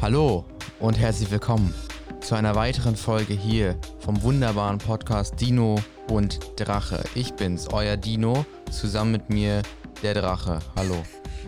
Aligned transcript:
Hallo 0.00 0.44
und 0.80 0.98
herzlich 0.98 1.30
willkommen 1.30 1.74
zu 2.20 2.34
einer 2.34 2.54
weiteren 2.54 2.96
Folge 2.96 3.34
hier 3.34 3.78
vom 4.00 4.20
wunderbaren 4.22 4.78
Podcast 4.78 5.40
Dino 5.40 5.80
und 6.10 6.38
Drache. 6.56 7.02
Ich 7.14 7.32
bin's, 7.34 7.68
euer 7.72 7.96
Dino, 7.96 8.44
zusammen 8.70 9.12
mit 9.12 9.30
mir 9.30 9.62
der 10.02 10.14
Drache. 10.14 10.60
Hallo. 10.76 11.02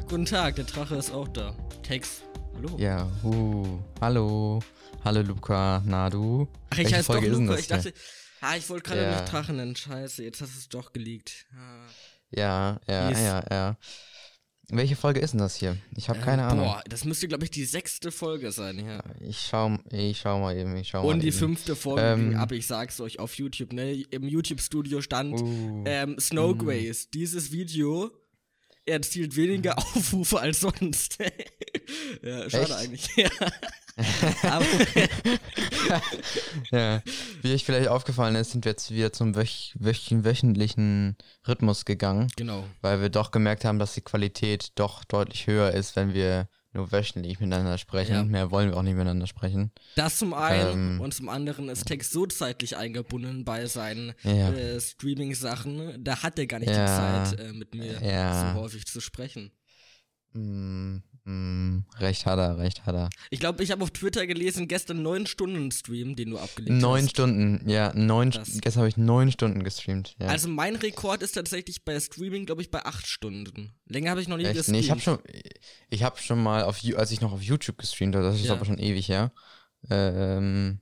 Guten 0.08 0.26
Tag, 0.26 0.56
der 0.56 0.64
Drache 0.64 0.96
ist 0.96 1.12
auch 1.12 1.28
da. 1.28 1.54
Tex, 1.82 2.22
hallo. 2.54 2.70
Ja, 2.78 3.08
uh, 3.24 3.78
hallo. 4.00 4.60
Hallo 5.04 5.22
Luca, 5.22 5.82
na 5.86 6.10
du? 6.10 6.46
Ach, 6.70 6.78
ich 6.78 6.92
heiße 6.92 7.12
doch 7.12 7.22
Luca. 7.22 7.56
Ich 7.56 7.68
dachte, 7.68 7.94
ah, 8.40 8.56
ich 8.56 8.68
wollte 8.68 8.90
gerade 8.90 9.02
Ja. 9.02 9.20
nicht 9.20 9.32
Drache 9.32 9.52
nennen. 9.52 9.74
Scheiße, 9.76 10.22
jetzt 10.24 10.40
hast 10.42 10.54
du 10.54 10.58
es 10.58 10.68
doch 10.68 10.92
geleakt. 10.92 11.46
Ah. 11.54 11.86
Ja, 12.32 12.78
ja, 12.86 13.08
Yes. 13.08 13.18
ja, 13.20 13.44
ja. 13.50 13.76
Welche 14.72 14.94
Folge 14.96 15.20
ist 15.20 15.32
denn 15.32 15.40
das 15.40 15.56
hier? 15.56 15.76
Ich 15.96 16.08
habe 16.08 16.18
Ähm, 16.20 16.24
keine 16.24 16.44
Ahnung. 16.44 16.64
Boah, 16.66 16.82
das 16.88 17.04
müsste, 17.04 17.26
glaube 17.28 17.44
ich, 17.44 17.50
die 17.50 17.64
sechste 17.64 18.12
Folge 18.12 18.52
sein, 18.52 18.78
ja. 18.84 19.02
Ich 19.20 19.46
schau, 19.50 19.76
ich 19.90 20.18
schau 20.18 20.38
mal 20.40 20.56
eben, 20.56 20.76
ich 20.76 20.88
schau 20.88 21.02
mal 21.02 21.08
Und 21.12 21.20
die 21.22 21.28
eben. 21.28 21.36
fünfte 21.36 21.74
Folge 21.76 22.02
Ähm. 22.02 22.30
ging 22.30 22.38
ab, 22.38 22.52
ich 22.52 22.66
sag's 22.66 23.00
euch, 23.00 23.18
auf 23.18 23.34
YouTube, 23.34 23.72
ne? 23.72 23.92
Im 24.10 24.28
YouTube-Studio 24.28 25.00
stand 25.00 25.40
Uh, 25.40 25.84
ähm, 25.86 26.16
Snow 26.20 26.56
Grace. 26.56 27.10
Dieses 27.10 27.50
Video 27.52 28.10
erzielt 28.86 29.36
weniger 29.36 29.76
Aufrufe 29.78 30.40
als 30.40 30.60
sonst. 30.60 31.18
ja, 32.22 32.48
schade 32.48 32.64
Echt? 32.64 32.72
eigentlich. 32.72 33.08
Ja. 33.16 33.28
Aber, 34.42 34.64
ja. 36.70 37.02
Wie 37.42 37.52
euch 37.52 37.64
vielleicht 37.64 37.88
aufgefallen 37.88 38.34
ist, 38.36 38.52
sind 38.52 38.64
wir 38.64 38.72
jetzt 38.72 38.90
wieder 38.90 39.12
zum 39.12 39.34
wöch 39.36 39.74
wöch 39.78 40.10
wöchentlichen 40.24 41.16
Rhythmus 41.46 41.84
gegangen, 41.84 42.28
genau. 42.36 42.64
weil 42.80 43.00
wir 43.00 43.08
doch 43.08 43.30
gemerkt 43.30 43.64
haben, 43.64 43.78
dass 43.78 43.94
die 43.94 44.00
Qualität 44.00 44.72
doch 44.76 45.04
deutlich 45.04 45.46
höher 45.46 45.72
ist, 45.72 45.96
wenn 45.96 46.14
wir 46.14 46.48
nur 46.72 46.92
wöchentlich 46.92 47.40
miteinander 47.40 47.78
sprechen. 47.78 48.14
Ja. 48.14 48.22
Mehr 48.24 48.50
wollen 48.52 48.70
wir 48.70 48.76
auch 48.76 48.82
nicht 48.82 48.94
miteinander 48.94 49.26
sprechen. 49.26 49.72
Das 49.96 50.18
zum 50.18 50.32
einen 50.34 50.94
Ähm. 50.94 51.00
und 51.00 51.12
zum 51.12 51.28
anderen 51.28 51.68
ist 51.68 51.84
Tex 51.86 52.10
so 52.12 52.26
zeitlich 52.26 52.76
eingebunden 52.76 53.44
bei 53.44 53.66
seinen 53.66 54.14
Ja. 54.22 54.52
äh, 54.52 54.80
Streaming-Sachen, 54.80 56.04
da 56.04 56.22
hat 56.22 56.38
er 56.38 56.46
gar 56.46 56.60
nicht 56.60 56.70
Ja. 56.70 57.24
die 57.24 57.30
Zeit, 57.36 57.40
äh, 57.40 57.52
mit 57.52 57.74
mir 57.74 57.94
so 58.54 58.60
häufig 58.60 58.86
zu 58.86 59.00
sprechen. 59.00 59.50
Mm, 60.32 60.98
mm, 61.24 61.78
recht 61.98 62.26
hat 62.26 62.38
er, 62.38 62.58
recht 62.58 62.86
hat 62.86 62.94
er. 62.94 63.10
Ich 63.30 63.40
glaube, 63.40 63.62
ich 63.62 63.70
habe 63.70 63.82
auf 63.82 63.90
Twitter 63.90 64.26
gelesen, 64.26 64.68
gestern 64.68 65.02
neun 65.02 65.26
Stunden 65.26 65.70
Stream, 65.70 66.16
den 66.16 66.30
du 66.30 66.38
abgelegt 66.38 66.72
Neun 66.80 67.02
hast. 67.04 67.10
Stunden, 67.10 67.68
ja, 67.68 67.92
neun, 67.94 68.30
Krass. 68.30 68.58
gestern 68.60 68.80
habe 68.80 68.88
ich 68.88 68.96
neun 68.96 69.30
Stunden 69.32 69.62
gestreamt. 69.64 70.16
Ja. 70.20 70.28
Also 70.28 70.48
mein 70.48 70.76
Rekord 70.76 71.22
ist 71.22 71.32
tatsächlich 71.32 71.84
bei 71.84 71.98
Streaming, 72.00 72.46
glaube 72.46 72.62
ich, 72.62 72.70
bei 72.70 72.84
acht 72.84 73.06
Stunden. 73.06 73.72
Länger 73.86 74.10
habe 74.10 74.20
ich 74.22 74.28
noch 74.28 74.36
nie 74.36 74.44
Echt? 74.44 74.54
gestreamt. 74.54 74.76
Nee, 74.78 74.84
ich 74.84 74.90
habe 74.90 75.00
schon, 75.00 75.18
ich 75.90 76.02
habe 76.02 76.18
schon 76.18 76.42
mal 76.42 76.64
auf, 76.64 76.78
als 76.96 77.10
ich 77.10 77.20
noch 77.20 77.32
auf 77.32 77.42
YouTube 77.42 77.78
gestreamt 77.78 78.14
habe, 78.14 78.24
das 78.24 78.36
ist 78.36 78.46
Ja. 78.46 78.54
aber 78.54 78.64
schon 78.64 78.78
ewig 78.78 79.08
her. 79.08 79.32
Ähm, 79.88 80.80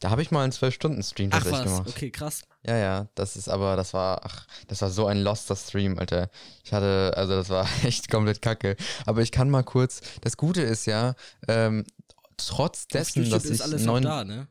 da 0.00 0.10
habe 0.10 0.22
ich 0.22 0.30
mal 0.30 0.42
einen 0.42 0.52
12-Stunden-Stream 0.52 1.30
Ach 1.32 1.42
tatsächlich 1.42 1.64
gemacht. 1.72 1.88
okay, 1.88 2.10
krass. 2.10 2.42
Ja, 2.66 2.76
ja, 2.76 3.08
das 3.14 3.36
ist 3.36 3.48
aber, 3.48 3.76
das 3.76 3.94
war, 3.94 4.20
ach, 4.24 4.46
das 4.68 4.82
war 4.82 4.90
so 4.90 5.06
ein 5.06 5.18
loster 5.22 5.56
Stream, 5.56 5.98
Alter. 5.98 6.30
Ich 6.64 6.72
hatte, 6.72 7.12
also 7.16 7.34
das 7.34 7.48
war 7.48 7.66
echt 7.84 8.10
komplett 8.10 8.42
kacke. 8.42 8.76
Aber 9.06 9.22
ich 9.22 9.30
kann 9.32 9.48
mal 9.50 9.62
kurz, 9.62 10.00
das 10.22 10.36
Gute 10.36 10.62
ist 10.62 10.86
ja, 10.86 11.14
ähm, 11.48 11.84
trotz 12.36 12.86
dessen, 12.88 13.24
YouTube 13.24 13.42
dass 13.42 13.50
ist 13.50 13.58
ich 13.60 13.62
alles 13.62 13.82
noch 13.84 13.94
neun, 13.94 14.02
da, 14.02 14.24
ne? 14.24 14.48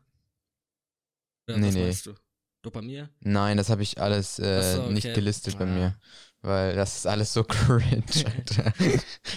Oder 1.47 1.58
Nee, 1.58 1.67
was 1.67 1.73
nee. 2.05 2.14
du? 2.14 2.16
Doch 2.61 2.72
bei 2.72 2.81
mir? 2.81 3.09
nein, 3.22 3.58
das 3.58 3.70
habe 3.70 3.83
ich 3.83 4.02
alles 4.02 4.38
äh, 4.39 4.75
so, 4.75 4.89
nicht 4.92 5.05
okay. 5.05 5.14
gelistet 5.16 5.58
bei 5.58 5.66
Ah. 5.66 5.67
mir. 5.67 5.95
Weil 6.42 6.75
das 6.75 6.95
ist 6.97 7.08
alles 7.08 7.33
so 7.33 7.44
cringe, 7.47 8.03
Alter. 8.25 8.73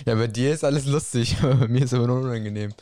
ja, 0.06 0.14
bei 0.14 0.26
dir 0.28 0.52
ist 0.52 0.64
alles 0.64 0.86
lustig, 0.86 1.36
aber 1.42 1.54
bei 1.54 1.68
mir 1.68 1.84
ist 1.84 1.94
aber 1.94 2.06
nur 2.06 2.20
unangenehm. 2.20 2.72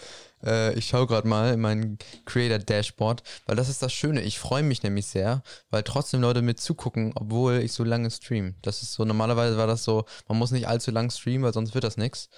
Äh, 0.44 0.74
ich 0.74 0.86
schaue 0.86 1.06
gerade 1.06 1.28
mal 1.28 1.54
in 1.54 1.60
mein 1.60 1.98
Creator 2.24 2.58
Dashboard, 2.58 3.22
weil 3.46 3.56
das 3.56 3.68
ist 3.68 3.82
das 3.82 3.92
Schöne. 3.92 4.22
Ich 4.22 4.38
freue 4.38 4.62
mich 4.62 4.82
nämlich 4.82 5.06
sehr, 5.06 5.42
weil 5.70 5.82
trotzdem 5.82 6.20
Leute 6.20 6.42
mit 6.42 6.60
zugucken, 6.60 7.12
obwohl 7.14 7.58
ich 7.58 7.72
so 7.72 7.84
lange 7.84 8.10
stream. 8.10 8.54
Das 8.62 8.82
ist 8.82 8.92
so, 8.92 9.04
normalerweise 9.04 9.56
war 9.56 9.66
das 9.66 9.84
so, 9.84 10.04
man 10.28 10.38
muss 10.38 10.50
nicht 10.50 10.68
allzu 10.68 10.90
lang 10.90 11.10
streamen, 11.10 11.42
weil 11.42 11.52
sonst 11.54 11.74
wird 11.74 11.84
das 11.84 11.96
nix. 11.96 12.28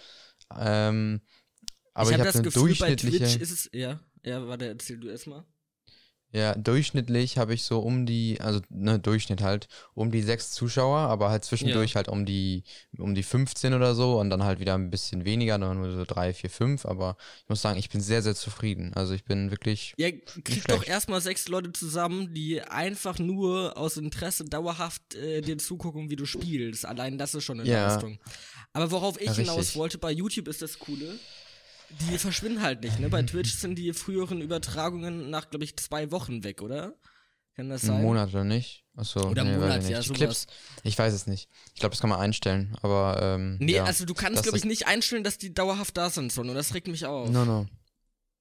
Ähm, 0.58 1.20
aber 1.94 2.10
ich, 2.10 2.14
habe 2.14 2.28
habe 2.28 2.32
das 2.32 2.42
Gefühl, 2.42 2.74
bei 2.78 2.94
durchschnittliche. 2.94 3.18
Twitch 3.18 3.36
ist 3.36 3.52
es, 3.52 3.70
ja, 3.72 4.00
ja, 4.24 4.46
warte, 4.46 4.66
erzähl 4.66 4.98
du 4.98 5.08
erstmal. 5.08 5.44
Ja, 6.34 6.54
durchschnittlich 6.54 7.37
habe 7.37 7.53
ich 7.53 7.62
so 7.65 7.81
um 7.81 8.06
die, 8.06 8.41
also 8.41 8.60
ne, 8.70 8.98
Durchschnitt 8.98 9.43
halt, 9.43 9.69
um 9.94 10.10
die 10.10 10.22
sechs 10.22 10.50
Zuschauer, 10.53 10.97
aber 10.98 11.28
halt 11.28 11.44
zwischendurch 11.44 11.94
halt 11.94 12.09
um 12.09 12.25
die, 12.25 12.65
um 12.97 13.15
die 13.15 13.22
15 13.22 13.75
oder 13.75 13.94
so 13.94 14.19
und 14.19 14.31
dann 14.31 14.42
halt 14.42 14.59
wieder 14.59 14.75
ein 14.75 14.88
bisschen 14.91 15.26
weniger, 15.26 15.59
dann 15.59 15.76
nur 15.76 15.92
so 15.92 16.04
drei, 16.06 16.32
vier, 16.32 16.48
fünf, 16.48 16.87
aber 16.87 17.16
ich 17.42 17.48
muss 17.50 17.60
sagen, 17.60 17.78
ich 17.78 17.91
bin 17.91 18.00
sehr, 18.00 18.22
sehr 18.22 18.34
zufrieden. 18.34 18.92
Also 18.94 19.12
ich 19.12 19.25
bin 19.25 19.50
wirklich, 19.50 19.94
Ja, 19.98 20.10
krieg 20.10 20.25
schlecht. 20.47 20.71
doch 20.71 20.87
erstmal 20.87 21.21
sechs 21.21 21.48
Leute 21.48 21.71
zusammen, 21.72 22.32
die 22.32 22.62
einfach 22.62 23.19
nur 23.19 23.76
aus 23.76 23.98
Interesse 23.98 24.44
dauerhaft 24.47 25.15
äh, 25.15 25.42
dir 25.42 25.59
zugucken, 25.59 26.09
wie 26.09 26.16
du 26.16 26.25
spielst. 26.25 26.87
Allein 26.87 27.19
das 27.19 27.34
ist 27.34 27.44
schon 27.44 27.60
eine 27.60 27.69
Ja. 27.71 27.88
Leistung. 27.88 28.19
Aber 28.72 28.91
worauf 28.91 29.21
ich 29.21 29.26
Ja, 29.26 29.34
hinaus 29.34 29.76
wollte, 29.76 29.98
bei 29.98 30.10
YouTube 30.12 30.48
ist 30.48 30.62
das 30.62 30.78
Coole. 30.78 31.19
Die 32.00 32.19
verschwinden 32.19 32.62
halt 32.62 32.82
nicht, 32.82 32.98
ne? 32.98 33.08
Bei 33.08 33.22
Twitch 33.22 33.53
sind 33.54 33.76
die 33.76 33.92
früheren 33.92 34.41
Übertragungen 34.41 35.30
nach, 35.30 35.50
glaube 35.50 35.64
ich, 35.64 35.76
zwei 35.76 36.10
Wochen 36.10 36.44
weg, 36.44 36.62
oder? 36.62 36.94
Kann 37.54 37.69
das 37.69 37.82
sein? 37.82 37.97
einen 37.97 38.04
Monat 38.04 38.30
oder 38.30 38.44
nicht? 38.44 38.84
Achso, 38.97 39.30
Oder 39.30 39.44
nee, 39.44 39.56
Monat, 39.56 39.88
ja, 39.88 40.03
sowas. 40.03 40.16
Clips, 40.16 40.47
ich 40.84 40.98
weiß 40.98 41.12
es 41.12 41.26
nicht. 41.26 41.48
Ich 41.75 41.80
glaube, 41.80 41.94
das 41.94 42.00
kann 42.00 42.10
man 42.10 42.20
einstellen, 42.20 42.76
aber 42.82 43.19
ähm, 43.22 43.56
Nee, 43.58 43.76
ja. 43.76 43.84
also 43.84 44.04
du 44.04 44.14
kannst, 44.14 44.42
glaube 44.42 44.58
ich, 44.58 44.64
nicht 44.64 44.86
einstellen, 44.86 45.25
dass 45.25 45.38
die 45.38 45.53
dauerhaft 45.53 45.97
da 45.97 46.10
sind, 46.10 46.32
sondern 46.32 46.56
das 46.56 46.75
regt 46.75 46.88
mich 46.88 47.06
auf. 47.06 47.30
No, 47.30 47.44
no. 47.44 47.66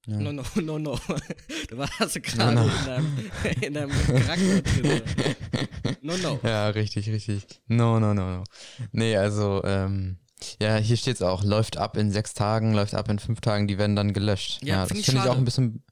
Ja. 0.06 0.16
No, 0.16 0.32
no, 0.32 0.44
no, 0.56 0.78
no. 0.78 0.98
Da 1.70 1.78
warst 1.78 2.16
du 2.16 2.20
gerade 2.20 2.54
no. 2.54 2.62
in 2.64 2.84
deinem, 2.84 3.30
in 3.60 3.74
deinem 3.74 3.90
Charakter 3.90 4.62
drin. 4.62 5.02
No, 6.04 6.16
no. 6.16 6.40
Ja, 6.42 6.68
richtig, 6.70 7.08
richtig. 7.08 7.44
No, 7.68 8.00
no, 8.00 8.12
no, 8.12 8.38
no. 8.38 8.44
Nee, 8.90 9.16
also, 9.16 9.62
ähm, 9.64 10.18
ja, 10.60 10.76
hier 10.76 10.96
steht's 10.96 11.22
auch. 11.22 11.42
Läuft 11.44 11.76
ab 11.76 11.96
in 11.96 12.10
sechs 12.10 12.34
Tagen, 12.34 12.74
läuft 12.74 12.94
ab 12.94 13.08
in 13.08 13.18
fünf 13.18 13.40
Tagen, 13.40 13.66
die 13.68 13.78
werden 13.78 13.96
dann 13.96 14.12
gelöscht. 14.12 14.62
Ja, 14.62 14.76
Ja, 14.76 14.86
find 14.86 14.90
das 14.90 14.98
ich 15.00 15.06
finde 15.06 15.22
ich 15.22 15.30
auch 15.30 15.36
ein 15.36 15.44
bisschen, 15.44 15.84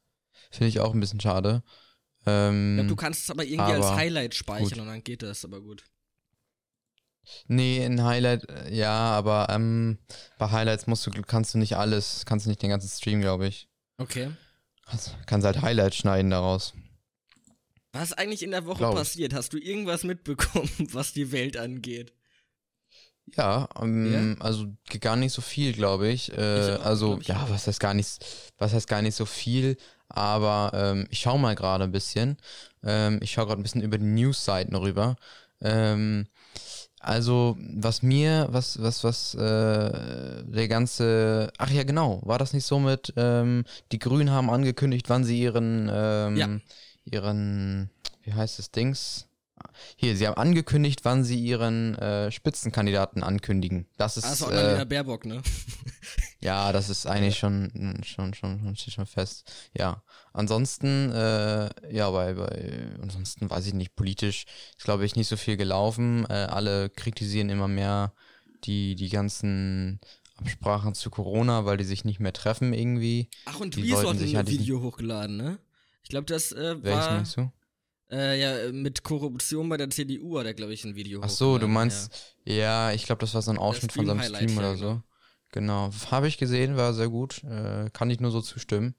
finde 0.50 0.68
ich 0.68 0.80
auch 0.80 0.94
ein 0.94 1.00
bisschen 1.00 1.20
schade. 1.20 1.62
Ähm, 2.26 2.76
Ich 2.76 2.84
glaub, 2.84 2.88
du 2.88 2.96
kannst 2.96 3.22
es 3.22 3.30
aber 3.30 3.44
irgendwie 3.44 3.72
als 3.72 3.86
aber 3.86 3.96
Highlight 3.96 4.34
speichern 4.34 4.68
gut. 4.68 4.78
und 4.78 4.86
dann 4.86 5.02
geht 5.04 5.22
das, 5.22 5.44
aber 5.44 5.60
gut. 5.60 5.84
nee, 7.46 7.84
ein 7.84 8.02
Highlight, 8.04 8.48
äh, 8.48 8.74
ja, 8.74 8.90
aber 8.90 9.48
ähm, 9.50 9.98
bei 10.38 10.50
Highlights 10.50 10.86
musst 10.86 11.06
du, 11.06 11.10
kannst 11.22 11.54
du 11.54 11.58
nicht 11.58 11.76
alles, 11.76 12.24
kannst 12.26 12.46
du 12.46 12.50
nicht 12.50 12.62
den 12.62 12.70
ganzen 12.70 12.88
Stream, 12.88 13.20
glaube 13.20 13.46
ich. 13.46 13.68
Okay. 13.98 14.30
Kannst, 14.86 15.16
kannst 15.26 15.46
halt 15.46 15.62
Highlights 15.62 15.96
schneiden 15.96 16.30
daraus. 16.30 16.74
Was 17.92 18.10
ist 18.10 18.18
eigentlich 18.18 18.42
in 18.42 18.50
der 18.52 18.66
Woche 18.66 18.78
Glaub 18.78 18.92
ich. 18.92 18.98
passiert? 18.98 19.34
Hast 19.34 19.52
du 19.52 19.58
irgendwas 19.58 20.04
mitbekommen, 20.04 20.70
was 20.92 21.12
die 21.12 21.32
Welt 21.32 21.56
angeht? 21.56 22.12
Ja, 23.36 23.68
ähm, 23.80 24.36
also 24.40 24.66
g- 24.88 24.98
gar 24.98 25.16
nicht 25.16 25.32
so 25.32 25.42
viel, 25.42 25.72
glaube 25.72 26.08
ich. 26.08 26.32
Äh, 26.36 26.76
auch, 26.80 26.84
also, 26.84 27.08
glaub 27.10 27.20
ich 27.22 27.28
ja, 27.28 27.46
was 27.48 27.66
heißt 27.66 27.80
gar 27.80 27.94
nicht, 27.94 28.24
was 28.58 28.72
heißt 28.72 28.88
gar 28.88 29.02
nicht 29.02 29.14
so 29.14 29.24
viel, 29.24 29.76
aber 30.08 30.72
ähm, 30.74 31.06
ich 31.10 31.20
schaue 31.20 31.38
mal 31.38 31.54
gerade 31.54 31.84
ein 31.84 31.92
bisschen. 31.92 32.36
Ähm, 32.82 33.20
ich 33.22 33.30
schaue 33.32 33.46
gerade 33.46 33.60
ein 33.60 33.62
bisschen 33.62 33.82
über 33.82 33.98
die 33.98 34.04
News-Seiten 34.04 34.74
rüber. 34.74 35.16
Ähm, 35.60 36.26
also, 36.98 37.56
was 37.76 38.02
mir, 38.02 38.48
was, 38.50 38.82
was, 38.82 39.04
was, 39.04 39.34
äh, 39.34 40.42
der 40.44 40.68
ganze, 40.68 41.50
ach 41.56 41.70
ja, 41.70 41.82
genau, 41.84 42.20
war 42.24 42.38
das 42.38 42.52
nicht 42.52 42.66
so 42.66 42.78
mit, 42.78 43.12
ähm, 43.16 43.64
die 43.92 43.98
Grünen 43.98 44.30
haben 44.30 44.50
angekündigt, 44.50 45.08
wann 45.08 45.24
sie 45.24 45.40
ihren, 45.40 45.88
ähm, 45.92 46.36
Ja. 46.36 46.48
ihren, 47.04 47.90
wie 48.22 48.34
heißt 48.34 48.58
es, 48.58 48.70
Dings? 48.70 49.26
Hier, 49.96 50.16
sie 50.16 50.26
haben 50.26 50.36
angekündigt, 50.36 51.00
wann 51.04 51.24
sie 51.24 51.38
ihren 51.38 51.94
äh, 51.96 52.30
Spitzenkandidaten 52.30 53.22
ankündigen. 53.22 53.86
Das 53.96 54.16
ist, 54.16 54.24
Also 54.24 54.46
äh, 54.46 54.54
Annalena 54.54 54.84
Baerbock, 54.84 55.26
ne? 55.26 55.42
ja, 56.40 56.72
das 56.72 56.88
ist 56.88 57.06
eigentlich 57.06 57.38
schon, 57.38 58.00
schon, 58.04 58.34
schon, 58.34 58.58
schon, 58.60 58.76
steht 58.76 58.94
schon 58.94 59.06
fest. 59.06 59.50
Ja. 59.76 60.02
Ansonsten, 60.32 61.10
äh, 61.10 61.70
ja, 61.94 62.10
bei, 62.10 62.34
bei, 62.34 62.90
ansonsten 63.02 63.50
weiß 63.50 63.66
ich 63.66 63.74
nicht, 63.74 63.96
politisch 63.96 64.46
ist, 64.76 64.84
glaube 64.84 65.04
ich, 65.04 65.16
nicht 65.16 65.28
so 65.28 65.36
viel 65.36 65.56
gelaufen. 65.56 66.26
Äh, 66.28 66.34
alle 66.34 66.90
kritisieren 66.90 67.50
immer 67.50 67.68
mehr 67.68 68.12
die, 68.64 68.94
die 68.94 69.08
ganzen 69.08 70.00
Absprachen 70.36 70.94
zu 70.94 71.10
Corona, 71.10 71.64
weil 71.66 71.76
die 71.76 71.84
sich 71.84 72.04
nicht 72.04 72.20
mehr 72.20 72.32
treffen 72.32 72.72
irgendwie. 72.72 73.28
Ach, 73.44 73.60
und 73.60 73.76
Die 73.76 73.90
wollten 73.92 74.18
hat 74.18 74.20
ein 74.20 74.36
halt 74.36 74.50
Video 74.50 74.80
hochgeladen, 74.80 75.36
ne? 75.36 75.58
Ich 76.02 76.08
glaube, 76.08 76.26
das 76.26 76.52
äh, 76.52 76.82
Welchen 76.82 76.98
war 76.98 77.12
meinst 77.12 77.36
du? 77.36 77.52
Äh, 78.10 78.40
ja 78.40 78.72
mit 78.72 79.02
Korruption 79.02 79.68
bei 79.68 79.76
der 79.76 79.90
CDU 79.90 80.38
hat 80.38 80.46
er, 80.46 80.54
glaube 80.54 80.72
ich, 80.72 80.84
ein 80.84 80.94
Video 80.94 81.20
Ach 81.22 81.28
so, 81.28 81.58
du 81.58 81.68
meinst, 81.68 82.34
ja, 82.44 82.92
ich 82.92 83.04
glaube, 83.04 83.20
das 83.20 83.34
war 83.34 83.42
so 83.42 83.50
ein 83.50 83.58
Ausschnitt 83.58 83.92
von 83.92 84.06
seinem 84.06 84.22
Stream 84.22 84.50
ja, 84.50 84.58
oder 84.58 84.74
genau. 84.74 84.94
so. 84.94 85.02
Genau. 85.52 85.90
Habe 86.10 86.28
ich 86.28 86.38
gesehen, 86.38 86.76
war 86.76 86.94
sehr 86.94 87.08
gut. 87.08 87.42
Äh, 87.44 87.90
kann 87.92 88.10
ich 88.10 88.20
nur 88.20 88.30
so 88.30 88.40
zustimmen. 88.40 88.94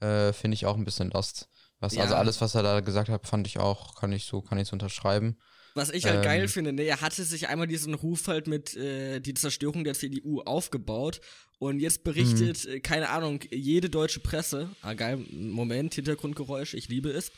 Äh, 0.00 0.32
Finde 0.32 0.54
ich 0.54 0.66
auch 0.66 0.76
ein 0.76 0.84
bisschen 0.84 1.10
lost. 1.10 1.48
Was, 1.80 1.94
Ja. 1.94 2.02
Also 2.02 2.14
alles, 2.14 2.40
was 2.40 2.54
er 2.54 2.62
da 2.62 2.80
gesagt 2.80 3.08
hat, 3.08 3.26
fand 3.26 3.46
ich 3.46 3.58
auch, 3.58 3.96
kann 3.96 4.12
ich 4.12 4.24
so, 4.24 4.40
kann 4.40 4.58
ich 4.58 4.68
so 4.68 4.74
unterschreiben. 4.74 5.36
Was 5.74 5.90
ich 5.90 6.04
halt 6.04 6.22
geil 6.24 6.42
Ähm. 6.42 6.48
finde, 6.48 6.72
ne, 6.72 6.82
er 6.82 7.00
hatte 7.00 7.22
sich 7.24 7.48
einmal 7.48 7.66
diesen 7.66 7.94
Ruf 7.94 8.26
halt 8.26 8.46
mit 8.48 8.76
äh, 8.76 9.20
die 9.20 9.34
Zerstörung 9.34 9.84
der 9.84 9.94
CDU 9.94 10.40
aufgebaut 10.40 11.20
und 11.58 11.78
jetzt 11.80 12.02
berichtet, 12.02 12.64
Mhm. 12.66 12.70
äh, 12.72 12.80
keine 12.80 13.08
Ahnung, 13.10 13.40
jede 13.50 13.88
deutsche 13.88 14.20
Presse, 14.20 14.68
ah 14.82 14.94
geil, 14.94 15.24
Moment, 15.30 15.94
Hintergrundgeräusch, 15.94 16.74
ich 16.74 16.88
liebe 16.88 17.10
es. 17.10 17.30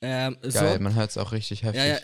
Ähm, 0.00 0.36
Geil, 0.42 0.50
so, 0.76 0.82
man 0.82 0.94
hört 0.94 1.10
es 1.10 1.18
auch 1.18 1.32
richtig 1.32 1.62
heftig. 1.62 1.80
ja, 1.82 1.86
ja, 1.86 2.00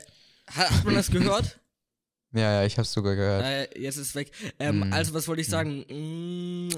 hat, 0.48 0.84
man 0.84 0.94
das 0.94 1.10
gehört? 1.10 1.60
ja, 2.32 2.60
ja, 2.60 2.64
ich 2.64 2.78
hab's 2.78 2.92
sogar 2.92 3.14
gehört. 3.16 3.44
Äh, 3.44 3.78
jetzt 3.80 3.96
ist 3.96 4.08
es 4.08 4.14
weg. 4.14 4.30
Ähm, 4.58 4.88
Mm. 4.88 4.92
Also, 4.92 5.12
was 5.14 5.28
wollte 5.28 5.42
ich 5.42 5.48
sagen? 5.48 5.84
Mm, 5.88 6.70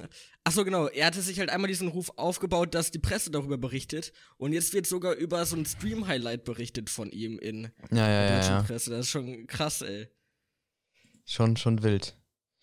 ach 0.43 0.53
so, 0.53 0.65
genau. 0.65 0.89
Er 0.89 1.07
hatte 1.07 1.23
sich 1.23 1.39
halt 1.39 1.51
einmal 1.51 1.69
diesen 1.69 1.89
Ruf 1.89 2.11
aufgebaut, 2.17 2.75
dass 2.75 2.91
die 2.91 2.99
Presse 2.99 3.31
darüber 3.31 3.57
berichtet. 3.59 4.13
Und 4.39 4.53
jetzt 4.53 4.73
wird 4.75 4.87
sogar 4.87 5.15
über 5.15 5.47
so 5.47 5.55
ein 5.57 5.65
Stream-Highlight 5.65 6.45
berichtet 6.45 6.91
von 6.91 7.11
ihm 7.11 7.39
in 7.39 7.71
Ja, 7.93 8.09
ja, 8.09 8.27
der 8.29 8.37
deutschen 8.39 8.53
ja. 8.55 8.63
Presse. 8.63 8.91
Das 8.91 9.01
ist 9.07 9.11
schon 9.11 9.47
krass, 9.47 9.83
ey. 9.83 10.09
Schon, 11.27 11.57
schon 11.57 11.83
wild. 11.85 12.15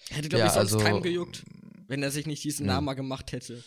Hätte, 0.09 0.27
glaube 0.29 0.45
ich, 0.47 0.51
sonst 0.51 0.73
also- 0.73 0.79
keinem 0.79 1.01
gejuckt, 1.01 1.43
wenn 1.87 2.03
er 2.03 2.11
sich 2.11 2.25
nicht 2.27 2.43
diesen 2.43 2.65
Ja. 2.67 2.73
Namen 2.73 2.95
gemacht 2.95 3.31
hätte. 3.31 3.63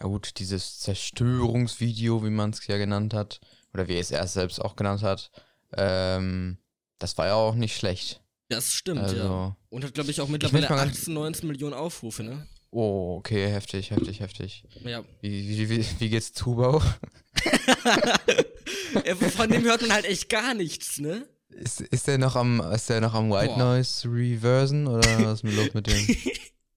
Ja 0.00 0.06
gut, 0.06 0.38
dieses 0.38 0.78
Zerstörungsvideo, 0.80 2.24
wie 2.24 2.30
man 2.30 2.50
es 2.50 2.66
ja 2.66 2.78
genannt 2.78 3.14
hat, 3.14 3.40
oder 3.72 3.88
wie 3.88 3.96
es 3.96 4.10
er 4.10 4.26
selbst 4.26 4.60
auch 4.60 4.76
genannt 4.76 5.02
hat, 5.02 5.30
ähm, 5.76 6.58
das 6.98 7.16
war 7.18 7.26
ja 7.26 7.34
auch 7.34 7.54
nicht 7.54 7.76
schlecht. 7.76 8.20
Das 8.48 8.72
stimmt, 8.72 9.00
also, 9.00 9.16
ja. 9.16 9.56
Und 9.70 9.84
hat, 9.84 9.94
glaube 9.94 10.10
ich, 10.10 10.20
auch 10.20 10.28
mittlerweile 10.28 10.66
ganz- 10.68 10.98
18, 10.98 11.14
19 11.14 11.48
Millionen 11.48 11.74
Aufrufe, 11.74 12.22
ne? 12.22 12.46
oh, 12.70 13.16
okay, 13.18 13.46
heftig, 13.46 13.92
heftig, 13.92 14.18
heftig. 14.20 14.64
Ja. 14.84 15.04
Wie, 15.20 15.48
wie, 15.48 15.70
wie, 15.70 15.86
wie 16.00 16.08
geht's 16.08 16.32
Tubau? 16.32 16.82
Äh, 19.04 19.14
Von 19.30 19.48
dem 19.48 19.62
hört 19.64 19.82
man 19.82 19.92
halt 19.92 20.04
echt 20.06 20.28
gar 20.28 20.54
nichts, 20.54 20.98
ne? 20.98 21.28
Ist, 21.50 21.80
ist 21.82 22.08
der 22.08 22.18
noch 22.18 22.34
am, 22.34 22.60
ist 22.72 22.90
der 22.90 23.00
noch 23.00 23.14
am 23.14 23.30
White 23.30 23.54
Boah. 23.54 23.58
Noise 23.76 24.08
Reversen 24.08 24.88
oder 24.88 25.06
was 25.24 25.42
ist 25.44 25.54
los 25.54 25.74
mit 25.74 25.86
dem? 25.86 26.16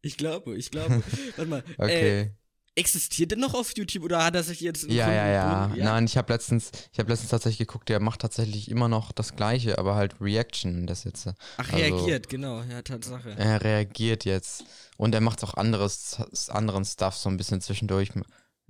Ich 0.04 0.16
glaube, 0.16 0.56
ich 0.56 0.72
glaube. 0.72 1.04
Warte 1.36 1.50
mal. 1.50 1.64
Äh, 1.80 1.84
Okay. 1.84 2.32
Existiert 2.78 3.32
der 3.32 3.38
noch 3.38 3.54
auf 3.54 3.76
YouTube 3.76 4.04
oder 4.04 4.24
hat 4.24 4.36
er 4.36 4.44
sich 4.44 4.62
jetzt 4.62 4.90
ja, 4.90 5.12
ja, 5.12 5.28
ja, 5.28 5.68
Boden- 5.68 5.84
Nein, 5.84 6.06
ich 6.06 6.16
habe 6.18 6.32
letztens, 6.32 6.72
ich 6.94 7.00
habe 7.00 7.10
letztens 7.10 7.32
tatsächlich 7.32 7.68
geguckt, 7.68 7.90
der 7.90 8.00
macht 8.00 8.22
tatsächlich 8.22 8.70
immer 8.70 8.88
noch 8.88 9.12
das 9.12 9.36
Gleiche, 9.36 9.78
aber 9.78 9.96
halt 9.96 10.16
Reaction, 10.22 10.88
das 10.88 11.04
jetzt. 11.04 11.28
Ach, 11.28 11.36
also- 11.58 11.76
reagiert, 11.76 12.30
genau, 12.30 12.62
ja, 12.64 12.82
Tatsache. 12.82 13.32
Er 13.38 13.64
reagiert 13.64 14.26
jetzt. 14.26 14.64
Und 14.98 15.14
er 15.14 15.22
macht 15.22 15.44
auch 15.44 15.54
anderes, 15.56 16.18
anderen 16.50 16.86
Stuff 16.86 17.16
so 17.16 17.30
ein 17.30 17.38
bisschen 17.38 17.62
zwischendurch. 17.62 18.12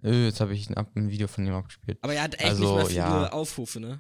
Äh, 0.04 0.25
jetzt 0.25 0.42
habe 0.42 0.54
ich 0.54 0.69
ein, 0.69 0.86
ein 0.95 1.09
Video 1.09 1.27
von 1.27 1.45
ihm 1.45 1.54
abgespielt. 1.56 1.98
Aber 2.01 2.13
er 2.13 2.24
hat 2.24 2.36
echt 2.36 2.45
Also, 2.45 2.63
nicht 2.63 2.75
mehr 2.75 2.86
viele 2.86 2.98
ja. 3.24 3.31
Aufrufe, 3.31 3.80
ne? 3.80 4.00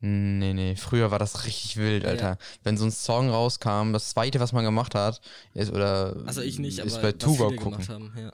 Nee, 0.00 0.52
nee, 0.54 0.76
früher 0.76 1.10
war 1.10 1.18
das 1.18 1.44
richtig 1.46 1.76
wild, 1.76 2.02
Ja. 2.04 2.10
Alter. 2.10 2.38
Wenn 2.62 2.76
so 2.76 2.84
ein 2.84 2.90
Song 2.90 3.30
rauskam, 3.30 3.92
das 3.92 4.10
zweite, 4.10 4.38
was 4.40 4.52
man 4.52 4.64
gemacht 4.64 4.94
hat, 4.94 5.20
ist, 5.54 5.70
oder 5.72 6.16
Also 6.26 6.40
ich 6.42 6.58
nicht, 6.58 6.78
ist 6.78 6.94
aber 6.94 7.12
bei 7.12 7.18
viele 7.18 7.56
gucken. 7.56 7.56
gemacht 7.72 7.88
haben, 7.88 8.12
ja. 8.18 8.32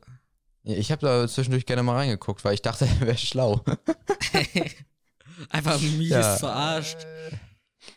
Ich 0.62 0.92
habe 0.92 1.00
da 1.06 1.26
zwischendurch 1.28 1.66
gerne 1.66 1.82
mal 1.82 1.96
reingeguckt, 1.96 2.44
weil 2.44 2.54
ich 2.54 2.62
dachte, 2.62 2.86
er 3.00 3.06
wäre 3.06 3.16
schlau. 3.18 3.62
Einfach 5.50 5.80
mies 5.80 6.10
Ja. 6.10 6.36
verarscht. 6.36 6.98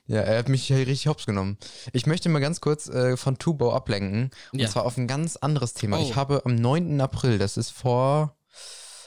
Ja, 0.06 0.22
er 0.22 0.40
hat 0.40 0.48
mich 0.50 0.64
hier 0.66 0.78
richtig 0.78 1.08
hops 1.08 1.26
genommen. 1.26 1.58
Ich 1.92 2.06
möchte 2.06 2.30
mal 2.30 2.40
ganz 2.40 2.62
kurz 2.62 2.88
äh, 2.88 3.18
von 3.18 3.38
Tubau 3.38 3.74
ablenken. 3.74 4.32
Und 4.54 4.60
Ja. 4.60 4.70
zwar 4.70 4.86
auf 4.86 4.98
ein 4.98 5.08
ganz 5.08 5.36
anderes 5.36 5.74
Thema. 5.74 5.98
Oh. 6.00 6.02
Ich 6.02 6.16
habe 6.16 6.42
am 6.46 6.56
9. 6.56 7.00
April, 7.02 7.38
das 7.38 7.58
ist 7.58 7.72
vor. 7.72 8.38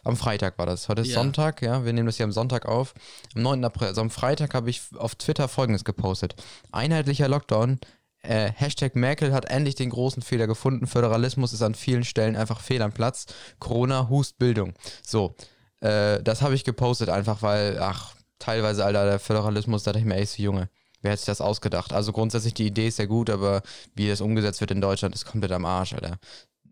Am 0.04 0.16
Freitag 0.16 0.58
war 0.58 0.66
das. 0.66 0.88
Heute 0.88 1.00
ist 1.02 1.08
Ja. 1.08 1.14
Sonntag, 1.14 1.62
ja. 1.62 1.84
Wir 1.84 1.92
nehmen 1.92 2.06
das 2.06 2.16
hier 2.16 2.24
am 2.24 2.32
Sonntag 2.32 2.66
auf. 2.66 2.94
Am 3.34 3.42
9. 3.42 3.64
April, 3.64 3.88
also 3.88 4.02
am 4.02 4.10
Freitag, 4.10 4.54
habe 4.54 4.70
ich 4.70 4.82
auf 4.96 5.14
Twitter 5.16 5.48
folgendes 5.48 5.84
gepostet: 5.84 6.36
Einheitlicher 6.72 7.26
Lockdown. 7.28 7.80
Äh, 8.26 8.52
Hashtag 8.54 8.96
Merkel 8.96 9.32
hat 9.32 9.46
endlich 9.46 9.74
den 9.74 9.90
großen 9.90 10.22
Fehler 10.22 10.46
gefunden. 10.46 10.86
Föderalismus 10.86 11.52
ist 11.52 11.62
an 11.62 11.74
vielen 11.74 12.04
Stellen 12.04 12.36
einfach 12.36 12.60
fehl 12.60 12.82
am 12.82 12.92
Platz. 12.92 13.26
Corona, 13.58 14.08
Hust, 14.08 14.38
Bildung. 14.38 14.74
So, 15.02 15.34
äh, 15.80 16.22
das 16.22 16.42
habe 16.42 16.54
ich 16.54 16.64
gepostet 16.64 17.08
einfach, 17.08 17.42
weil, 17.42 17.78
ach, 17.80 18.14
teilweise, 18.38 18.84
Alter, 18.84 19.04
der 19.06 19.18
Föderalismus, 19.18 19.82
da 19.82 19.92
dachte 19.92 20.00
ich 20.00 20.06
mir, 20.06 20.16
ey, 20.16 20.26
so 20.26 20.42
Junge, 20.42 20.68
wer 21.02 21.12
hätte 21.12 21.20
sich 21.20 21.26
das 21.26 21.40
ausgedacht? 21.40 21.92
Also 21.92 22.12
grundsätzlich, 22.12 22.54
die 22.54 22.66
Idee 22.66 22.88
ist 22.88 22.98
ja 22.98 23.06
gut, 23.06 23.30
aber 23.30 23.62
wie 23.94 24.08
das 24.08 24.20
umgesetzt 24.20 24.60
wird 24.60 24.70
in 24.70 24.80
Deutschland, 24.80 25.14
ist 25.14 25.24
komplett 25.24 25.52
am 25.52 25.64
Arsch, 25.64 25.94
Alter. 25.94 26.18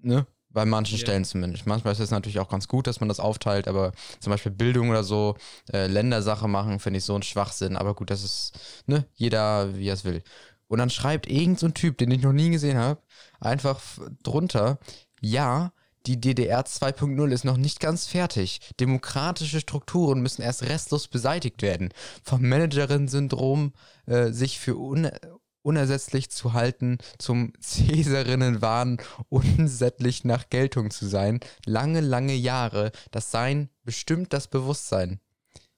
Ne? 0.03 0.27
Bei 0.51 0.65
manchen 0.65 0.97
Ja. 0.99 1.01
Stellen 1.01 1.25
zumindest. 1.25 1.67
Manchmal 1.67 1.93
ist 1.95 1.99
es 2.01 2.13
natürlich 2.13 2.39
auch 2.39 2.49
ganz 2.49 2.69
gut, 2.69 2.87
dass 2.87 3.01
man 3.01 3.09
das 3.09 3.19
aufteilt, 3.19 3.67
aber 3.67 3.91
zum 4.21 4.31
Beispiel 4.31 4.53
Bildung 4.53 4.89
oder 4.91 5.03
so, 5.03 5.37
äh, 5.73 5.89
Ländersache 5.89 6.47
machen, 6.47 6.79
finde 6.79 6.99
ich 6.99 7.05
so 7.05 7.17
ein 7.17 7.23
Schwachsinn. 7.23 7.77
Aber 7.77 7.95
gut, 7.95 8.11
das 8.11 8.23
ist, 8.23 8.53
ne, 8.87 9.05
jeder, 9.15 9.77
wie 9.77 9.89
er 9.89 9.95
es 9.95 10.05
will. 10.05 10.23
Und 10.69 10.79
dann 10.79 10.91
schreibt 10.91 11.29
irgend 11.29 11.59
so 11.59 11.67
ein 11.67 11.75
Typ, 11.75 11.99
den 11.99 12.11
ich 12.11 12.23
noch 12.23 12.33
nie 12.33 12.51
gesehen 12.51 12.79
habe, 12.79 13.03
einfach 13.41 13.81
drunter, 14.23 14.79
ja, 15.21 15.73
die 16.07 16.21
DDR 16.21 16.67
2.0 16.67 17.31
ist 17.31 17.45
noch 17.45 17.57
nicht 17.57 17.81
ganz 17.81 18.07
fertig. 18.07 18.61
Demokratische 18.79 19.61
Strukturen 19.61 20.21
müssen 20.21 20.43
erst 20.43 20.65
restlos 20.65 21.09
beseitigt 21.09 21.63
werden. 21.63 21.91
Vom 22.23 22.43
Managerin-Syndrom 22.43 23.73
äh, 24.07 24.31
sich 24.31 24.61
für 24.61 24.77
un 24.77 25.11
unersetzlich 25.63 26.31
zu 26.31 26.53
halten, 26.53 26.99
zum 27.19 27.55
Cäsarinnenwahn 27.59 28.99
unsättlich 29.31 30.25
nach 30.25 30.51
Geltung 30.51 30.91
zu 30.91 31.07
sein. 31.07 31.41
Lange, 31.65 32.01
lange 32.01 32.35
Jahre. 32.35 32.93
Das 33.11 33.31
Sein 33.31 33.71
bestimmt 33.83 34.35
das 34.35 34.49
Bewusstsein. 34.49 35.21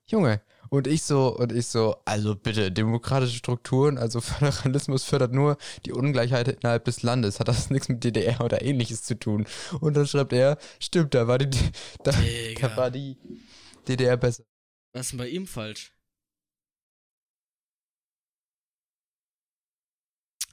Junge, 0.08 0.40
und 0.70 0.86
ich 0.86 1.02
so, 1.02 1.36
und 1.36 1.52
ich 1.52 1.66
so, 1.66 1.96
also 2.04 2.34
bitte, 2.36 2.70
demokratische 2.72 3.36
Strukturen, 3.36 3.98
also 3.98 4.20
Föderalismus 4.22 5.04
fördert 5.04 5.32
nur 5.32 5.56
die 5.84 5.92
Ungleichheit 5.92 6.48
innerhalb 6.48 6.84
des 6.84 7.02
Landes. 7.02 7.40
Hat 7.40 7.48
das 7.48 7.70
nichts 7.70 7.88
mit 7.88 8.04
DDR 8.04 8.40
oder 8.40 8.62
ähnliches 8.62 9.02
zu 9.02 9.18
tun? 9.18 9.46
Und 9.80 9.94
dann 9.94 10.06
schreibt 10.06 10.32
er, 10.32 10.58
stimmt, 10.80 11.14
da 11.14 11.26
war 11.26 11.38
die, 11.38 11.50
da, 12.04 12.12
da 12.60 12.76
war 12.76 12.90
die 12.90 13.16
DDR 13.88 14.16
besser. 14.16 14.44
Was 14.92 15.06
ist 15.06 15.12
denn 15.12 15.18
bei 15.18 15.28
ihm 15.28 15.46
falsch? 15.46 15.92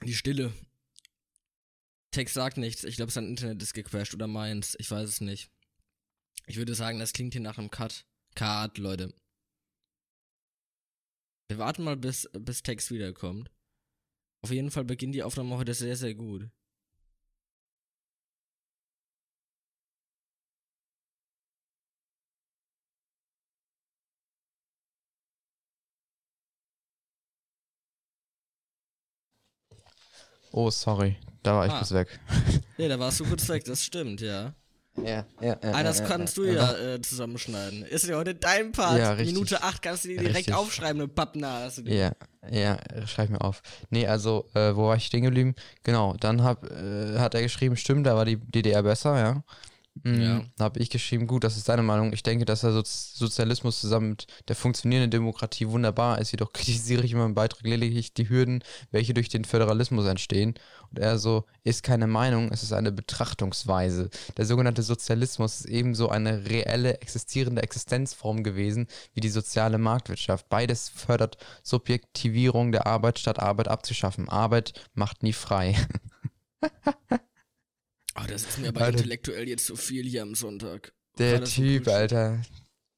Die 0.02 0.14
Stille. 0.14 0.52
Text 2.10 2.34
sagt 2.34 2.58
nichts. 2.58 2.84
Ich 2.84 2.96
glaube, 2.96 3.10
sein 3.10 3.26
Internet 3.26 3.62
ist 3.62 3.72
gecrashed 3.74 4.14
oder 4.14 4.26
meins. 4.26 4.76
Ich 4.78 4.90
weiß 4.90 5.08
es 5.08 5.20
nicht. 5.20 5.50
Ich 6.46 6.56
würde 6.56 6.74
sagen, 6.74 6.98
das 6.98 7.12
klingt 7.12 7.32
hier 7.32 7.40
nach 7.40 7.58
einem 7.58 7.70
Cut. 7.70 8.04
Cut, 8.34 8.78
Leute. 8.78 9.14
Wir 11.48 11.58
warten 11.58 11.84
mal, 11.84 11.96
bis, 11.96 12.28
bis 12.32 12.62
Text 12.62 12.90
wiederkommt. 12.90 13.50
Auf 14.42 14.50
jeden 14.50 14.70
Fall 14.70 14.84
beginnt 14.84 15.14
die 15.14 15.22
Aufnahme 15.22 15.56
heute 15.56 15.74
sehr, 15.74 15.96
sehr 15.96 16.14
gut. 16.14 16.50
Oh, 30.52 30.70
sorry, 30.70 31.16
da 31.42 31.56
war 31.56 31.66
ich 31.66 31.72
Ah. 31.72 31.78
kurz 31.78 31.92
weg. 31.92 32.20
Ja, 32.78 32.88
da 32.88 32.98
warst 32.98 33.20
du 33.20 33.24
kurz 33.24 33.48
weg, 33.48 33.64
das 33.66 33.84
stimmt, 33.84 34.20
ja. 34.20 34.54
Ja, 34.96 35.24
ja, 35.40 35.48
ja. 35.48 35.56
Ah, 35.72 35.82
das 35.82 35.98
ja, 35.98 36.06
kannst 36.06 36.36
du 36.36 36.44
ja 36.44 36.72
äh, 36.76 37.02
zusammenschneiden. 37.02 37.82
Ist 37.82 38.06
ja 38.06 38.16
heute 38.16 38.34
dein 38.34 38.70
Part. 38.70 38.98
Ja, 38.98 39.12
richtig. 39.12 39.34
Minute 39.34 39.62
8 39.62 39.82
kannst 39.82 40.04
du 40.04 40.08
dir 40.08 40.18
direkt 40.18 40.36
Richtig. 40.36 40.54
aufschreiben, 40.54 41.00
du 41.00 41.08
Pappnase. 41.08 41.82
du. 41.82 41.92
Ja, 41.92 42.12
ja, 42.48 42.78
schreib 43.06 43.30
mir 43.30 43.40
auf. 43.40 43.62
Nee, 43.90 44.06
also, 44.06 44.46
äh, 44.54 44.76
wo 44.76 44.86
war 44.86 44.96
ich 44.96 45.06
stehen 45.06 45.24
geblieben? 45.24 45.54
Genau, 45.82 46.14
dann 46.20 46.44
hab, 46.44 46.70
äh, 46.70 47.18
hat 47.18 47.34
er 47.34 47.42
geschrieben, 47.42 47.76
stimmt, 47.76 48.06
da 48.06 48.14
war 48.14 48.24
die 48.24 48.36
DDR 48.36 48.82
besser, 48.84 49.18
ja. 49.18 49.42
Mhm, 50.02 50.20
Ja. 50.20 50.44
Da 50.56 50.64
habe 50.64 50.80
ich 50.80 50.90
geschrieben, 50.90 51.26
gut, 51.28 51.44
das 51.44 51.56
ist 51.56 51.68
deine 51.68 51.82
Meinung. 51.82 52.12
Ich 52.12 52.24
denke, 52.24 52.44
dass 52.44 52.62
der 52.62 52.72
Soz 52.72 53.14
Sozialismus 53.14 53.80
zusammen 53.80 54.10
mit 54.10 54.26
der 54.48 54.56
funktionierenden 54.56 55.10
Demokratie 55.12 55.68
wunderbar 55.68 56.18
ist, 56.18 56.32
jedoch 56.32 56.52
kritisiere 56.52 57.04
ich 57.04 57.12
in 57.12 57.18
meinem 57.18 57.34
Beitrag 57.34 57.62
lediglich 57.62 58.12
die 58.12 58.28
Hürden, 58.28 58.64
welche 58.90 59.14
durch 59.14 59.28
den 59.28 59.44
Föderalismus 59.44 60.06
entstehen. 60.06 60.54
Und 60.90 60.98
er 60.98 61.18
so, 61.18 61.44
ist 61.62 61.84
keine 61.84 62.08
Meinung, 62.08 62.50
es 62.50 62.64
ist 62.64 62.72
eine 62.72 62.90
Betrachtungsweise. 62.90 64.10
Der 64.36 64.46
sogenannte 64.46 64.82
Sozialismus 64.82 65.60
ist 65.60 65.66
ebenso 65.66 66.08
eine 66.08 66.44
reelle 66.50 67.00
existierende 67.00 67.62
Existenzform 67.62 68.42
gewesen 68.42 68.88
wie 69.14 69.20
die 69.20 69.28
soziale 69.28 69.78
Marktwirtschaft. 69.78 70.48
Beides 70.48 70.88
fördert 70.88 71.36
Subjektivierung 71.62 72.72
der 72.72 72.86
Arbeit 72.88 73.20
statt 73.20 73.38
Arbeit 73.38 73.68
abzuschaffen. 73.68 74.28
Arbeit 74.28 74.72
macht 74.94 75.22
nie 75.22 75.32
frei. 75.32 75.76
Ah, 78.14 78.26
das 78.26 78.42
ist 78.44 78.58
mir 78.58 78.68
aber 78.68 78.80
Alter. 78.82 78.98
intellektuell 78.98 79.48
jetzt 79.48 79.66
zu 79.66 79.76
viel 79.76 80.04
hier 80.04 80.22
am 80.22 80.34
Sonntag. 80.34 80.92
Der 81.18 81.44
so 81.46 81.52
Typ. 81.62 81.88
Alter. 81.88 82.42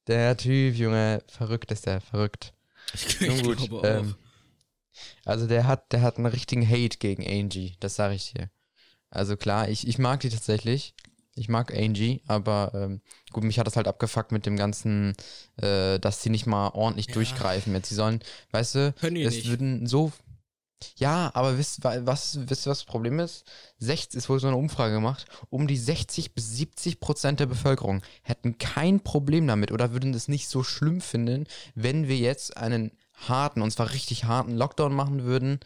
Der 0.07 0.37
Typ, 0.37 0.75
Junge. 0.75 1.23
Verrückt 1.27 1.71
ist 1.71 1.85
der, 1.85 2.01
verrückt. 2.01 2.53
Ich, 2.93 3.19
Nun 3.21 3.31
ich 3.37 3.43
gut, 3.43 3.57
glaube 3.57 3.79
auch. 3.79 3.83
ähm, 3.83 4.15
Also 5.25 5.45
der 5.47 5.67
hat, 5.67 5.91
der 5.91 6.01
hat 6.01 6.17
einen 6.17 6.25
richtigen 6.25 6.67
Hate 6.67 6.97
gegen 6.99 7.25
Angie, 7.27 7.75
das 7.79 7.95
sage 7.95 8.15
ich 8.15 8.33
dir. 8.33 8.49
Also 9.09 9.35
klar, 9.37 9.69
ich, 9.69 9.87
ich 9.87 9.97
mag 9.99 10.19
die 10.21 10.29
tatsächlich. 10.29 10.93
Ich 11.35 11.49
mag 11.49 11.71
Angie, 11.75 12.21
aber 12.27 12.71
ähm, 12.73 13.01
gut, 13.31 13.43
mich 13.43 13.59
hat 13.59 13.67
das 13.67 13.75
halt 13.75 13.87
abgefuckt 13.87 14.31
mit 14.31 14.45
dem 14.47 14.57
ganzen, 14.57 15.13
äh, 15.57 15.99
dass 15.99 16.23
sie 16.23 16.29
nicht 16.31 16.47
mal 16.47 16.69
ordentlich 16.69 17.07
Ja. 17.07 17.13
durchgreifen 17.13 17.75
jetzt. 17.75 17.89
Sie 17.89 17.95
sollen, 17.95 18.21
weißt 18.51 18.75
du, 18.75 18.95
es 19.01 19.45
würden 19.45 19.85
so. 19.85 20.11
Ja, 20.97 21.31
aber 21.33 21.57
wisst 21.57 21.83
wa- 21.83 21.99
was, 22.05 22.37
wisst 22.49 22.67
was 22.67 22.79
das 22.79 22.83
Problem 22.85 23.19
ist? 23.19 23.45
60, 23.79 24.17
es 24.17 24.29
wurde 24.29 24.41
so 24.41 24.47
eine 24.47 24.57
Umfrage 24.57 24.93
gemacht, 24.93 25.25
um 25.49 25.67
die 25.67 25.77
60 25.77 26.33
bis 26.35 26.55
70 26.55 26.99
Prozent 26.99 27.39
der 27.39 27.45
Bevölkerung 27.47 28.01
hätten 28.21 28.57
kein 28.57 28.99
Problem 29.01 29.47
damit 29.47 29.71
oder 29.71 29.91
würden 29.93 30.13
es 30.13 30.27
nicht 30.27 30.47
so 30.47 30.63
schlimm 30.63 31.01
finden, 31.01 31.47
wenn 31.75 32.07
wir 32.07 32.17
jetzt 32.17 32.57
einen 32.57 32.91
harten, 33.27 33.61
und 33.61 33.71
zwar 33.71 33.91
richtig 33.91 34.25
harten 34.25 34.55
Lockdown 34.55 34.93
machen 34.93 35.23
würden, 35.23 35.59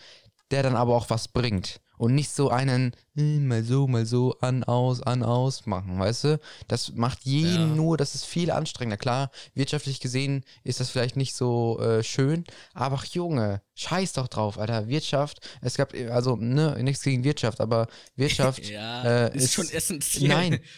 der 0.51 0.63
dann 0.63 0.75
aber 0.75 0.95
auch 0.95 1.09
was 1.09 1.27
bringt. 1.27 1.81
Und 2.01 2.15
nicht 2.15 2.31
so 2.31 2.49
einen 2.49 2.93
äh, 3.15 3.37
mal 3.37 3.63
so, 3.63 3.85
mal 3.85 4.07
so, 4.07 4.35
an, 4.41 4.63
aus, 4.63 5.03
an, 5.03 5.21
aus 5.21 5.67
machen, 5.67 5.99
weißt 5.99 6.23
du? 6.23 6.39
Das 6.67 6.93
macht 6.93 7.19
jeden 7.25 7.69
Ja. 7.69 7.75
nur, 7.75 7.95
das 7.95 8.15
ist 8.15 8.25
viel 8.25 8.49
anstrengender. 8.49 8.97
Klar, 8.97 9.29
wirtschaftlich 9.53 9.99
gesehen 9.99 10.43
ist 10.63 10.79
das 10.79 10.89
vielleicht 10.89 11.15
nicht 11.15 11.35
so 11.35 11.79
äh, 11.79 12.01
schön, 12.01 12.43
aber 12.73 12.95
ach, 12.95 13.05
Junge, 13.05 13.61
scheiß 13.75 14.13
doch 14.13 14.27
drauf, 14.29 14.57
Alter. 14.57 14.87
Wirtschaft, 14.87 15.47
es 15.61 15.75
gab, 15.75 15.93
also, 16.09 16.35
ne, 16.37 16.75
nichts 16.81 17.03
gegen 17.03 17.23
Wirtschaft, 17.23 17.61
aber 17.61 17.87
Wirtschaft 18.15 18.65
Ja, 18.67 19.27
äh, 19.27 19.37
ist, 19.37 19.53
schon 19.53 19.69
essentiell. 19.69 20.27
Nein. 20.27 20.59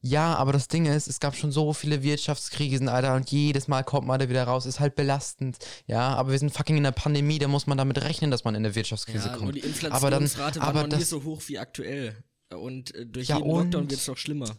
Ja, 0.00 0.34
aber 0.36 0.52
das 0.52 0.68
Ding 0.68 0.86
ist, 0.86 1.08
es 1.08 1.18
gab 1.18 1.34
schon 1.34 1.50
so 1.50 1.72
viele 1.72 2.02
Wirtschaftskrisen, 2.04 2.88
Alter, 2.88 3.14
und 3.16 3.30
jedes 3.30 3.66
Mal 3.66 3.82
kommt 3.82 4.06
man 4.06 4.20
da 4.20 4.28
wieder 4.28 4.44
raus, 4.44 4.64
ist 4.64 4.78
halt 4.78 4.94
belastend. 4.94 5.58
Ja, 5.86 6.14
aber 6.14 6.30
wir 6.30 6.38
sind 6.38 6.50
fucking 6.52 6.76
in 6.76 6.84
der 6.84 6.92
Pandemie, 6.92 7.38
da 7.40 7.48
muss 7.48 7.66
man 7.66 7.76
damit 7.78 8.00
rechnen, 8.02 8.30
dass 8.30 8.44
man 8.44 8.54
in 8.54 8.64
eine 8.64 8.74
Wirtschaftskrise 8.76 9.26
Ja, 9.26 9.32
nur 9.36 9.52
kommt. 9.52 9.54
die 9.56 9.62
Aber 9.90 10.10
dann- 10.10 10.22
Inflationsrate 10.22 10.60
war 10.60 10.68
aber 10.68 10.82
noch 10.82 10.88
nie 10.88 11.00
das- 11.00 11.08
so 11.10 11.24
hoch 11.24 11.42
wie 11.46 11.58
aktuell. 11.58 12.14
Und 12.54 12.94
äh, 12.94 13.06
durch 13.06 13.28
Ja, 13.28 13.38
jeden 13.38 13.50
Lockdown 13.50 13.90
wird 13.90 14.00
es 14.00 14.06
noch 14.06 14.16
schlimmer. 14.16 14.56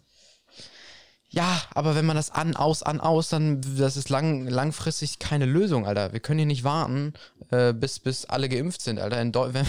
Ja, 1.31 1.62
aber 1.75 1.95
wenn 1.95 2.07
man 2.07 2.15
das 2.15 2.31
an, 2.31 2.55
aus, 2.55 2.81
an, 2.81 3.00
aus, 3.00 3.29
dann 3.29 3.62
das 3.77 3.98
ist 3.98 4.09
lang, 4.09 4.48
langfristig 4.48 5.19
keine 5.19 5.45
Lösung, 5.45 5.86
Alter. 5.86 6.12
Wir 6.12 6.19
können 6.21 6.39
hier 6.39 6.48
nicht 6.48 6.63
warten, 6.63 7.13
äh, 7.51 7.71
bis, 7.71 8.00
bis 8.00 8.25
alle 8.25 8.50
geimpft 8.50 8.81
sind, 8.81 9.00
Alter. 9.00 9.21
In 9.21 9.33
wenn, 9.53 9.65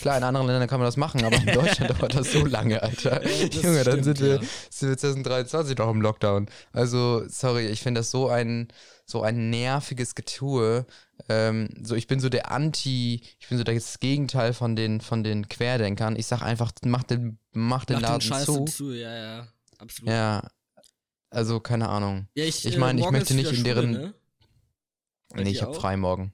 klar, 0.00 0.16
in 0.16 0.24
anderen 0.24 0.46
Ländern 0.46 0.68
kann 0.68 0.80
man 0.80 0.86
das 0.86 0.96
machen, 0.96 1.22
aber 1.24 1.36
in 1.36 1.46
Deutschland 1.54 1.90
dauert 1.90 2.14
das 2.14 2.32
so 2.32 2.46
lange, 2.46 2.82
Alter. 2.82 3.22
Ja, 3.22 3.46
Junge, 3.62 3.84
dann 3.84 4.00
stimmt, 4.00 4.04
sind 4.04 4.20
wir, 4.20 4.34
ja. 4.36 4.48
sind 4.70 4.88
wir 4.88 4.96
2023 4.96 5.76
noch 5.76 5.90
im 5.90 6.00
Lockdown. 6.00 6.46
Also, 6.72 7.28
sorry, 7.28 7.66
ich 7.66 7.82
finde 7.82 8.00
das 8.00 8.10
so 8.10 8.30
ein, 8.30 8.68
so 9.04 9.22
ein 9.22 9.50
nerviges 9.50 10.14
Getue. 10.14 10.86
Ähm, 11.28 11.68
so, 11.82 11.94
ich 11.94 12.06
bin 12.06 12.20
so 12.20 12.30
der 12.30 12.50
Anti, 12.50 13.20
ich 13.38 13.48
bin 13.48 13.58
so 13.58 13.64
das 13.64 14.00
Gegenteil 14.00 14.54
von 14.54 14.76
den, 14.76 15.02
von 15.02 15.22
den 15.22 15.46
Querdenkern. 15.48 16.16
Ich 16.16 16.26
sag 16.26 16.40
einfach, 16.40 16.72
mach 16.86 17.02
den, 17.02 17.38
mach 17.52 17.84
den 17.84 17.96
Mach 17.96 18.00
den 18.00 18.00
Laden 18.00 18.20
Scheiß 18.22 18.46
zu. 18.46 18.64
zu, 18.64 18.92
ja, 18.94 19.14
ja. 19.14 19.48
Absolut. 19.78 20.10
Ja, 20.10 20.42
also 21.30 21.60
keine 21.60 21.88
Ahnung. 21.88 22.28
Ja, 22.34 22.44
Ich 22.44 22.64
äh, 22.66 22.78
meine, 22.78 22.98
ich 22.98 23.04
morgen 23.04 23.18
möchte 23.18 23.34
nicht 23.34 23.52
in 23.52 23.64
deren- 23.64 23.94
Schule, 23.94 24.06
ne? 24.08 24.14
Bei 25.30 25.42
Nee, 25.42 25.50
ich 25.50 25.62
habe 25.62 25.74
frei 25.74 25.96
morgen. 25.96 26.32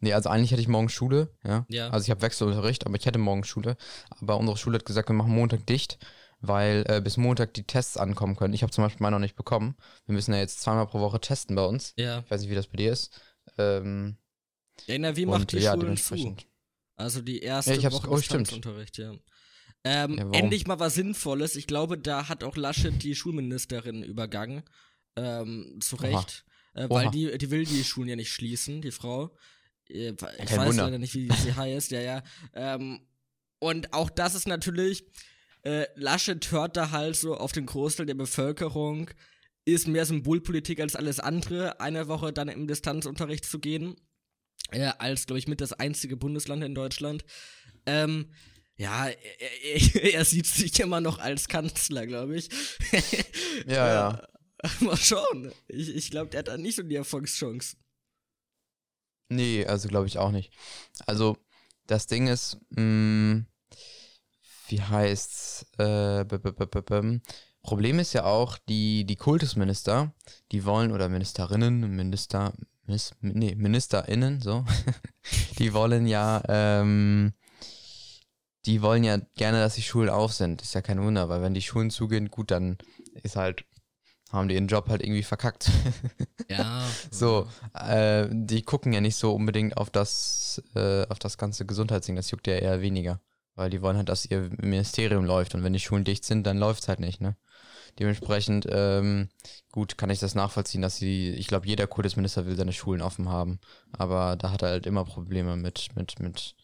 Nee, 0.00 0.12
also 0.14 0.28
eigentlich 0.28 0.50
hätte 0.52 0.62
ich 0.62 0.68
morgen 0.68 0.88
Schule, 0.88 1.34
ja. 1.44 1.66
Ja. 1.68 1.90
Also 1.90 2.04
ich 2.04 2.10
habe 2.10 2.22
Wechselunterricht, 2.22 2.86
aber 2.86 2.96
ich 2.96 3.04
hätte 3.06 3.18
morgen 3.18 3.44
Schule. 3.44 3.76
Aber 4.20 4.36
unsere 4.38 4.56
Schule 4.56 4.78
hat 4.78 4.84
gesagt, 4.84 5.08
wir 5.08 5.14
machen 5.14 5.34
Montag 5.34 5.66
dicht, 5.66 5.98
weil 6.40 6.84
äh, 6.88 7.00
bis 7.00 7.16
Montag 7.16 7.52
die 7.54 7.64
Tests 7.64 7.96
ankommen 7.96 8.36
können. 8.36 8.54
Ich 8.54 8.62
habe 8.62 8.72
zum 8.72 8.84
Beispiel 8.84 9.02
meine 9.02 9.16
noch 9.16 9.20
nicht 9.20 9.36
bekommen. 9.36 9.76
Wir 10.06 10.14
müssen 10.14 10.32
ja 10.32 10.38
jetzt 10.38 10.60
zweimal 10.60 10.86
pro 10.86 11.00
Woche 11.00 11.20
testen 11.20 11.56
bei 11.56 11.64
uns. 11.64 11.92
ja. 11.96 12.20
Ich 12.20 12.30
weiß 12.30 12.40
nicht, 12.42 12.50
wie 12.50 12.54
das 12.54 12.68
bei 12.68 12.76
dir 12.76 12.92
ist. 12.92 13.20
Ähm, 13.58 14.16
Ja, 14.86 14.94
NRW 14.94 15.26
macht 15.26 15.52
die 15.52 15.58
ja, 15.58 15.72
Schulen 15.74 15.96
zu. 15.96 16.36
Also 16.96 17.20
die 17.20 17.40
erste 17.40 17.72
Ja, 17.72 17.78
ich 17.78 17.84
hab's- 17.84 17.96
Woche 17.96 18.10
oh, 18.10 18.16
stimmt. 18.18 18.46
Distanzunterricht, 18.46 18.98
ja. 18.98 19.12
Ähm, 19.84 20.16
Ja, 20.18 20.30
endlich 20.38 20.66
mal 20.66 20.78
was 20.78 20.94
Sinnvolles. 20.94 21.56
Ich 21.56 21.66
glaube, 21.66 21.98
da 21.98 22.28
hat 22.28 22.44
auch 22.44 22.56
Laschet 22.56 23.02
die 23.02 23.14
Schulministerin 23.14 24.02
übergangen. 24.02 24.62
Ähm, 25.16 25.78
zu. 25.80 25.96
Recht. 25.96 26.44
Äh, 26.74 26.88
weil 26.88 27.10
die, 27.10 27.36
die 27.36 27.50
will 27.50 27.64
die 27.64 27.84
Schulen 27.84 28.08
ja 28.08 28.16
nicht 28.16 28.32
schließen, 28.32 28.80
die 28.80 28.92
Frau. 28.92 29.36
Äh, 29.88 30.10
Ich 30.12 30.16
kein 30.16 30.58
weiß 30.58 30.68
Wunder. 30.68 30.84
leider 30.84 30.98
nicht, 30.98 31.14
wie 31.14 31.30
sie 31.32 31.52
heißt, 31.56 31.90
ja, 31.90 32.00
ja. 32.00 32.22
Ähm, 32.54 33.00
und 33.58 33.92
auch 33.92 34.08
das 34.10 34.34
ist 34.34 34.48
natürlich, 34.48 35.04
äh, 35.62 35.86
Laschet 35.96 36.50
hört 36.50 36.76
da 36.76 36.90
halt 36.90 37.16
so 37.16 37.36
auf 37.36 37.52
den 37.52 37.66
Großteil 37.66 38.06
der 38.06 38.14
Bevölkerung, 38.14 39.10
ist 39.64 39.86
mehr 39.86 40.06
Symbolpolitik 40.06 40.80
als 40.80 40.96
alles 40.96 41.20
andere, 41.20 41.78
eine 41.80 42.08
Woche 42.08 42.32
dann 42.32 42.48
im 42.48 42.66
Distanzunterricht 42.66 43.44
zu 43.44 43.58
gehen. 43.58 43.96
Äh, 44.70 44.92
als, 44.98 45.26
glaube 45.26 45.38
ich, 45.38 45.46
mit 45.48 45.60
das 45.60 45.72
einzige 45.74 46.16
Bundesland 46.16 46.64
in 46.64 46.74
Deutschland. 46.74 47.24
Ähm, 47.84 48.30
ja, 48.76 49.06
er, 49.08 49.14
er, 49.62 50.14
er 50.14 50.24
sieht 50.24 50.46
sich 50.46 50.78
immer 50.80 51.00
noch 51.00 51.18
als 51.18 51.48
Kanzler, 51.48 52.06
glaube 52.06 52.36
ich. 52.36 52.48
Ja, 53.66 53.88
ja. 53.88 54.28
Mal 54.80 54.96
schauen. 54.96 55.52
Ich, 55.68 55.94
ich 55.94 56.10
glaube, 56.10 56.30
der 56.30 56.38
hat 56.38 56.48
da 56.48 56.56
nicht 56.56 56.76
so 56.76 56.82
die 56.82 56.96
Erfolgschance. 56.96 57.76
Nee, 59.28 59.66
also 59.66 59.88
glaube 59.88 60.06
ich 60.06 60.18
auch 60.18 60.30
nicht. 60.30 60.52
Also, 61.06 61.36
das 61.86 62.06
Ding 62.06 62.28
ist, 62.28 62.58
mh, 62.70 63.44
wie 64.68 64.80
heißt's? 64.80 65.66
Äh, 65.78 66.24
b 66.24 66.36
-b 66.36 66.52
-b 66.52 66.66
-b 66.66 66.80
-b 66.80 67.20
Problem 67.62 68.00
ist 68.00 68.12
ja 68.12 68.24
auch, 68.24 68.58
die, 68.68 69.04
die 69.04 69.16
Kultusminister, 69.16 70.12
die 70.50 70.64
wollen, 70.64 70.90
oder 70.90 71.08
Ministerinnen, 71.08 71.80
Minister, 71.94 72.52
Miss, 72.86 73.12
nee, 73.20 73.54
MinisterInnen, 73.54 74.40
so, 74.40 74.64
die 75.58 75.72
wollen 75.72 76.06
ja, 76.06 76.42
ähm, 76.48 77.32
die 78.66 78.82
wollen 78.82 79.04
ja 79.04 79.18
gerne, 79.36 79.60
dass 79.60 79.74
die 79.74 79.82
Schulen 79.82 80.08
auf 80.08 80.32
sind. 80.32 80.62
Ist 80.62 80.74
ja 80.74 80.82
kein 80.82 81.02
Wunder, 81.02 81.28
weil 81.28 81.42
wenn 81.42 81.54
die 81.54 81.62
Schulen 81.62 81.90
zugehen, 81.90 82.30
gut, 82.30 82.50
dann 82.50 82.78
ist 83.22 83.36
halt, 83.36 83.64
haben 84.30 84.48
die 84.48 84.54
ihren 84.54 84.68
Job 84.68 84.88
halt 84.88 85.02
irgendwie 85.02 85.22
verkackt. 85.22 85.70
Ja. 86.48 86.84
So, 87.10 87.48
äh, 87.72 88.28
die 88.30 88.60
gucken 88.62 88.92
ja 88.92 89.00
nicht 89.00 89.16
so 89.16 89.32
unbedingt 89.32 89.78
auf 89.78 89.88
das, 89.88 90.60
äh, 90.74 91.06
auf 91.08 91.18
das 91.18 91.38
ganze 91.38 91.64
Gesundheitsding, 91.64 92.14
das 92.16 92.30
juckt 92.30 92.46
ja 92.46 92.56
eher 92.56 92.82
weniger. 92.82 93.22
Weil 93.54 93.70
die 93.70 93.80
wollen 93.80 93.96
halt, 93.96 94.10
dass 94.10 94.26
ihr 94.26 94.50
Ministerium 94.60 95.24
läuft 95.24 95.54
und 95.54 95.62
wenn 95.62 95.72
die 95.72 95.80
Schulen 95.80 96.04
dicht 96.04 96.26
sind, 96.26 96.46
dann 96.46 96.58
läuft's 96.58 96.88
halt 96.88 97.00
nicht, 97.00 97.22
ne? 97.22 97.36
Dementsprechend, 97.98 98.66
ähm, 98.70 99.28
gut, 99.70 99.98
kann 99.98 100.10
ich 100.10 100.18
das 100.18 100.34
nachvollziehen, 100.34 100.80
dass 100.82 100.96
sie, 100.96 101.30
ich 101.30 101.46
glaube, 101.46 101.66
jeder 101.66 101.86
Kultusminister 101.86 102.46
will 102.46 102.56
seine 102.56 102.72
Schulen 102.72 103.02
offen 103.02 103.28
haben. 103.28 103.60
Aber 103.92 104.36
da 104.36 104.50
hat 104.50 104.62
er 104.62 104.70
halt 104.70 104.86
immer 104.86 105.04
Probleme 105.04 105.56
mit, 105.56 105.90
mit, 105.94 106.18
mit, 106.18 106.54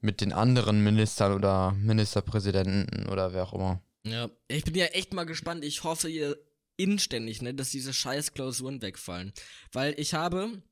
mit 0.00 0.20
den 0.20 0.32
anderen 0.32 0.82
Ministern 0.82 1.32
oder 1.32 1.72
Ministerpräsidenten 1.72 3.08
oder 3.08 3.32
wer 3.32 3.44
auch 3.44 3.52
immer. 3.52 3.82
Ja, 4.04 4.30
ich 4.48 4.64
bin 4.64 4.74
ja 4.74 4.86
echt 4.86 5.12
mal 5.14 5.24
gespannt. 5.24 5.64
Ich 5.64 5.84
hoffe 5.84 6.08
ihr 6.08 6.36
inständig, 6.76 7.42
ne, 7.42 7.54
dass 7.54 7.70
diese 7.70 7.92
scheiß 7.92 8.34
Klausuren 8.34 8.82
wegfallen. 8.82 9.32
Weil 9.72 9.94
ich 9.98 10.14
habe, 10.14 10.62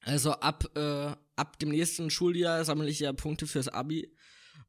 also 0.00 0.32
ab, 0.32 0.64
äh, 0.76 1.12
ab 1.36 1.58
dem 1.58 1.70
nächsten 1.70 2.10
Schuljahr 2.10 2.64
sammle 2.64 2.88
ich 2.88 3.00
ja 3.00 3.12
Punkte 3.12 3.46
fürs 3.46 3.68
Abi. 3.68 4.14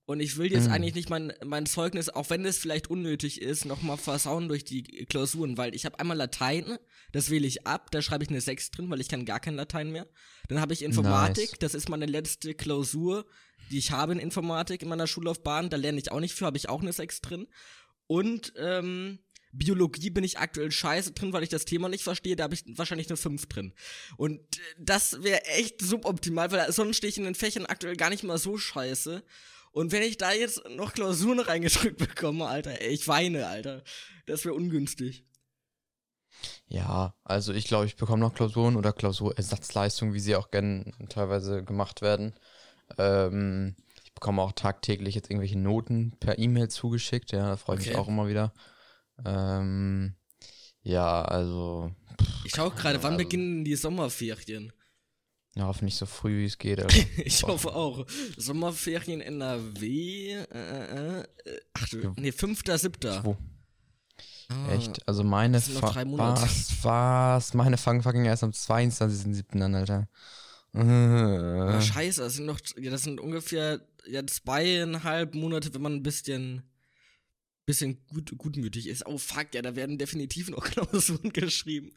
Und 0.06 0.20
ich 0.20 0.36
will 0.38 0.52
jetzt 0.52 0.68
Mhm. 0.68 0.74
eigentlich 0.74 0.96
nicht 0.96 1.10
mein, 1.10 1.32
mein 1.46 1.66
Zeugnis, 1.66 2.10
auch 2.10 2.30
wenn 2.30 2.44
es 2.46 2.58
vielleicht 2.58 2.90
unnötig 2.90 3.42
ist, 3.42 3.64
nochmal 3.64 3.96
versauen 3.98 4.50
durch 4.50 4.66
die 4.66 4.84
Klausuren, 5.06 5.58
weil 5.58 5.74
ich 5.74 5.86
habe 5.86 5.98
einmal 6.00 6.18
Latein, 6.18 6.78
das 7.14 7.30
wähle 7.30 7.48
ich 7.48 7.66
ab, 7.66 7.90
da 7.92 8.02
schreibe 8.02 8.24
ich 8.26 8.30
eine 8.30 8.42
6 8.42 8.72
drin, 8.72 8.90
weil 8.90 9.00
ich 9.00 9.08
kann 9.08 9.24
gar 9.24 9.40
kein 9.40 9.56
Latein 9.56 9.92
mehr. 9.92 10.08
Dann 10.50 10.60
habe 10.60 10.74
ich 10.74 10.82
Informatik, 10.84 11.52
Nice. 11.52 11.60
das 11.60 11.74
ist 11.74 11.88
meine 11.88 12.06
letzte 12.06 12.54
Klausur, 12.54 13.26
die 13.72 13.78
ich 13.78 13.92
habe 13.92 14.12
in 14.12 14.20
Informatik 14.20 14.82
in 14.82 14.90
meiner 14.90 15.08
Schullaufbahn, 15.08 15.70
da 15.70 15.78
lerne 15.78 16.00
ich 16.00 16.12
auch 16.12 16.20
nicht 16.20 16.34
für, 16.34 16.46
habe 16.46 16.58
ich 16.58 16.68
auch 16.68 16.82
eine 16.82 16.92
6 16.92 17.22
drin. 17.22 17.48
Und 18.08 18.52
ähm, 18.58 19.20
Biologie 19.54 20.10
bin 20.10 20.24
ich 20.26 20.38
aktuell 20.40 20.72
scheiße 20.72 21.12
drin, 21.14 21.32
weil 21.32 21.44
ich 21.44 21.50
das 21.50 21.64
Thema 21.64 21.88
nicht 21.88 22.04
verstehe. 22.04 22.36
Da 22.36 22.44
habe 22.44 22.56
ich 22.56 22.64
wahrscheinlich 22.76 23.08
eine 23.08 23.18
5 23.18 23.46
drin. 23.46 23.74
Und 24.18 24.40
äh, 24.40 24.60
das 24.80 25.24
wäre 25.24 25.46
echt 25.46 25.80
suboptimal, 25.82 26.52
weil 26.52 26.70
sonst 26.74 26.98
stehe 26.98 27.10
ich 27.10 27.18
in 27.18 27.24
den 27.24 27.36
Fächern 27.36 27.66
aktuell 27.68 27.96
gar 27.96 28.10
nicht 28.10 28.24
mal 28.24 28.38
so 28.38 28.58
scheiße. 28.58 29.24
Und 29.74 29.92
wenn 29.92 30.04
ich 30.04 30.18
da 30.18 30.32
jetzt 30.32 30.62
noch 30.70 30.94
Klausuren 30.94 31.40
reingedrückt 31.40 31.98
bekomme, 31.98 32.46
Alter, 32.46 32.80
ey, 32.82 32.90
ich 32.94 33.08
weine, 33.08 33.48
Alter. 33.48 33.84
Das 34.28 34.46
wäre 34.46 34.54
ungünstig. 34.56 35.26
Ja, 36.68 37.16
also 37.24 37.54
ich 37.54 37.66
glaube, 37.66 37.86
ich 37.88 37.96
bekomme 37.96 38.20
noch 38.22 38.34
Klausuren 38.34 38.76
oder 38.76 38.94
Klausurersatzleistungen, 38.94 40.14
wie 40.14 40.20
sie 40.20 40.36
auch 40.36 40.52
gerne 40.52 40.92
teilweise 41.10 41.64
gemacht 41.64 42.02
werden. 42.02 42.34
Ähm, 42.98 43.76
ich 44.04 44.14
bekomme 44.14 44.42
auch 44.42 44.52
tagtäglich 44.52 45.16
jetzt 45.16 45.30
irgendwelche 45.30 45.58
Noten 45.60 46.16
per 46.20 46.38
E-Mail 46.40 46.70
zugeschickt, 46.70 47.32
ja, 47.32 47.50
da 47.50 47.58
freue 47.58 47.78
ich 47.80 47.86
mich 47.86 47.96
Okay. 47.96 48.00
auch 48.00 48.08
immer 48.08 48.28
wieder. 48.28 48.54
Ähm, 49.26 50.16
ja, 50.82 51.24
also, 51.24 51.92
Ich 52.46 52.54
schau 52.56 52.70
gerade, 52.70 53.02
wann 53.04 53.14
Also- 53.14 53.24
beginnen 53.26 53.64
die 53.66 53.76
Sommerferien? 53.76 54.72
Ja, 55.56 55.66
hoffentlich 55.66 55.96
so 55.96 56.06
früh 56.06 56.40
wie 56.40 56.46
es 56.46 56.58
geht. 56.58 56.80
Alter. 56.82 56.98
Ich 57.24 57.44
hoffe 57.44 57.76
auch. 57.76 58.06
Sommerferien 58.38 59.22
NRW. 59.22 60.32
Äh, 60.32 60.44
äh, 60.52 61.20
äh, 61.22 61.24
ach 61.74 61.90
du, 61.90 61.98
Ja. 62.02 62.14
nee, 62.18 62.30
5.7. 62.32 63.24
Wo? 63.24 63.38
Ah, 64.50 64.74
Echt? 64.74 65.08
Also 65.08 65.24
meine 65.24 65.54
das 65.54 65.66
sind 65.68 65.82
noch 65.82 65.94
drei 65.94 66.06
Monate. 66.06 66.42
was, 66.42 66.72
was? 66.84 67.54
Meine 67.54 67.78
fangen 67.78 68.02
fucking 68.04 68.26
erst 68.26 68.44
am 68.44 68.52
22.07. 68.52 69.62
an, 69.62 69.76
Alter. 69.76 70.08
Ah, 70.74 71.78
Äh, 71.78 71.82
scheiße, 71.94 72.22
das 72.22 72.34
sind 72.36 72.46
noch, 72.46 72.60
ja, 72.78 72.92
das 72.92 73.04
sind 73.04 73.20
ungefähr 73.20 73.80
ja, 74.06 74.26
zweieinhalb 74.26 75.34
Monate, 75.36 75.74
wenn 75.74 75.82
man 75.82 75.94
ein 75.94 76.04
bisschen 76.04 76.64
bisschen 77.66 78.06
gut, 78.08 78.38
gutmütig 78.38 78.88
ist. 78.88 79.06
Oh 79.06 79.18
fuck, 79.18 79.54
ja, 79.54 79.62
da 79.62 79.76
werden 79.76 79.98
definitiv 79.98 80.50
noch 80.50 80.64
Klausuren 80.72 81.32
geschrieben. 81.32 81.94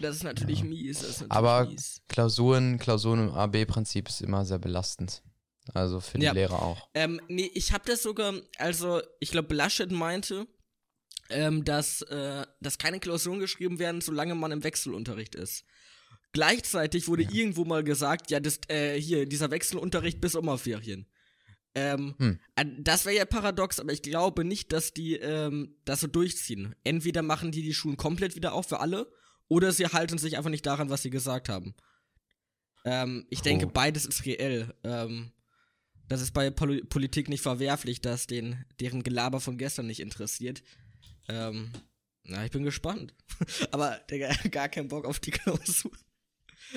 Das 0.00 0.16
ist 0.16 0.24
natürlich 0.24 0.60
ja. 0.60 0.64
mies. 0.64 1.02
Ist 1.02 1.20
natürlich 1.20 1.32
Aber 1.32 1.66
mies. 1.66 2.02
Klausuren, 2.08 2.78
Klausuren 2.78 3.28
im 3.28 3.34
AB-Prinzip 3.34 4.08
ist 4.08 4.20
immer 4.20 4.44
sehr 4.44 4.58
belastend. 4.58 5.22
Also 5.74 6.00
für 6.00 6.18
die 6.18 6.26
ja. 6.26 6.32
Lehrer 6.32 6.62
auch. 6.62 6.88
Ähm, 6.94 7.20
nee, 7.28 7.50
ich 7.54 7.72
habe 7.72 7.84
das 7.86 8.02
sogar, 8.02 8.34
also 8.58 9.00
ich 9.18 9.30
glaube, 9.30 9.54
Laschet 9.54 9.90
meinte, 9.90 10.46
ähm, 11.28 11.64
dass, 11.64 12.02
äh, 12.02 12.46
dass 12.60 12.78
keine 12.78 13.00
Klausuren 13.00 13.40
geschrieben 13.40 13.78
werden, 13.78 14.00
solange 14.00 14.34
man 14.34 14.52
im 14.52 14.62
Wechselunterricht 14.62 15.34
ist. 15.34 15.64
Gleichzeitig 16.32 17.08
wurde 17.08 17.24
ja. 17.24 17.30
irgendwo 17.32 17.64
mal 17.64 17.82
gesagt, 17.82 18.30
ja, 18.30 18.40
das, 18.40 18.60
äh, 18.68 19.00
hier, 19.00 19.26
dieser 19.26 19.50
Wechselunterricht 19.50 20.20
bis 20.20 20.32
Sommerferien. 20.32 21.06
Ähm, 21.76 22.14
hm. 22.18 22.38
Das 22.82 23.04
wäre 23.04 23.16
ja 23.16 23.24
paradox, 23.26 23.78
aber 23.78 23.92
ich 23.92 24.00
glaube 24.00 24.44
nicht, 24.44 24.72
dass 24.72 24.94
die 24.94 25.16
ähm, 25.16 25.76
das 25.84 26.00
so 26.00 26.06
durchziehen. 26.06 26.74
Entweder 26.84 27.22
machen 27.22 27.52
die 27.52 27.62
die 27.62 27.74
Schulen 27.74 27.98
komplett 27.98 28.34
wieder 28.34 28.54
auf 28.54 28.66
für 28.66 28.80
alle, 28.80 29.12
oder 29.48 29.70
sie 29.72 29.86
halten 29.86 30.16
sich 30.16 30.38
einfach 30.38 30.50
nicht 30.50 30.64
daran, 30.64 30.88
was 30.88 31.02
sie 31.02 31.10
gesagt 31.10 31.50
haben. 31.50 31.74
Ähm, 32.86 33.26
ich 33.28 33.40
oh. 33.40 33.44
denke, 33.44 33.66
beides 33.66 34.06
ist 34.06 34.24
reell. 34.24 34.74
Ähm, 34.84 35.32
das 36.08 36.22
ist 36.22 36.32
bei 36.32 36.48
Pol 36.50 36.82
Politik 36.84 37.28
nicht 37.28 37.42
verwerflich, 37.42 38.00
dass 38.00 38.26
den, 38.26 38.64
deren 38.80 39.02
Gelaber 39.02 39.40
von 39.40 39.58
gestern 39.58 39.86
nicht 39.86 40.00
interessiert. 40.00 40.62
Ähm, 41.28 41.72
na, 42.24 42.44
ich 42.44 42.52
bin 42.52 42.62
gespannt. 42.64 43.14
aber, 43.70 44.00
Digga, 44.10 44.30
gar 44.50 44.70
keinen 44.70 44.88
Bock 44.88 45.04
auf 45.04 45.20
die 45.20 45.30
Klausur. 45.32 45.92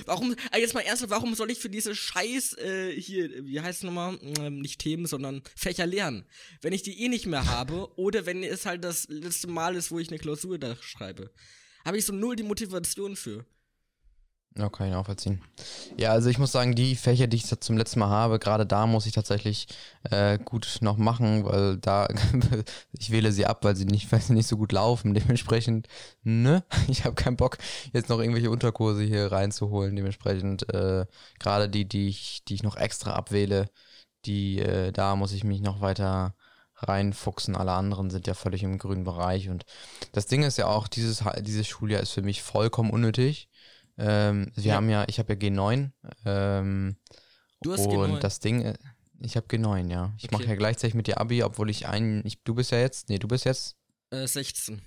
Warum, 0.05 0.35
äh, 0.51 0.59
jetzt 0.59 0.73
mal 0.73 0.81
ernsthaft, 0.81 1.11
warum 1.11 1.35
soll 1.35 1.51
ich 1.51 1.59
für 1.59 1.69
diese 1.69 1.95
Scheiß, 1.95 2.57
äh, 2.57 2.91
hier, 2.99 3.45
wie 3.45 3.59
heißt 3.59 3.79
es 3.79 3.83
nochmal, 3.83 4.19
ähm, 4.39 4.59
nicht 4.59 4.79
Themen, 4.79 5.05
sondern 5.05 5.41
Fächer 5.55 5.85
lernen? 5.85 6.25
Wenn 6.61 6.73
ich 6.73 6.83
die 6.83 7.03
eh 7.03 7.09
nicht 7.09 7.25
mehr 7.25 7.45
habe 7.45 7.89
oder 7.97 8.25
wenn 8.25 8.43
es 8.43 8.65
halt 8.65 8.83
das 8.83 9.07
letzte 9.09 9.47
Mal 9.47 9.75
ist, 9.75 9.91
wo 9.91 9.99
ich 9.99 10.09
eine 10.09 10.19
Klausur 10.19 10.57
da 10.57 10.75
schreibe. 10.81 11.31
Habe 11.85 11.97
ich 11.97 12.05
so 12.05 12.13
null 12.13 12.35
die 12.35 12.43
Motivation 12.43 13.15
für. 13.15 13.45
Ja, 14.59 14.67
kann 14.67 14.87
ich 14.87 14.93
nachvollziehen. 14.93 15.41
Ja, 15.95 16.11
also 16.11 16.29
ich 16.29 16.37
muss 16.37 16.51
sagen, 16.51 16.75
die 16.75 16.97
Fächer, 16.97 17.27
die 17.27 17.37
ich 17.37 17.45
zum 17.45 17.77
letzten 17.77 17.99
Mal 17.99 18.09
habe, 18.09 18.39
gerade 18.39 18.65
da 18.65 18.87
muss 18.87 19.05
ich 19.05 19.13
tatsächlich 19.13 19.67
äh, 20.11 20.37
gut 20.37 20.79
noch 20.81 20.97
machen, 20.97 21.45
weil 21.45 21.77
da, 21.77 22.09
ich 22.91 23.09
wähle 23.09 23.31
sie 23.31 23.45
ab, 23.45 23.63
weil 23.63 23.77
sie 23.77 23.85
nicht, 23.85 24.11
weil 24.11 24.19
sie 24.19 24.33
nicht 24.33 24.47
so 24.47 24.57
gut 24.57 24.73
laufen. 24.73 25.13
Dementsprechend, 25.13 25.87
ne, 26.23 26.65
ich 26.89 27.05
habe 27.05 27.15
keinen 27.15 27.37
Bock, 27.37 27.57
jetzt 27.93 28.09
noch 28.09 28.19
irgendwelche 28.19 28.51
Unterkurse 28.51 29.03
hier 29.03 29.31
reinzuholen. 29.31 29.95
Dementsprechend, 29.95 30.73
äh, 30.73 31.05
gerade 31.39 31.69
die, 31.69 31.87
die 31.87 32.09
ich, 32.09 32.43
die 32.45 32.55
ich 32.55 32.63
noch 32.63 32.75
extra 32.75 33.13
abwähle, 33.13 33.69
die, 34.25 34.59
äh, 34.59 34.91
da 34.91 35.15
muss 35.15 35.31
ich 35.31 35.45
mich 35.45 35.61
noch 35.61 35.79
weiter 35.79 36.35
reinfuchsen. 36.75 37.55
Alle 37.55 37.71
anderen 37.71 38.09
sind 38.09 38.27
ja 38.27 38.33
völlig 38.33 38.63
im 38.63 38.77
grünen 38.77 39.05
Bereich. 39.05 39.47
Und 39.49 39.63
das 40.11 40.25
Ding 40.25 40.43
ist 40.43 40.57
ja 40.57 40.67
auch, 40.67 40.89
dieses, 40.89 41.23
dieses 41.39 41.67
Schuljahr 41.67 42.01
ist 42.01 42.11
für 42.11 42.21
mich 42.23 42.41
vollkommen 42.43 42.89
unnötig 42.91 43.48
ähm, 43.99 44.51
wir 44.55 44.63
ja. 44.63 44.75
haben 44.75 44.89
ja, 44.89 45.05
ich 45.07 45.19
habe 45.19 45.33
ja 45.33 45.39
G9. 45.39 45.91
Ähm, 46.25 46.95
du 47.61 47.73
hast 47.73 47.85
und 47.85 47.93
G9. 47.93 48.19
das 48.19 48.39
Ding, 48.39 48.61
äh, 48.61 48.77
ich 49.21 49.35
habe 49.35 49.47
G9, 49.47 49.91
ja. 49.91 50.13
Ich 50.17 50.25
okay. 50.25 50.35
mache 50.35 50.45
ja 50.45 50.55
gleichzeitig 50.55 50.95
mit 50.95 51.07
dir 51.07 51.19
Abi, 51.19 51.43
obwohl 51.43 51.69
ich 51.69 51.87
einen, 51.87 52.25
ich, 52.25 52.41
du 52.43 52.55
bist 52.55 52.71
ja 52.71 52.79
jetzt, 52.79 53.09
nee, 53.09 53.19
du 53.19 53.27
bist 53.27 53.45
jetzt? 53.45 53.77
Äh, 54.11 54.25
16. 54.25 54.81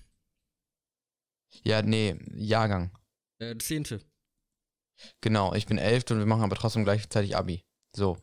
Ja, 1.64 1.82
nee, 1.82 2.18
Jahrgang. 2.34 2.90
Äh, 3.38 3.56
10. 3.56 4.00
Genau, 5.20 5.52
ich 5.54 5.66
bin 5.66 5.78
11 5.78 6.10
und 6.10 6.18
wir 6.18 6.26
machen 6.26 6.44
aber 6.44 6.56
trotzdem 6.56 6.84
gleichzeitig 6.84 7.36
Abi. 7.36 7.64
So. 7.94 8.16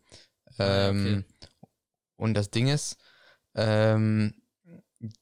Ah, 0.58 0.89
ähm, 0.89 1.25
okay. 1.27 1.48
Und 2.17 2.34
das 2.34 2.50
Ding 2.50 2.67
ist, 2.67 2.98
ähm, 3.55 4.38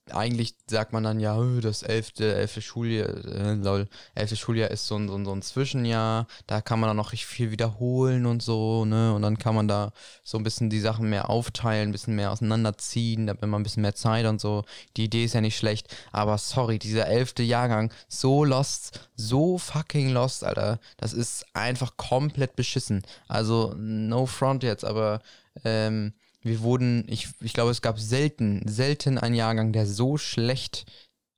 eigentlich 0.10 0.56
sagt 0.68 0.92
man 0.92 1.04
dann 1.04 1.20
ja, 1.20 1.38
das 1.62 1.84
elfte, 1.84 2.34
elfte 2.34 2.62
Schuljahr, 2.64 3.10
äh, 3.10 3.54
lol, 3.54 3.88
elfte 4.16 4.36
Schuljahr 4.36 4.72
ist 4.72 4.88
so 4.88 4.96
ein, 4.96 5.08
so, 5.08 5.16
ein, 5.16 5.26
so 5.26 5.32
ein 5.32 5.44
Zwischenjahr, 5.44 6.26
da 6.48 6.62
kann 6.62 6.80
man 6.80 6.90
dann 6.90 6.98
noch 6.98 7.12
richtig 7.12 7.28
viel 7.28 7.52
wiederholen 7.52 8.26
und 8.26 8.42
so, 8.42 8.86
ne? 8.86 9.14
Und 9.14 9.22
dann 9.22 9.38
kann 9.38 9.54
man 9.54 9.68
da 9.68 9.94
so 10.24 10.38
ein 10.40 10.44
bisschen 10.44 10.72
die 10.72 10.80
Sachen 10.80 11.10
mehr 11.10 11.30
aufteilen, 11.30 11.90
ein 11.90 11.92
bisschen 11.92 12.16
mehr 12.16 12.32
auseinanderziehen, 12.32 13.28
da 13.28 13.34
hat 13.34 13.42
man 13.42 13.54
ein 13.54 13.64
bisschen 13.64 13.84
mehr 13.84 13.94
Zeit 13.94 14.26
und 14.26 14.42
so. 14.42 14.64
Die 14.96 15.06
Idee 15.06 15.26
ist 15.26 15.36
ja 15.36 15.42
nicht 15.42 15.58
schlecht, 15.58 15.96
aber 16.12 16.40
sorry, 16.40 16.80
dieser 16.80 17.08
elfte 17.08 17.44
Jahrgang, 17.44 17.94
so 18.08 18.44
lost, 18.44 19.10
so 19.16 19.60
fucking 19.60 20.10
lost, 20.10 20.44
Alter. 20.44 20.80
Das 20.98 21.14
ist 21.14 21.46
einfach 21.54 21.98
komplett 21.98 22.56
beschissen. 22.56 23.04
Also, 23.28 23.76
no 23.78 24.26
front 24.26 24.64
jetzt, 24.64 24.86
aber 24.86 25.22
ähm, 25.64 26.14
wir 26.42 26.62
wurden, 26.62 27.06
ich, 27.08 27.30
ich 27.42 27.54
glaube, 27.54 27.72
es 27.72 27.82
gab 27.82 28.00
selten, 28.00 28.68
selten 28.68 29.18
einen 29.18 29.36
Jahrgang, 29.36 29.74
der 29.74 29.86
so 29.86 30.18
schlecht 30.18 30.86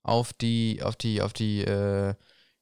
auf 0.03 0.33
die, 0.33 0.81
auf 0.83 0.95
die, 0.95 1.21
auf 1.21 1.33
die, 1.33 1.61
äh, 1.61 2.15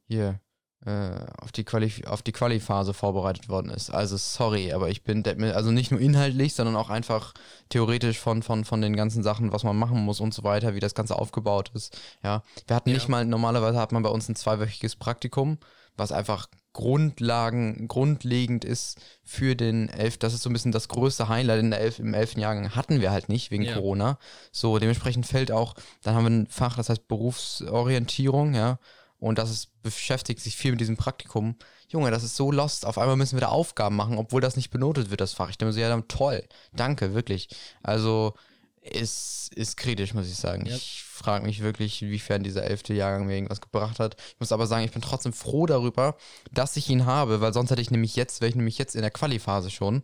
hier, 0.07 0.39
äh, 0.85 1.25
auf 1.41 1.51
die 1.51 1.63
Quali 1.63 2.05
auf 2.05 2.21
die 2.21 2.31
Quali-Phase 2.31 2.93
vorbereitet 2.93 3.49
worden 3.49 3.71
ist. 3.71 3.89
Also 3.89 4.15
sorry, 4.17 4.71
aber 4.73 4.89
ich 4.89 5.03
bin, 5.03 5.25
also 5.51 5.71
nicht 5.71 5.91
nur 5.91 5.99
inhaltlich, 5.99 6.53
sondern 6.53 6.75
auch 6.75 6.89
einfach 6.89 7.33
theoretisch 7.69 8.19
von, 8.19 8.43
von, 8.43 8.63
von 8.63 8.81
den 8.81 8.95
ganzen 8.95 9.23
Sachen, 9.23 9.51
was 9.51 9.63
man 9.63 9.77
machen 9.77 9.99
muss 9.99 10.19
und 10.19 10.33
so 10.33 10.43
weiter, 10.43 10.75
wie 10.75 10.79
das 10.79 10.95
Ganze 10.95 11.17
aufgebaut 11.17 11.71
ist. 11.73 11.99
Ja, 12.23 12.43
wir 12.67 12.75
hatten 12.75 12.89
ja. 12.89 12.95
nicht 12.95 13.09
mal, 13.09 13.25
normalerweise 13.25 13.79
hat 13.79 13.91
man 13.91 14.03
bei 14.03 14.09
uns 14.09 14.29
ein 14.29 14.35
zweiwöchiges 14.35 14.95
Praktikum, 14.95 15.57
was 15.95 16.11
einfach 16.11 16.47
Grundlagen, 16.77 17.87
grundlegend 17.87 18.63
ist 18.63 18.99
für 19.23 19.55
den 19.55 19.89
elf. 19.89 20.19
Das 20.19 20.35
ist 20.35 20.43
so 20.43 20.49
ein 20.51 20.53
bisschen 20.53 20.71
das 20.71 20.89
größte 20.89 21.27
Highlight 21.27 21.59
in 21.59 21.71
der 21.71 21.79
elf, 21.79 21.97
im 21.97 22.13
elften 22.13 22.39
Jahrgang. 22.39 22.75
Hatten 22.75 23.01
wir 23.01 23.09
halt 23.09 23.29
nicht 23.29 23.49
wegen 23.49 23.63
ja. 23.63 23.73
Corona. 23.73 24.19
So, 24.51 24.77
dementsprechend 24.77 25.25
fällt 25.25 25.51
auch, 25.51 25.73
dann 26.03 26.13
haben 26.13 26.23
wir 26.25 26.29
ein 26.29 26.47
Fach, 26.47 26.77
das 26.77 26.89
heißt 26.89 27.07
Berufsorientierung, 27.07 28.53
ja. 28.53 28.77
Und 29.17 29.39
das 29.39 29.49
ist, 29.49 29.81
beschäftigt 29.81 30.39
sich 30.39 30.55
viel 30.55 30.69
mit 30.69 30.79
diesem 30.79 30.97
Praktikum. 30.97 31.55
Junge, 31.89 32.11
das 32.11 32.23
ist 32.23 32.35
so 32.35 32.51
lost. 32.51 32.85
Auf 32.85 32.99
einmal 32.99 33.15
müssen 33.15 33.37
wir 33.37 33.41
da 33.41 33.47
Aufgaben 33.47 33.95
machen, 33.95 34.19
obwohl 34.19 34.41
das 34.41 34.55
nicht 34.55 34.69
benotet 34.69 35.09
wird, 35.09 35.19
das 35.19 35.33
Fach. 35.33 35.49
Ich 35.49 35.57
denke 35.57 35.69
mir 35.69 35.73
so, 35.73 35.79
ja, 35.79 35.89
dann 35.89 36.07
toll. 36.07 36.43
Danke, 36.73 37.15
wirklich. 37.15 37.49
Also, 37.81 38.35
ist, 38.81 39.51
ist 39.55 39.77
kritisch, 39.77 40.13
muss 40.13 40.27
ich 40.27 40.35
sagen. 40.35 40.67
Ja. 40.67 40.75
Ich 40.75 41.06
frage 41.17 41.45
mich 41.45 41.61
wirklich, 41.61 42.01
inwiefern 42.01 42.43
dieser 42.43 42.63
elfte 42.63 42.93
Jahrgang 42.93 43.27
mir 43.27 43.35
irgendwas 43.35 43.61
gebracht 43.61 43.99
hat. 43.99 44.15
Ich 44.33 44.39
muss 44.39 44.51
aber 44.51 44.67
sagen, 44.67 44.85
ich 44.85 44.91
bin 44.91 45.01
trotzdem 45.01 45.33
froh 45.33 45.65
darüber, 45.65 46.15
dass 46.51 46.77
ich 46.77 46.89
ihn 46.89 47.05
habe, 47.05 47.41
weil 47.41 47.53
sonst 47.53 47.71
hätte 47.71 47.81
ich 47.81 47.91
nämlich 47.91 48.15
jetzt, 48.15 48.41
wäre 48.41 48.49
ich 48.49 48.55
nämlich 48.55 48.77
jetzt 48.77 48.95
in 48.95 49.01
der 49.01 49.11
Quali-Phase 49.11 49.69
schon, 49.69 50.03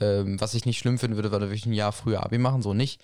ähm, 0.00 0.40
was 0.40 0.54
ich 0.54 0.66
nicht 0.66 0.78
schlimm 0.78 0.98
finden 0.98 1.16
würde, 1.16 1.32
weil 1.32 1.40
da 1.40 1.46
würde 1.46 1.56
ich 1.56 1.66
ein 1.66 1.72
Jahr 1.72 1.92
früher 1.92 2.22
Abi 2.22 2.38
machen, 2.38 2.62
so 2.62 2.74
nicht. 2.74 3.02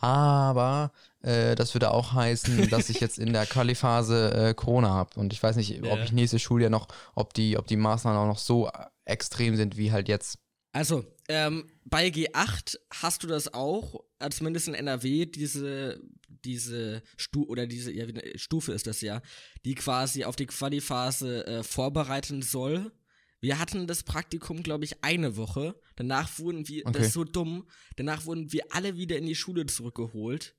Aber 0.00 0.92
äh, 1.22 1.54
das 1.54 1.74
würde 1.74 1.90
auch 1.90 2.12
heißen, 2.12 2.68
dass 2.70 2.90
ich 2.90 3.00
jetzt 3.00 3.18
in 3.18 3.32
der 3.32 3.46
Quali-Phase 3.46 4.32
äh, 4.32 4.54
Corona 4.54 4.90
habe. 4.90 5.18
Und 5.18 5.32
ich 5.32 5.42
weiß 5.42 5.56
nicht, 5.56 5.70
ja. 5.70 5.92
ob 5.92 6.00
ich 6.00 6.12
nächstes 6.12 6.42
Schuljahr 6.42 6.70
noch, 6.70 6.88
ob 7.14 7.34
die, 7.34 7.56
ob 7.56 7.66
die 7.66 7.76
Maßnahmen 7.76 8.18
auch 8.18 8.26
noch 8.26 8.38
so 8.38 8.70
extrem 9.04 9.56
sind 9.56 9.76
wie 9.76 9.92
halt 9.92 10.08
jetzt. 10.08 10.38
Also, 10.72 11.04
ähm, 11.28 11.70
bei 11.84 12.08
G8 12.08 12.76
hast 12.92 13.22
du 13.22 13.26
das 13.26 13.52
auch, 13.52 14.04
zumindest 14.30 14.68
in 14.68 14.74
NRW, 14.74 15.26
diese, 15.26 16.00
diese 16.44 17.02
Stu 17.16 17.44
oder 17.44 17.66
diese, 17.66 17.92
ja, 17.92 18.06
Stufe 18.36 18.72
ist 18.72 18.86
das 18.86 19.00
ja, 19.00 19.22
die 19.64 19.74
quasi 19.74 20.24
auf 20.24 20.36
die 20.36 20.46
Qualiphase 20.46 21.46
äh, 21.46 21.62
vorbereiten 21.62 22.42
soll. 22.42 22.92
Wir 23.40 23.58
hatten 23.58 23.86
das 23.86 24.02
Praktikum, 24.02 24.62
glaube 24.62 24.84
ich, 24.84 25.04
eine 25.04 25.36
Woche. 25.36 25.80
Danach 25.94 26.38
wurden 26.38 26.66
wir, 26.68 26.86
okay. 26.86 26.98
das 26.98 27.08
ist 27.08 27.12
so 27.12 27.24
dumm, 27.24 27.68
danach 27.96 28.24
wurden 28.24 28.52
wir 28.52 28.64
alle 28.70 28.96
wieder 28.96 29.16
in 29.16 29.26
die 29.26 29.36
Schule 29.36 29.66
zurückgeholt. 29.66 30.56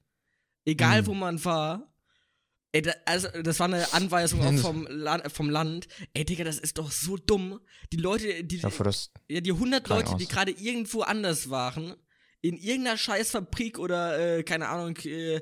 Egal, 0.66 1.02
mhm. 1.02 1.08
wo 1.08 1.14
man 1.14 1.44
war. 1.44 1.94
Ey, 2.72 2.84
da, 2.84 2.92
also, 3.06 3.28
das 3.42 3.60
war 3.60 3.66
eine 3.66 3.92
Anweisung 3.94 4.42
auch 4.42 4.62
vom, 4.62 4.86
Land, 4.88 5.32
vom 5.32 5.50
Land. 5.50 5.88
Ey, 6.14 6.24
Digga, 6.24 6.44
das 6.44 6.60
ist 6.60 6.78
doch 6.78 6.92
so 6.92 7.18
dumm. 7.18 7.60
Die 7.92 7.98
Leute, 7.98 8.44
die, 8.44 8.58
ja, 8.58 8.70
ja, 9.28 9.42
die 9.42 9.52
100 9.52 9.90
Leute, 9.90 10.16
die 10.18 10.28
gerade 10.28 10.52
irgendwo 10.52 11.02
anders 11.02 11.50
waren, 11.50 11.96
in 12.42 12.58
irgendeiner 12.58 12.98
Scheißfabrik 12.98 13.80
oder, 13.80 14.38
äh, 14.38 14.44
keine 14.44 14.68
Ahnung, 14.70 14.96
äh, 14.98 15.42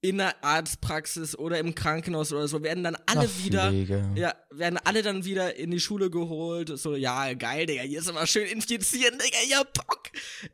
in 0.00 0.18
der 0.18 0.44
Arztpraxis 0.44 1.36
oder 1.36 1.58
im 1.58 1.74
Krankenhaus 1.74 2.32
oder 2.32 2.46
so, 2.46 2.62
werden 2.62 2.84
dann 2.84 2.96
alle 3.06 3.28
Ach, 3.28 3.44
wieder, 3.44 3.68
Pflege. 3.70 4.10
ja, 4.14 4.34
werden 4.50 4.78
alle 4.84 5.02
dann 5.02 5.24
wieder 5.24 5.56
in 5.56 5.72
die 5.72 5.80
Schule 5.80 6.08
geholt. 6.08 6.70
So, 6.78 6.94
ja, 6.94 7.34
geil, 7.34 7.66
Digga, 7.66 7.82
hier 7.82 7.98
ist 7.98 8.08
immer 8.08 8.26
schön 8.26 8.46
infizieren, 8.46 9.18
Digga, 9.18 9.38
ja, 9.48 9.62
Bock. 9.64 10.10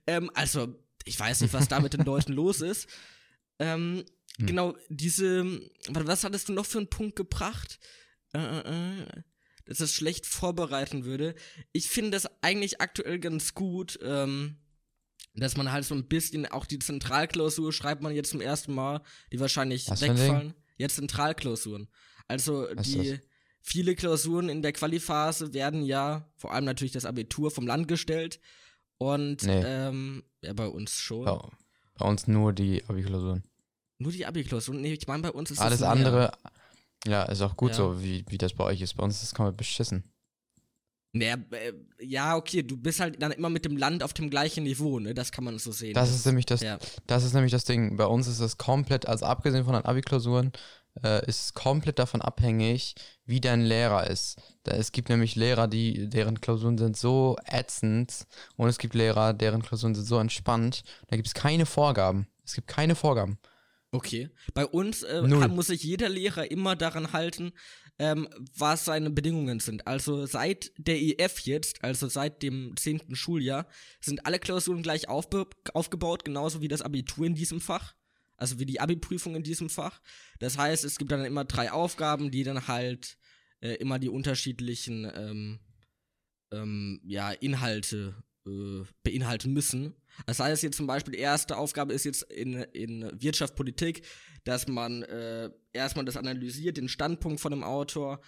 Ähm, 0.07 0.31
also, 0.35 0.75
ich 1.05 1.21
weiß 1.21 1.43
nicht, 1.43 1.53
was 1.53 1.69
da 1.69 1.81
mit 1.81 1.93
den 1.93 2.01
Leuten 2.07 2.33
los 2.33 2.63
ist. 2.63 2.89
Ähm, 3.59 4.05
hm. 4.39 4.47
Genau, 4.47 4.77
diese, 4.89 5.45
was 5.91 6.25
hattest 6.25 6.49
du 6.49 6.55
noch 6.55 6.67
für 6.67 6.79
einen 6.79 6.89
Punkt 6.89 7.17
gebracht? 7.17 7.79
Äh, 8.33 8.39
äh, 8.39 9.03
äh, 9.03 9.23
dass 9.67 9.79
das 9.79 9.95
schlecht 9.95 10.27
vorbereiten 10.27 11.05
würde. 11.05 11.35
Ich 11.73 11.89
finde 11.89 12.11
das 12.11 12.29
eigentlich 12.43 12.81
aktuell 12.81 13.19
ganz 13.19 13.55
gut, 13.55 13.99
ähm, 14.03 14.57
dass 15.35 15.57
man 15.57 15.73
halt 15.73 15.85
so 15.85 15.95
ein 15.95 16.07
bisschen, 16.07 16.47
auch 16.47 16.67
die 16.67 16.79
Zentralklausur 16.79 17.73
schreibt 17.73 18.03
man 18.03 18.15
jetzt 18.15 18.31
zum 18.31 18.41
ersten 18.41 18.75
Mal, 18.75 19.03
die 19.33 19.41
wahrscheinlich 19.41 19.91
was 19.91 20.01
wegfallen. 20.01 20.55
Jetzt 20.77 20.97
Zentralklausuren. 20.97 21.89
Also 22.29 22.67
was 22.75 22.87
die 22.87 23.21
viele 23.61 23.95
Klausuren 23.95 24.49
in 24.49 24.63
der 24.63 24.73
Qualiphase 24.73 25.55
werden 25.55 25.85
ja, 25.85 26.31
vor 26.37 26.53
allem 26.53 26.65
natürlich 26.65 26.93
das 26.93 27.05
Abitur 27.05 27.51
vom 27.51 27.67
Land 27.67 27.89
gestellt. 27.89 28.41
Und 28.99 29.43
nee. 29.43 29.63
ähm, 29.65 30.23
ja, 30.43 30.53
bei 30.53 30.69
uns 30.69 30.99
schon. 30.99 31.27
Ja, 31.27 31.51
bei 31.99 32.07
uns 32.07 32.27
nur 32.27 32.53
die 32.53 32.85
Abi-Klausuren. 32.87 33.43
Nur 33.99 34.13
die 34.13 34.27
Abi-Klausuren? 34.27 34.81
Nee, 34.81 34.95
ich 34.95 35.07
meine, 35.07 35.23
bei 35.23 35.33
uns 35.33 35.51
ist 35.51 35.59
Alles 35.59 35.81
das 35.81 35.89
andere, 35.89 36.33
ja, 37.07 37.25
ist 37.25 37.41
auch 37.43 37.57
gut 37.57 37.71
Ja. 37.71 37.77
so, 37.77 38.03
wie, 38.03 38.25
wie 38.29 38.39
das 38.39 38.53
bei 38.53 38.65
euch 38.65 38.81
ist. 38.81 38.95
Bei 38.95 39.03
uns 39.03 39.17
ist 39.17 39.25
es 39.25 39.35
komplett 39.35 39.57
beschissen. 39.57 40.05
Naja, 41.17 41.37
äh, 41.53 41.73
ja, 42.01 42.37
okay, 42.37 42.65
du 42.65 42.77
bist 42.77 42.99
halt 42.99 43.23
dann 43.23 43.31
immer 43.31 43.49
mit 43.49 43.65
dem 43.65 43.77
Land 43.77 44.03
auf 44.03 44.13
dem 44.13 44.31
gleichen 44.31 44.65
Niveau, 44.65 44.99
ne? 44.99 45.15
Das 45.15 45.31
kann 45.31 45.45
man 45.45 45.59
so 45.61 45.71
sehen. 45.71 45.95
Das 45.95 46.13
ist 46.13 46.27
nämlich 46.27 46.45
das, 46.45 46.61
ja. 46.61 46.77
das 47.07 47.25
ist 47.25 47.35
nämlich 47.35 47.53
das 47.53 47.65
Ding. 47.65 47.97
Bei 47.97 48.07
uns 48.07 48.27
ist 48.27 48.41
es 48.41 48.59
komplett, 48.59 49.07
also 49.07 49.25
abgesehen 49.25 49.65
von 49.65 49.75
den 49.75 49.85
Abi-Klausuren, 49.85 50.51
äh, 51.05 51.25
ist 51.29 51.41
es 51.41 51.55
komplett 51.55 52.01
davon 52.01 52.21
abhängig, 52.21 52.97
wie 53.27 53.41
dein 53.41 53.61
Lehrer 53.61 54.11
ist. 54.11 54.39
Da, 54.65 54.73
es 54.73 54.91
gibt 54.91 55.09
nämlich 55.09 55.37
Lehrer, 55.37 55.69
die, 55.69 56.09
deren 56.09 56.41
Klausuren 56.41 56.79
sind 56.79 56.97
so 56.97 57.37
ätzend 57.47 58.27
und 58.57 58.69
es 58.69 58.79
gibt 58.79 58.95
Lehrer, 58.95 59.35
deren 59.35 59.63
Klausuren 59.63 59.95
sind 59.95 60.07
so 60.07 60.19
entspannt. 60.19 60.83
Da 61.07 61.17
gibt 61.17 61.29
es 61.29 61.35
keine 61.35 61.65
Vorgaben. 61.65 62.27
Es 62.45 62.55
gibt 62.55 62.67
keine 62.67 62.97
Vorgaben. 62.97 63.39
Okay. 63.95 64.29
Bei 64.55 64.67
uns 64.67 65.05
äh, 65.05 65.23
muss 65.23 65.69
sich 65.69 65.85
jeder 65.85 66.09
Lehrer 66.09 66.51
immer 66.51 66.75
daran 66.75 67.13
halten, 67.13 67.53
ähm, 68.01 68.29
was 68.57 68.85
seine 68.85 69.09
Bedingungen 69.11 69.61
sind. 69.61 69.87
Also 69.87 70.27
seit 70.27 70.73
der 70.79 71.01
EF 71.01 71.39
jetzt, 71.41 71.85
also 71.85 72.09
seit 72.09 72.43
dem 72.43 72.77
10. 72.77 73.15
Schuljahr, 73.15 73.69
sind 74.01 74.27
alle 74.27 74.41
Klausuren 74.41 74.83
gleich 74.83 75.09
aufbe 75.09 75.47
aufgebaut, 75.75 76.25
genauso 76.25 76.61
wie 76.61 76.67
das 76.67 76.83
Abitur 76.83 77.25
in 77.27 77.37
diesem 77.37 77.61
Fach. 77.61 77.95
Also 78.37 78.59
wie 78.59 78.67
die 78.67 78.81
Abi-Prüfung 78.81 79.37
in 79.37 79.45
diesem 79.45 79.71
Fach. 79.71 80.01
Das 80.41 80.59
heißt, 80.59 80.85
es 80.85 80.99
gibt 80.99 81.13
dann 81.13 81.25
immer 81.25 81.45
drei 81.45 81.71
Aufgaben, 81.71 82.33
die 82.33 82.43
dann 82.43 82.67
halt 82.67 83.17
äh, 83.61 83.75
immer 83.75 84.01
die 84.01 84.09
unterschiedlichen 84.09 85.09
ähm, 85.15 85.61
ähm, 86.51 87.01
ja, 87.05 87.31
Inhalte 87.31 88.17
äh, 88.45 88.83
beinhalten 89.05 89.53
müssen. 89.53 89.95
Das 90.27 90.41
heißt 90.41 90.63
jetzt 90.63 90.77
zum 90.77 90.87
Beispiel, 90.87 91.13
die 91.13 91.21
erste 91.21 91.57
Aufgabe 91.57 91.93
ist 91.93 92.05
jetzt 92.05 92.23
in, 92.25 92.55
in 92.73 93.11
Wirtschaft, 93.21 93.57
Politik, 93.57 94.03
dass 94.45 94.69
man 94.69 95.03
äh, 95.03 95.51
erstmal 95.73 96.05
das 96.05 96.17
analysiert, 96.17 96.77
den 96.77 96.89
Standpunkt 96.89 97.41
von 97.41 97.51
dem 97.51 97.65
Autor. 97.65 98.21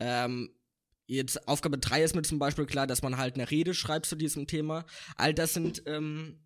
Ähm, 0.00 0.50
jetzt 1.06 1.48
Aufgabe 1.48 1.78
3 1.78 2.02
ist 2.02 2.14
mir 2.14 2.22
zum 2.22 2.38
Beispiel 2.38 2.66
klar, 2.66 2.86
dass 2.86 3.02
man 3.02 3.16
halt 3.16 3.34
eine 3.34 3.50
Rede 3.50 3.74
schreibt 3.74 4.06
zu 4.06 4.16
diesem 4.16 4.46
Thema. 4.46 4.84
All 5.16 5.34
das 5.34 5.54
sind, 5.54 5.82
ähm, 5.86 6.40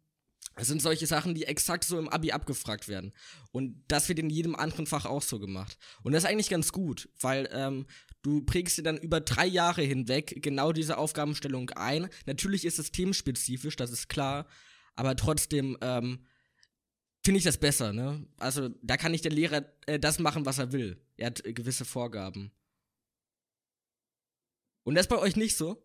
das 0.55 0.69
sind 0.69 0.81
solche 0.81 1.07
Sachen, 1.07 1.35
die 1.35 1.45
exakt 1.45 1.85
so 1.85 1.99
im 1.99 2.09
Abi 2.09 2.33
abgefragt 2.33 2.89
werden. 2.89 3.13
Und 3.53 3.83
das 3.89 4.09
wird 4.09 4.19
in 4.19 4.31
jedem 4.31 4.55
anderen 4.55 4.87
Fach 4.87 5.05
auch 5.05 5.23
so 5.23 5.39
gemacht. 5.39 5.77
Und 6.03 6.13
das 6.13 6.25
ist 6.25 6.31
eigentlich 6.31 6.49
ganz 6.49 6.73
gut, 6.73 7.09
weil 7.21 7.49
ähm, 7.53 7.87
du 8.23 8.43
prägst 8.43 8.79
dir 8.79 8.83
dann 8.83 8.97
über 8.97 9.21
drei 9.21 9.47
Jahre 9.47 9.83
hinweg 9.83 10.43
genau 10.43 10.73
diese 10.73 10.99
Aufgabenstellung 10.99 11.71
ein. 11.71 12.09
Natürlich 12.27 12.65
ist 12.65 12.79
es 12.79 12.91
themenspezifisch, 12.91 13.77
das 13.77 13.91
ist 13.91 14.09
klar, 14.09 14.47
aber 14.97 15.15
trotzdem 15.17 15.77
ähm, 15.81 16.27
finde 17.25 17.39
ich 17.39 17.45
das 17.45 17.59
besser, 17.59 17.93
ne? 17.93 18.27
Also 18.39 18.69
da 18.83 18.97
kann 18.97 19.13
nicht 19.13 19.25
der 19.25 19.33
Lehrer 19.33 19.65
äh, 19.87 19.99
das 19.99 20.19
machen, 20.19 20.47
was 20.47 20.59
er 20.59 20.73
will. 20.73 21.01
Er 21.17 21.27
hat 21.27 21.45
äh, 21.45 21.53
gewisse 21.53 21.85
Vorgaben. 21.85 22.51
Und 24.85 24.95
das 24.95 25.05
ist 25.07 25.11
bei 25.11 25.19
euch 25.19 25.37
nicht 25.37 25.57
so? 25.57 25.83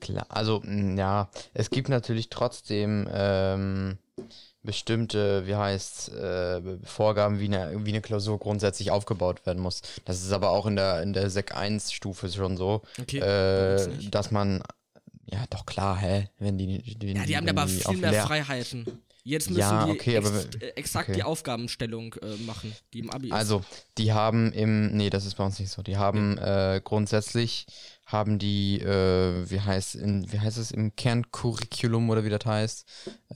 Klar, 0.00 0.26
also 0.28 0.60
mh, 0.64 0.98
ja, 0.98 1.30
es 1.54 1.70
gibt 1.70 1.88
natürlich 1.88 2.28
trotzdem 2.28 3.08
ähm, 3.10 3.98
bestimmte, 4.62 5.46
wie 5.46 5.54
heißt 5.56 6.10
äh, 6.10 6.78
Vorgaben, 6.84 7.40
wie 7.40 7.46
eine, 7.46 7.84
wie 7.84 7.90
eine 7.90 8.02
Klausur 8.02 8.38
grundsätzlich 8.38 8.90
aufgebaut 8.90 9.44
werden 9.46 9.62
muss. 9.62 9.80
Das 10.04 10.22
ist 10.22 10.32
aber 10.32 10.50
auch 10.50 10.66
in 10.66 10.76
der 10.76 11.02
in 11.02 11.12
der 11.12 11.30
Sek 11.30 11.54
1 11.56 11.92
Stufe 11.92 12.28
schon 12.30 12.56
so, 12.56 12.82
Okay. 13.00 13.18
äh, 13.18 14.08
dass 14.10 14.30
man 14.30 14.62
ja 15.26 15.44
doch 15.50 15.66
klar, 15.66 15.96
hä, 15.98 16.28
wenn 16.38 16.58
die, 16.58 16.96
wenn 17.00 17.16
ja, 17.16 17.24
die 17.24 17.36
haben 17.36 17.46
wenn 17.46 17.58
aber 17.58 17.66
die 17.70 17.78
viel 17.78 17.96
mehr 17.98 18.12
Lehr- 18.12 18.26
Freiheiten. 18.26 18.88
Jetzt 19.24 19.50
müssen 19.50 19.60
Ja, 19.60 19.84
die 19.86 19.92
okay, 19.92 20.16
aber 20.16 20.34
ex 20.34 20.48
wenn- 20.54 20.60
äh, 20.62 20.68
exakt 20.70 21.08
okay. 21.08 21.16
die 21.18 21.22
Aufgabenstellung 21.22 22.12
äh, 22.14 22.34
machen, 22.44 22.74
die 22.92 22.98
im 22.98 23.10
Abi 23.10 23.28
ist. 23.28 23.32
Also, 23.32 23.62
die 23.96 24.12
haben 24.12 24.50
im, 24.52 24.96
nee, 24.96 25.10
das 25.10 25.26
ist 25.26 25.36
bei 25.36 25.44
uns 25.44 25.60
nicht 25.60 25.70
so. 25.70 25.80
Die 25.82 25.96
haben 25.96 26.38
äh, 26.38 26.80
grundsätzlich 26.82 27.66
haben 28.04 28.40
die, 28.40 28.80
äh, 28.80 29.48
wie 29.48 29.60
heißt 29.60 29.94
in, 29.94 30.30
wie 30.32 30.40
heißt 30.40 30.58
es 30.58 30.72
im 30.72 30.96
Kerncurriculum 30.96 32.10
oder 32.10 32.24
wie 32.24 32.30
das 32.30 32.44
heißt, 32.44 32.84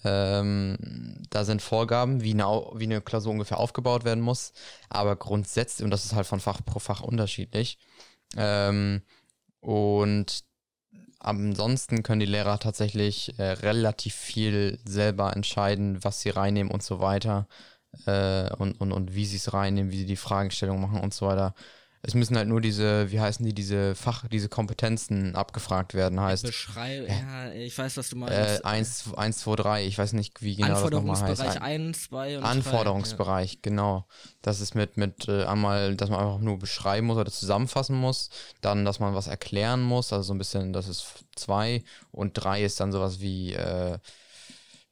ähm, 0.02 1.22
da 1.30 1.44
sind 1.44 1.62
Vorgaben, 1.62 2.20
wie 2.20 2.32
eine, 2.32 2.46
wie 2.74 2.84
eine 2.84 3.00
Klausur 3.00 3.30
ungefähr 3.30 3.58
aufgebaut 3.60 4.04
werden 4.04 4.24
muss. 4.24 4.52
Aber 4.88 5.14
grundsätzlich, 5.14 5.84
und 5.84 5.90
das 5.92 6.04
ist 6.04 6.14
halt 6.14 6.26
von 6.26 6.40
Fach 6.40 6.60
pro 6.66 6.80
Fach 6.80 7.00
unterschiedlich. 7.00 7.78
Ähm, 8.36 9.02
und 9.60 10.44
ansonsten 11.26 12.02
können 12.02 12.20
die 12.20 12.26
Lehrer 12.26 12.58
tatsächlich 12.58 13.38
äh, 13.38 13.42
relativ 13.52 14.14
viel 14.14 14.78
selber 14.84 15.34
entscheiden, 15.34 16.02
was 16.04 16.20
sie 16.20 16.30
reinnehmen 16.30 16.72
und 16.72 16.82
so 16.82 17.00
weiter 17.00 17.48
äh, 18.06 18.50
und, 18.56 18.80
und, 18.80 18.92
und 18.92 19.14
wie 19.14 19.26
sie 19.26 19.36
es 19.36 19.52
reinnehmen, 19.52 19.92
wie 19.92 19.98
sie 19.98 20.06
die 20.06 20.16
Fragestellung 20.16 20.80
machen 20.80 21.00
und 21.00 21.14
so 21.14 21.26
weiter. 21.26 21.54
Es 22.06 22.14
müssen 22.14 22.36
halt 22.36 22.46
nur 22.48 22.60
diese, 22.60 23.10
wie 23.10 23.20
heißen 23.20 23.44
die, 23.44 23.52
diese 23.52 23.94
Fach, 23.96 24.26
diese 24.28 24.48
Kompetenzen 24.48 25.34
abgefragt 25.34 25.92
werden, 25.94 26.20
heißt 26.20 26.44
Beschreib, 26.46 27.08
ja, 27.08 27.52
ich 27.52 27.76
weiß, 27.76 27.96
was 27.96 28.10
du 28.10 28.16
äh, 28.16 28.20
meinst. 28.20 28.64
1, 28.64 29.14
1, 29.16 29.38
2, 29.38 29.56
3, 29.56 29.86
ich 29.86 29.98
weiß 29.98 30.12
nicht, 30.12 30.40
wie 30.40 30.54
genau 30.54 30.68
das 30.80 30.90
nochmal 30.92 31.20
heißt. 31.22 31.40
Anforderungsbereich 31.40 31.62
1, 31.62 32.02
2 32.04 32.36
und 32.38 32.42
3. 32.44 32.48
Anforderungsbereich, 32.50 33.62
genau. 33.62 34.06
Das 34.40 34.60
ist 34.60 34.74
mit, 34.76 34.96
mit 34.96 35.26
äh, 35.26 35.44
einmal, 35.44 35.96
dass 35.96 36.08
man 36.08 36.20
einfach 36.20 36.38
nur 36.38 36.58
beschreiben 36.60 37.08
muss 37.08 37.16
oder 37.18 37.30
zusammenfassen 37.32 37.96
muss, 37.96 38.30
dann, 38.60 38.84
dass 38.84 39.00
man 39.00 39.14
was 39.14 39.26
erklären 39.26 39.82
muss, 39.82 40.12
also 40.12 40.22
so 40.22 40.34
ein 40.34 40.38
bisschen, 40.38 40.72
das 40.72 40.86
ist 40.88 41.24
zwei 41.34 41.82
und 42.12 42.34
drei 42.34 42.62
ist 42.62 42.78
dann 42.78 42.92
sowas 42.92 43.20
wie, 43.20 43.52
äh, 43.54 43.98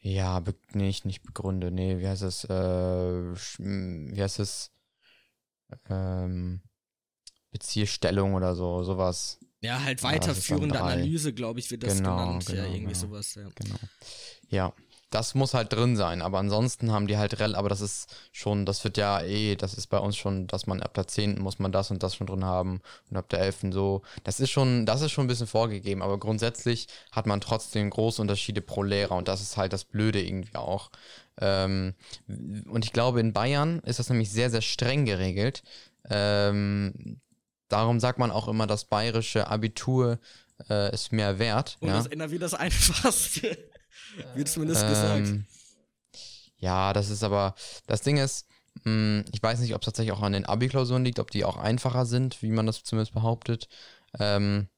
ja, 0.01 0.41
be 0.41 0.55
nicht, 0.73 1.05
nicht 1.07 1.23
begründe, 1.23 1.71
nee, 1.71 1.99
wie 1.99 2.09
heißt 2.09 2.23
es, 2.23 2.45
äh, 2.45 2.49
sch- 2.53 3.61
m, 3.61 4.11
wie 4.15 4.21
heißt 4.23 4.41
es, 4.41 4.71
ähm, 5.89 6.61
Beziehstellung 7.55 8.35
oder 8.35 8.57
so, 8.57 8.83
sowas. 8.83 9.39
Ja, 9.63 9.83
halt 9.83 10.03
Ja, 10.03 10.09
weiterführende 10.11 10.77
drei. 10.77 10.93
Analyse, 10.93 11.33
glaube 11.33 11.61
ich, 11.61 11.71
wird 11.71 11.85
das 11.85 11.99
Genau, 11.99 12.17
genannt. 12.19 12.49
ja, 12.49 12.55
genau, 12.57 12.67
irgendwie 12.75 12.93
genau. 12.95 13.07
sowas, 13.07 13.35
ja. 13.37 13.45
Genau. 13.55 13.77
Ja, 14.51 14.73
das 15.11 15.37
muss 15.37 15.55
halt 15.55 15.73
drin 15.73 15.95
sein, 15.97 16.21
aber 16.21 16.39
ansonsten 16.41 16.91
haben 16.91 17.07
die 17.07 17.17
halt 17.17 17.39
rel, 17.39 17.55
aber 17.55 17.69
das 17.69 17.81
ist 17.81 18.13
schon, 18.33 18.67
das 18.67 18.83
wird 18.83 18.97
ja 18.97 19.23
eh, 19.23 19.55
das 19.55 19.75
ist 19.75 19.87
bei 19.87 19.99
uns 19.99 20.17
schon, 20.17 20.49
dass 20.49 20.67
man 20.67 20.83
ab 20.83 20.93
der 20.95 21.07
10. 21.07 21.39
muss 21.41 21.61
man 21.61 21.71
das 21.71 21.93
und 21.93 22.03
das 22.03 22.17
schon 22.17 22.27
drin 22.27 22.45
haben 22.45 22.81
und 23.09 23.17
ab 23.17 23.29
der 23.29 23.39
11. 23.39 23.73
so. 23.73 24.03
Das 24.25 24.41
ist 24.41 24.51
schon, 24.51 24.85
das 24.87 25.03
ist 25.03 25.13
schon 25.13 25.27
ein 25.27 25.29
bisschen 25.29 25.47
vorgegeben, 25.47 26.03
aber 26.03 26.19
grundsätzlich 26.19 26.89
hat 27.13 27.27
man 27.27 27.41
trotzdem 27.41 27.89
große 27.91 28.21
Unterschiede 28.21 28.61
pro 28.61 28.83
Lehrer 28.83 29.15
und 29.15 29.29
das 29.29 29.41
ist 29.41 29.57
halt 29.57 29.73
das 29.73 29.85
Blöde 29.85 30.21
irgendwie 30.21 30.57
auch. 30.57 30.91
Ähm, 31.41 31.95
und 32.27 32.85
ich 32.85 32.93
glaube, 32.93 33.21
in 33.21 33.33
Bayern 33.33 33.79
ist 33.85 34.01
das 34.01 34.11
nämlich 34.11 34.31
sehr, 34.33 34.51
sehr 34.51 34.63
streng 34.63 35.05
geregelt. 35.05 35.63
Ähm, 36.11 37.21
darum 37.69 38.01
sagt 38.01 38.19
man 38.19 38.31
auch 38.31 38.49
immer, 38.49 38.67
das 38.67 38.85
bayerische 38.85 39.49
Abitur 39.49 40.19
äh, 40.69 40.93
ist 40.93 41.13
mehr 41.13 41.39
wert. 41.39 41.77
Und 41.81 41.89
ja? 41.89 41.97
das 41.97 42.07
NRW 42.07 42.39
das 42.39 42.55
einfachste. 42.55 43.57
wird 44.35 44.49
zumindest 44.49 44.87
gesagt. 44.87 45.29
Ähm, 45.29 45.47
Ja, 46.57 46.93
das 46.93 47.11
ist 47.11 47.23
aber, 47.23 47.55
das 47.87 48.03
Ding 48.03 48.17
ist, 48.17 48.47
mh, 48.85 49.25
ich 49.33 49.43
weiß 49.43 49.61
nicht, 49.61 49.75
ob 49.75 49.83
es 49.83 49.87
tatsächlich 49.87 50.13
auch 50.13 50.23
an 50.23 50.33
den 50.33 50.47
Abi-Klausuren 50.47 51.05
liegt, 51.05 51.19
ob 51.19 51.31
die 51.31 51.45
auch 51.45 51.57
einfacher 51.57 52.07
sind, 52.07 52.43
wie 52.43 52.51
man 52.51 52.67
das 52.67 52.85
zumindest 52.85 53.15
behauptet. 53.15 53.69
Ähm, 54.19 54.69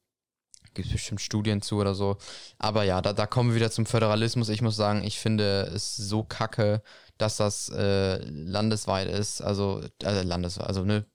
Gibt 0.73 0.87
es 0.87 0.93
bestimmt 0.93 1.21
Studien 1.21 1.61
zu 1.61 1.77
oder 1.77 1.95
so. 1.95 2.17
Aber 2.59 2.83
ja, 2.83 3.01
da, 3.01 3.13
da 3.13 3.25
kommen 3.25 3.49
wir 3.49 3.55
wieder 3.55 3.71
zum 3.71 3.87
Föderalismus. 3.87 4.49
Ich 4.49 4.61
muss 4.61 4.75
sagen, 4.75 5.03
ich 5.03 5.17
finde 5.17 5.71
es 5.73 5.95
so 5.95 6.23
kacke, 6.23 6.83
dass 7.17 7.37
das 7.37 7.69
äh, 7.69 8.17
landesweit 8.25 9.07
ist, 9.07 9.41
also 9.41 9.81
äh, 10.03 10.21
Landes, 10.21 10.59
also 10.59 10.83
ne, 10.83 11.05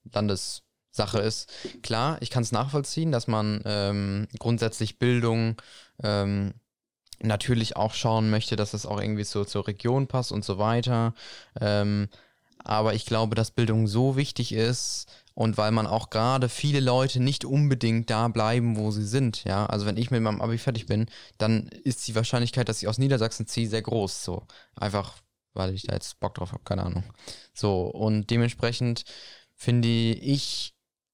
Landessache 0.92 1.18
ist. 1.20 1.50
Klar, 1.82 2.18
ich 2.20 2.30
kann 2.30 2.42
es 2.42 2.52
nachvollziehen, 2.52 3.12
dass 3.12 3.26
man 3.26 3.62
ähm, 3.64 4.28
grundsätzlich 4.38 4.98
Bildung 4.98 5.56
ähm, 6.02 6.54
natürlich 7.20 7.76
auch 7.76 7.94
schauen 7.94 8.30
möchte, 8.30 8.56
dass 8.56 8.74
es 8.74 8.86
auch 8.86 9.00
irgendwie 9.00 9.24
so 9.24 9.44
zur 9.44 9.66
Region 9.66 10.06
passt 10.06 10.32
und 10.32 10.44
so 10.44 10.58
weiter. 10.58 11.14
Ähm, 11.60 12.08
aber 12.64 12.94
ich 12.94 13.06
glaube, 13.06 13.34
dass 13.34 13.50
Bildung 13.50 13.86
so 13.86 14.16
wichtig 14.16 14.52
ist 14.52 15.06
und 15.34 15.56
weil 15.56 15.72
man 15.72 15.86
auch 15.86 16.10
gerade 16.10 16.48
viele 16.48 16.80
Leute 16.80 17.20
nicht 17.20 17.44
unbedingt 17.44 18.10
da 18.10 18.28
bleiben, 18.28 18.76
wo 18.76 18.90
sie 18.90 19.04
sind, 19.06 19.44
ja. 19.44 19.66
Also 19.66 19.86
wenn 19.86 19.96
ich 19.96 20.10
mit 20.10 20.22
meinem 20.22 20.40
Abi 20.40 20.58
fertig 20.58 20.86
bin, 20.86 21.06
dann 21.38 21.68
ist 21.84 22.06
die 22.06 22.14
Wahrscheinlichkeit, 22.14 22.68
dass 22.68 22.82
ich 22.82 22.88
aus 22.88 22.98
Niedersachsen 22.98 23.46
ziehe, 23.46 23.68
sehr 23.68 23.82
groß. 23.82 24.22
So. 24.24 24.46
Einfach, 24.76 25.16
weil 25.54 25.74
ich 25.74 25.84
da 25.84 25.94
jetzt 25.94 26.20
Bock 26.20 26.34
drauf 26.34 26.52
habe, 26.52 26.62
keine 26.64 26.84
Ahnung. 26.84 27.04
So, 27.54 27.86
und 27.86 28.30
dementsprechend 28.30 29.04
finde 29.56 29.88
ich, 29.88 30.71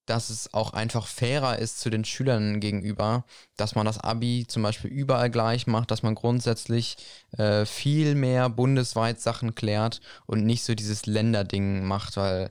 dass 0.09 0.31
es 0.31 0.55
auch 0.55 0.73
einfach 0.73 1.07
fairer 1.07 1.59
ist 1.59 1.81
zu 1.81 1.91
den 1.91 2.05
Schülern 2.05 2.61
gegenüber, 2.61 3.25
dass 3.57 3.75
man 3.75 3.87
das 3.87 3.99
Abi 3.99 4.47
zum 4.49 4.63
Beispiel 4.63 4.91
überall 4.91 5.31
gleich 5.31 5.67
macht, 5.67 5.91
dass 5.91 6.03
man 6.03 6.15
grundsätzlich 6.15 6.97
äh, 7.37 7.67
viel 7.67 8.15
mehr 8.15 8.49
bundesweit 8.49 9.21
Sachen 9.21 9.55
klärt 9.55 10.01
und 10.27 10.45
nicht 10.47 10.65
so 10.65 10.75
dieses 10.75 11.07
Länderding 11.07 11.85
macht, 11.85 12.17
weil 12.17 12.51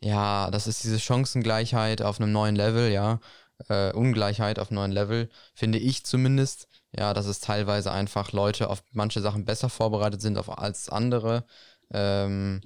ja, 0.00 0.50
das 0.50 0.66
ist 0.66 0.84
diese 0.84 1.00
Chancengleichheit 1.00 2.02
auf 2.02 2.20
einem 2.20 2.32
neuen 2.32 2.56
Level, 2.56 2.90
ja, 2.90 3.20
äh, 3.68 3.92
Ungleichheit 3.92 4.58
auf 4.58 4.70
einem 4.70 4.76
neuen 4.76 4.92
Level, 4.92 5.30
finde 5.54 5.78
ich 5.78 6.04
zumindest, 6.04 6.68
ja, 6.92 7.14
dass 7.14 7.26
es 7.26 7.40
teilweise 7.40 7.92
einfach 7.92 8.32
Leute 8.32 8.70
auf 8.70 8.82
manche 8.92 9.20
Sachen 9.20 9.44
besser 9.44 9.68
vorbereitet 9.68 10.20
sind 10.22 10.38
auf, 10.38 10.58
als 10.58 10.88
andere. 10.88 11.46
Ähm, 11.92 12.60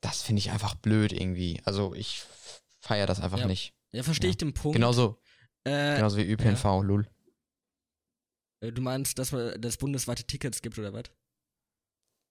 das 0.00 0.22
finde 0.22 0.40
ich 0.40 0.50
einfach 0.50 0.74
blöd 0.74 1.12
irgendwie. 1.12 1.60
Also 1.64 1.94
ich 1.94 2.24
feiere 2.86 3.06
das 3.06 3.20
einfach 3.20 3.38
Ja. 3.38 3.46
nicht. 3.46 3.74
Ja, 3.92 4.02
verstehe 4.02 4.28
Ja. 4.28 4.32
ich 4.32 4.36
den 4.38 4.52
Punkt. 4.54 4.74
Genauso, 4.76 5.20
Äh, 5.64 5.96
genauso 5.96 6.16
wie 6.16 6.30
ÖPNV, 6.30 6.82
lul. 6.82 7.08
äh, 8.62 8.72
Du 8.72 8.82
meinst, 8.82 9.18
dass 9.18 9.32
man 9.32 9.60
das 9.60 9.76
bundesweite 9.76 10.24
Tickets 10.24 10.62
gibt 10.62 10.78
oder 10.78 10.92
was? 10.92 11.04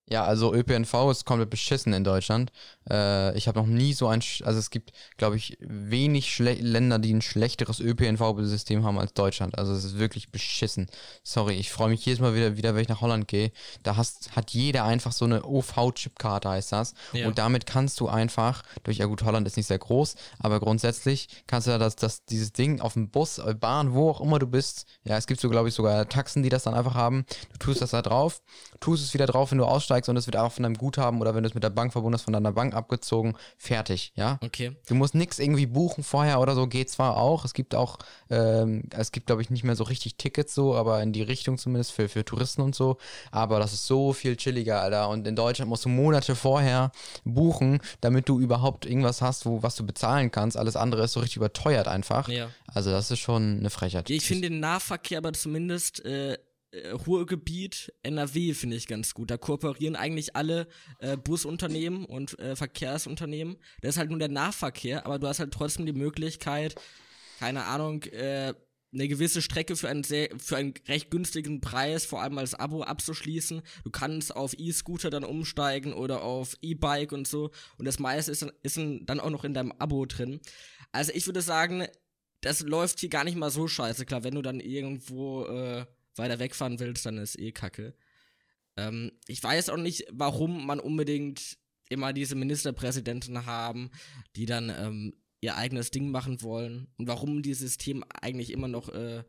Ja, 0.07 0.23
also 0.23 0.53
ÖPNV 0.53 1.09
ist 1.09 1.25
komplett 1.25 1.49
beschissen 1.49 1.91
in 1.93 2.03
Deutschland. 2.03 2.51
Äh, 2.89 3.35
ich 3.37 3.47
habe 3.47 3.59
noch 3.59 3.65
nie 3.65 3.93
so 3.93 4.07
ein, 4.07 4.21
also 4.43 4.59
es 4.59 4.69
gibt, 4.69 4.91
glaube 5.17 5.35
ich, 5.35 5.57
wenig 5.59 6.37
Länder, 6.37 6.99
die 6.99 7.11
ein 7.11 7.23
schlechteres 7.23 7.79
ÖPNV-System 7.79 8.83
haben 8.83 8.99
als 8.99 9.13
Deutschland. 9.13 9.57
Also 9.57 9.73
es 9.73 9.83
ist 9.83 9.97
wirklich 9.97 10.31
beschissen. 10.31 10.87
Sorry, 11.23 11.55
ich 11.55 11.71
freue 11.71 11.89
mich 11.89 12.05
jedes 12.05 12.19
Mal 12.19 12.35
wieder, 12.35 12.55
wieder, 12.55 12.75
wenn 12.75 12.83
ich 12.83 12.87
nach 12.87 13.01
Holland 13.01 13.27
gehe. 13.27 13.51
Da 13.81 13.97
hast, 13.97 14.35
hat 14.35 14.51
jeder 14.51 14.83
einfach 14.83 15.11
so 15.11 15.25
eine 15.25 15.43
OV-Chipkarte, 15.43 16.49
heißt 16.49 16.71
das. 16.71 16.93
Ja. 17.13 17.27
Und 17.27 17.39
damit 17.39 17.65
kannst 17.65 17.99
du 17.99 18.07
einfach, 18.07 18.61
durch, 18.83 18.97
ja 18.97 19.07
gut, 19.07 19.23
Holland 19.23 19.47
ist 19.47 19.57
nicht 19.57 19.67
sehr 19.67 19.79
groß, 19.79 20.15
aber 20.37 20.59
grundsätzlich 20.59 21.29
kannst 21.47 21.65
du 21.65 21.71
da 21.71 21.79
das, 21.79 21.95
das, 21.95 22.25
dieses 22.25 22.53
Ding 22.53 22.79
auf 22.79 22.93
dem 22.93 23.09
Bus, 23.09 23.39
äh, 23.39 23.55
Bahn, 23.55 23.93
wo 23.93 24.11
auch 24.11 24.21
immer 24.21 24.37
du 24.37 24.45
bist. 24.45 24.85
Ja, 25.03 25.17
es 25.17 25.25
gibt 25.25 25.41
so, 25.41 25.49
glaube 25.49 25.69
ich, 25.69 25.73
sogar 25.73 26.07
Taxen, 26.07 26.43
die 26.43 26.49
das 26.49 26.63
dann 26.63 26.75
einfach 26.75 26.93
haben. 26.93 27.25
Du 27.53 27.57
tust 27.57 27.81
das 27.81 27.89
da 27.89 28.03
drauf, 28.03 28.43
tust 28.79 29.03
es 29.03 29.15
wieder 29.15 29.25
drauf, 29.25 29.49
wenn 29.49 29.57
du 29.57 29.65
aussteigst 29.65 29.94
und 30.09 30.17
es 30.17 30.27
wird 30.27 30.37
auch 30.37 30.51
von 30.51 30.63
deinem 30.63 30.77
Guthaben 30.77 31.21
oder 31.21 31.35
wenn 31.35 31.43
du 31.43 31.49
es 31.49 31.55
mit 31.55 31.63
der 31.63 31.69
Bank 31.69 31.91
verbunden 31.91 32.15
hast, 32.15 32.23
von 32.23 32.33
deiner 32.33 32.51
Bank 32.51 32.73
abgezogen, 32.73 33.35
fertig, 33.57 34.11
ja. 34.15 34.39
Okay. 34.43 34.75
Du 34.87 34.95
musst 34.95 35.15
nichts 35.15 35.39
irgendwie 35.39 35.65
buchen 35.65 36.03
vorher 36.03 36.39
oder 36.39 36.55
so, 36.55 36.67
geht 36.67 36.89
zwar 36.89 37.17
auch. 37.17 37.45
Es 37.45 37.53
gibt 37.53 37.75
auch, 37.75 37.97
ähm, 38.29 38.83
es 38.91 39.11
gibt, 39.11 39.27
glaube 39.27 39.41
ich, 39.41 39.49
nicht 39.49 39.63
mehr 39.63 39.75
so 39.75 39.83
richtig 39.83 40.15
Tickets 40.17 40.53
so, 40.53 40.75
aber 40.75 41.01
in 41.01 41.13
die 41.13 41.21
Richtung 41.21 41.57
zumindest 41.57 41.91
für, 41.91 42.09
für 42.09 42.25
Touristen 42.25 42.61
und 42.61 42.75
so. 42.75 42.97
Aber 43.31 43.59
das 43.59 43.73
ist 43.73 43.87
so 43.87 44.13
viel 44.13 44.35
chilliger, 44.35 44.81
Alter. 44.81 45.09
Und 45.09 45.27
in 45.27 45.35
Deutschland 45.35 45.69
musst 45.69 45.85
du 45.85 45.89
Monate 45.89 46.35
vorher 46.35 46.91
buchen, 47.23 47.79
damit 48.01 48.29
du 48.29 48.39
überhaupt 48.39 48.85
irgendwas 48.85 49.21
hast, 49.21 49.45
wo, 49.45 49.63
was 49.63 49.75
du 49.75 49.85
bezahlen 49.85 50.31
kannst. 50.31 50.57
Alles 50.57 50.75
andere 50.75 51.03
ist 51.03 51.13
so 51.13 51.19
richtig 51.19 51.37
überteuert 51.37 51.87
einfach. 51.87 52.29
Ja. 52.29 52.49
Also 52.67 52.91
das 52.91 53.11
ist 53.11 53.19
schon 53.19 53.59
eine 53.59 53.69
Frechheit. 53.69 54.09
Ich 54.09 54.25
finde 54.25 54.49
den 54.49 54.59
Nahverkehr 54.59 55.19
aber 55.19 55.33
zumindest 55.33 56.03
äh, 56.05 56.37
äh, 56.83 56.89
Ruhrgebiet, 56.91 57.93
NRW 58.03 58.53
finde 58.53 58.75
ich 58.75 58.87
ganz 58.87 59.13
gut. 59.13 59.29
Da 59.31 59.37
kooperieren 59.37 59.95
eigentlich 59.95 60.35
alle 60.35 60.67
äh, 60.99 61.17
Busunternehmen 61.17 62.05
und 62.05 62.37
äh, 62.39 62.55
Verkehrsunternehmen. 62.55 63.57
Das 63.81 63.95
ist 63.95 63.97
halt 63.99 64.09
nur 64.09 64.19
der 64.19 64.29
Nahverkehr, 64.29 65.05
aber 65.05 65.19
du 65.19 65.27
hast 65.27 65.39
halt 65.39 65.53
trotzdem 65.53 65.85
die 65.85 65.93
Möglichkeit, 65.93 66.75
keine 67.39 67.65
Ahnung, 67.65 68.03
äh, 68.03 68.53
eine 68.93 69.07
gewisse 69.09 69.41
Strecke 69.41 69.75
für 69.75 69.89
einen 69.89 70.05
sehr, 70.05 70.29
für 70.37 70.55
einen 70.55 70.73
recht 70.87 71.11
günstigen 71.11 71.59
Preis, 71.59 72.05
vor 72.05 72.21
allem 72.21 72.37
als 72.37 72.53
Abo 72.53 72.83
abzuschließen. 72.83 73.61
Du 73.83 73.89
kannst 73.91 74.33
auf 74.33 74.53
E-Scooter 74.57 75.09
dann 75.09 75.25
umsteigen 75.25 75.91
oder 75.91 76.21
auf 76.23 76.55
E-Bike 76.61 77.11
und 77.11 77.27
so. 77.27 77.51
Und 77.77 77.85
das 77.85 77.99
meiste 77.99 78.31
ist, 78.31 78.41
dann- 78.41 78.53
ist 78.63 78.77
dann 78.77 79.19
auch 79.19 79.29
noch 79.31 79.43
in 79.43 79.53
deinem 79.53 79.73
Abo 79.79 80.05
drin. 80.05 80.39
Also 80.93 81.11
ich 81.13 81.25
würde 81.25 81.41
sagen, 81.41 81.85
das 82.39 82.61
läuft 82.61 83.01
hier 83.01 83.09
gar 83.09 83.25
nicht 83.25 83.35
mal 83.35 83.49
so 83.49 83.67
scheiße. 83.67 84.05
Klar, 84.05 84.23
wenn 84.23 84.35
du 84.35 84.41
dann 84.41 84.61
irgendwo 84.61 85.43
äh, 85.45 85.85
weiter 86.15 86.39
wegfahren 86.39 86.79
willst, 86.79 87.05
dann 87.05 87.17
ist 87.17 87.37
eh 87.39 87.51
kacke. 87.51 87.95
Ähm, 88.77 89.11
ich 89.27 89.41
weiß 89.41 89.69
auch 89.69 89.77
nicht, 89.77 90.05
warum 90.11 90.65
man 90.65 90.79
unbedingt 90.79 91.57
immer 91.89 92.13
diese 92.13 92.35
Ministerpräsidenten 92.35 93.45
haben, 93.45 93.91
die 94.35 94.45
dann 94.45 94.69
ähm, 94.69 95.13
ihr 95.41 95.55
eigenes 95.55 95.91
Ding 95.91 96.09
machen 96.09 96.41
wollen 96.41 96.87
und 96.97 97.07
warum 97.07 97.41
dieses 97.43 97.61
System 97.61 98.03
eigentlich 98.21 98.51
immer 98.51 98.67
noch 98.67 98.89
äh, 98.89 99.23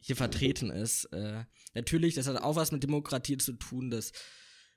hier 0.00 0.16
vertreten 0.16 0.70
ist. 0.70 1.06
Äh, 1.06 1.44
natürlich, 1.74 2.14
das 2.14 2.26
hat 2.26 2.42
auch 2.42 2.56
was 2.56 2.72
mit 2.72 2.82
Demokratie 2.82 3.38
zu 3.38 3.54
tun, 3.54 3.90
dass, 3.90 4.12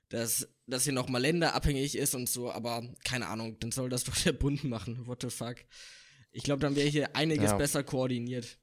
dass, 0.08 0.48
dass 0.66 0.84
hier 0.84 0.92
nochmal 0.94 1.20
länderabhängig 1.20 1.96
ist 1.96 2.14
und 2.14 2.28
so, 2.28 2.50
aber 2.50 2.82
keine 3.04 3.26
Ahnung, 3.26 3.58
dann 3.60 3.72
soll 3.72 3.90
das 3.90 4.04
doch 4.04 4.16
der 4.16 4.32
Bund 4.32 4.64
machen. 4.64 5.06
What 5.06 5.22
the 5.22 5.30
fuck? 5.30 5.56
Ich 6.30 6.44
glaube, 6.44 6.60
dann 6.60 6.76
wäre 6.76 6.88
hier 6.88 7.14
einiges 7.14 7.50
Ja. 7.50 7.56
besser 7.58 7.82
koordiniert. 7.82 8.58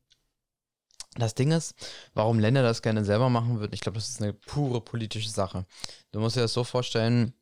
Das 1.15 1.34
Ding 1.36 1.52
ist, 1.52 1.74
warum 2.13 2.39
Länder 2.39 2.62
das 2.62 2.82
gerne 2.82 3.04
selber 3.04 3.30
machen 3.30 3.60
würden, 3.60 3.74
ich 3.74 3.82
glaube, 3.82 3.98
das 3.98 4.10
ist 4.10 4.22
eine 4.22 4.34
pure 4.34 4.82
politische 4.82 5.30
Sache. 5.30 5.65
Du 6.12 6.19
musst 6.19 6.36
dir 6.36 6.41
das 6.41 6.54
so 6.54 6.63
vorstellen, 6.63 7.34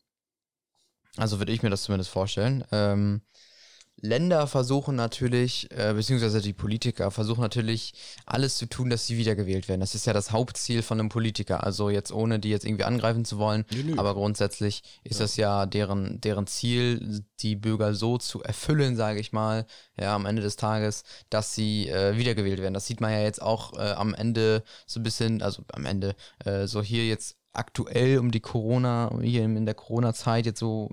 also 1.17 1.39
würde 1.39 1.51
ich 1.51 1.63
mir 1.63 1.69
das 1.69 1.83
zumindest 1.83 2.09
vorstellen, 2.09 2.63
ähm, 2.71 3.21
Länder 3.99 4.45
versuchen 4.45 4.95
natürlich, 4.95 5.71
äh, 5.71 5.93
beziehungsweise 5.93 6.39
die 6.41 6.53
Politiker 6.53 7.09
versuchen 7.09 7.41
natürlich, 7.41 7.93
alles 8.25 8.57
zu 8.57 8.67
tun, 8.67 8.89
dass 8.91 9.07
sie 9.07 9.17
wiedergewählt 9.17 9.67
werden. 9.67 9.79
Das 9.81 9.95
ist 9.95 10.05
ja 10.05 10.13
das 10.13 10.31
Hauptziel 10.31 10.83
von 10.83 10.99
einem 10.99 11.09
Politiker. 11.09 11.63
Also 11.63 11.89
jetzt 11.89 12.11
ohne 12.11 12.39
die 12.39 12.49
jetzt 12.49 12.65
irgendwie 12.65 12.83
angreifen 12.83 13.25
zu 13.25 13.39
wollen, 13.39 13.65
Nö, 13.71 13.83
nö. 13.83 13.93
aber 13.97 14.13
grundsätzlich 14.13 14.83
ist 15.03 15.19
Ja. 15.19 15.23
das 15.23 15.35
ja 15.37 15.65
deren, 15.65 16.21
deren 16.21 16.45
Ziel, 16.45 17.23
die 17.39 17.55
Bürger 17.55 17.95
so 17.95 18.17
zu 18.19 18.43
erfüllen, 18.43 18.95
sage 18.95 19.19
ich 19.19 19.31
mal, 19.31 19.65
ja, 19.99 20.13
am 20.15 20.25
Ende 20.27 20.41
des 20.43 20.57
Tages, 20.57 21.03
dass 21.31 21.55
sie 21.55 21.87
äh, 21.89 22.17
wiedergewählt 22.17 22.59
werden. 22.61 22.73
Das 22.75 22.85
sieht 22.85 23.01
man 23.01 23.11
ja 23.11 23.21
jetzt 23.21 23.41
auch 23.41 23.73
äh, 23.79 23.93
am 23.93 24.13
Ende 24.13 24.63
so 24.85 24.99
ein 24.99 25.03
bisschen, 25.03 25.41
also 25.41 25.63
am 25.73 25.85
Ende, 25.85 26.15
äh, 26.45 26.67
so 26.67 26.83
hier 26.83 27.07
jetzt 27.07 27.36
aktuell 27.57 28.19
um 28.19 28.31
die 28.31 28.39
Corona, 28.39 29.11
hier 29.21 29.43
in 29.43 29.65
der 29.65 29.75
Corona-Zeit, 29.75 30.45
jetzt 30.45 30.59
so 30.59 30.89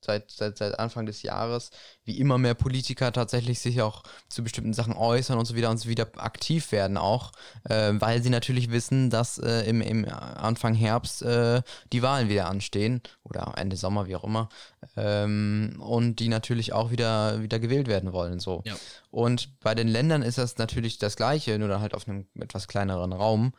seit, 0.00 0.30
seit, 0.30 0.58
seit 0.58 0.78
Anfang 0.78 1.06
des 1.06 1.22
Jahres, 1.22 1.70
wie 2.04 2.18
immer 2.18 2.38
mehr 2.38 2.54
Politiker 2.54 3.10
tatsächlich 3.12 3.58
sich 3.58 3.82
auch 3.82 4.02
zu 4.28 4.44
bestimmten 4.44 4.74
Sachen 4.74 4.94
äußern 4.94 5.38
und 5.38 5.46
so 5.46 5.54
wieder 5.54 5.70
und 5.70 5.78
so 5.78 5.88
wieder 5.88 6.06
aktiv 6.16 6.72
werden 6.72 6.96
auch, 6.96 7.32
äh, 7.64 7.92
weil 7.94 8.22
sie 8.22 8.30
natürlich 8.30 8.70
wissen, 8.70 9.10
dass 9.10 9.38
äh, 9.38 9.62
im, 9.62 9.80
im 9.80 10.04
Anfang 10.08 10.74
Herbst 10.74 11.22
äh, 11.22 11.62
die 11.92 12.02
Wahlen 12.02 12.28
wieder 12.28 12.48
anstehen 12.48 13.02
oder 13.24 13.54
Ende 13.56 13.76
Sommer, 13.76 14.06
wie 14.06 14.16
auch 14.16 14.24
immer, 14.24 14.48
ähm, 14.96 15.76
und 15.80 16.20
die 16.20 16.28
natürlich 16.28 16.72
auch 16.72 16.90
wieder, 16.90 17.42
wieder 17.42 17.58
gewählt 17.58 17.88
werden 17.88 18.12
wollen. 18.12 18.38
So. 18.38 18.62
Ja. 18.64 18.76
Und 19.10 19.58
bei 19.60 19.74
den 19.74 19.88
Ländern 19.88 20.22
ist 20.22 20.38
das 20.38 20.58
natürlich 20.58 20.98
das 20.98 21.16
Gleiche, 21.16 21.58
nur 21.58 21.68
dann 21.68 21.80
halt 21.80 21.94
auf 21.94 22.08
einem 22.08 22.26
etwas 22.38 22.68
kleineren 22.68 23.12
Raum. 23.12 23.52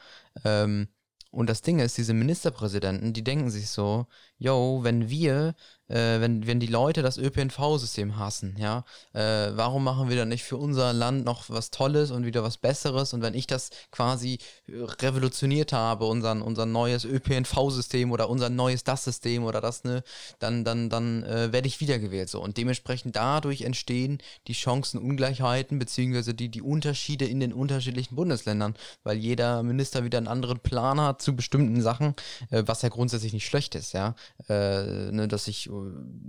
Ähm, 0.43 0.87
und 1.35 1.49
das 1.49 1.61
Ding 1.61 1.79
ist, 1.79 1.97
diese 1.97 2.13
Ministerpräsidenten, 2.13 3.11
die 3.11 3.23
denken 3.23 3.49
sich 3.49 3.69
so, 3.69 4.07
yo, 4.37 4.79
wenn 4.83 5.09
wir, 5.09 5.53
äh, 5.87 6.19
wenn, 6.19 6.47
wenn 6.47 6.59
die 6.59 6.67
Leute 6.67 7.01
das 7.01 7.17
ÖPNV-System 7.17 8.17
hassen, 8.17 8.55
ja, 8.57 8.83
äh, 9.13 9.51
warum 9.55 9.83
machen 9.83 10.09
wir 10.09 10.15
dann 10.15 10.29
nicht 10.29 10.43
für 10.43 10.57
unser 10.57 10.93
Land 10.93 11.25
noch 11.25 11.49
was 11.49 11.71
Tolles 11.71 12.11
und 12.11 12.25
wieder 12.25 12.43
was 12.43 12.57
Besseres? 12.57 13.13
Und 13.13 13.21
wenn 13.21 13.33
ich 13.33 13.47
das 13.47 13.69
quasi 13.91 14.39
revolutioniert 14.67 15.73
habe, 15.73 16.05
unser, 16.05 16.43
unser 16.43 16.65
neues 16.65 17.05
ÖPNV-System 17.05 18.11
oder 18.11 18.29
unser 18.29 18.49
neues 18.49 18.83
das 18.83 19.03
System 19.03 19.43
oder 19.43 19.61
das, 19.61 19.83
ne, 19.83 20.03
dann, 20.39 20.63
dann, 20.63 20.89
dann 20.89 21.23
äh, 21.23 21.51
werde 21.51 21.67
ich 21.67 21.79
wiedergewählt 21.79 22.29
so. 22.29 22.41
Und 22.41 22.57
dementsprechend 22.57 23.15
dadurch 23.15 23.61
entstehen 23.61 24.19
die 24.47 24.53
Chancenungleichheiten 24.53 25.79
beziehungsweise 25.79 26.33
die, 26.33 26.49
die 26.49 26.61
Unterschiede 26.61 27.25
in 27.25 27.39
den 27.39 27.53
unterschiedlichen 27.53 28.15
Bundesländern, 28.15 28.75
weil 29.03 29.17
jeder 29.17 29.63
Minister 29.63 30.03
wieder 30.03 30.17
einen 30.17 30.27
anderen 30.27 30.59
Plan 30.59 30.99
hat 30.99 31.21
zu 31.21 31.35
bestimmten 31.35 31.81
Sachen, 31.81 32.15
äh, 32.49 32.63
was 32.65 32.81
ja 32.81 32.89
grundsätzlich 32.89 33.33
nicht 33.33 33.45
schlecht 33.45 33.75
ist, 33.75 33.93
ja, 33.93 34.15
äh, 34.49 35.11
ne, 35.11 35.27
dass 35.27 35.45
sich 35.45 35.69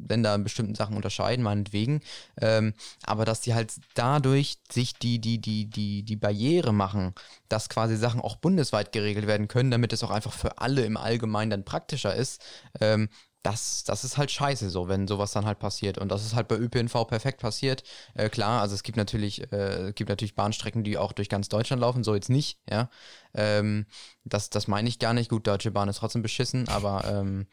Länder 0.09 0.35
in 0.35 0.44
bestimmten 0.44 0.74
Sachen 0.74 0.96
unterscheiden, 0.96 1.42
meinetwegen, 1.42 2.00
ähm, 2.40 2.74
aber 3.04 3.24
dass 3.24 3.40
die 3.40 3.54
halt 3.54 3.74
dadurch 3.94 4.59
sich 4.70 4.94
die, 4.94 5.18
die, 5.18 5.38
die, 5.38 5.66
die, 5.66 6.02
die 6.02 6.16
Barriere 6.16 6.72
machen, 6.72 7.14
dass 7.48 7.68
quasi 7.68 7.96
Sachen 7.96 8.20
auch 8.20 8.37
bundesweit 8.37 8.92
geregelt 8.92 9.26
werden 9.26 9.48
können, 9.48 9.70
damit 9.70 9.92
es 9.92 10.02
auch 10.02 10.11
einfach 10.11 10.32
für 10.32 10.59
alle 10.59 10.85
im 10.85 10.96
Allgemeinen 10.96 11.50
dann 11.50 11.64
praktischer 11.64 12.14
ist, 12.14 12.42
ähm, 12.80 13.09
das, 13.46 13.85
das 13.85 14.02
ist 14.02 14.16
halt 14.18 14.32
scheiße 14.32 14.70
so, 14.70 14.88
wenn 14.88 15.06
sowas 15.06 15.30
dann 15.30 15.46
halt 15.46 15.61
passiert. 15.61 15.98
Und 15.98 16.11
das 16.11 16.24
ist 16.24 16.35
halt 16.35 16.48
bei 16.48 16.56
ÖPNV 16.56 17.06
perfekt 17.06 17.40
passiert. 17.40 17.85
Äh, 18.14 18.28
klar, 18.28 18.61
also 18.61 18.74
es 18.74 18.82
gibt 18.82 18.96
natürlich, 18.96 19.52
äh, 19.52 19.92
gibt 19.94 20.11
natürlich 20.11 20.35
Bahnstrecken, 20.35 20.82
die 20.82 20.98
auch 20.98 21.12
durch 21.12 21.28
ganz 21.28 21.48
Deutschland 21.48 21.80
laufen, 21.80 22.02
so 22.02 22.14
jetzt 22.14 22.28
nicht, 22.28 22.59
ja. 22.68 22.90
Ähm, 23.35 23.87
das, 24.24 24.50
das 24.50 24.66
meine 24.66 24.88
ich 24.88 24.98
gar 24.98 25.14
nicht. 25.14 25.30
Gut, 25.30 25.46
Deutsche 25.46 25.70
Bahn 25.70 25.88
ist 25.88 25.98
trotzdem 25.98 26.22
beschissen, 26.22 26.68
aber 26.68 27.04
ähm, 27.06 27.46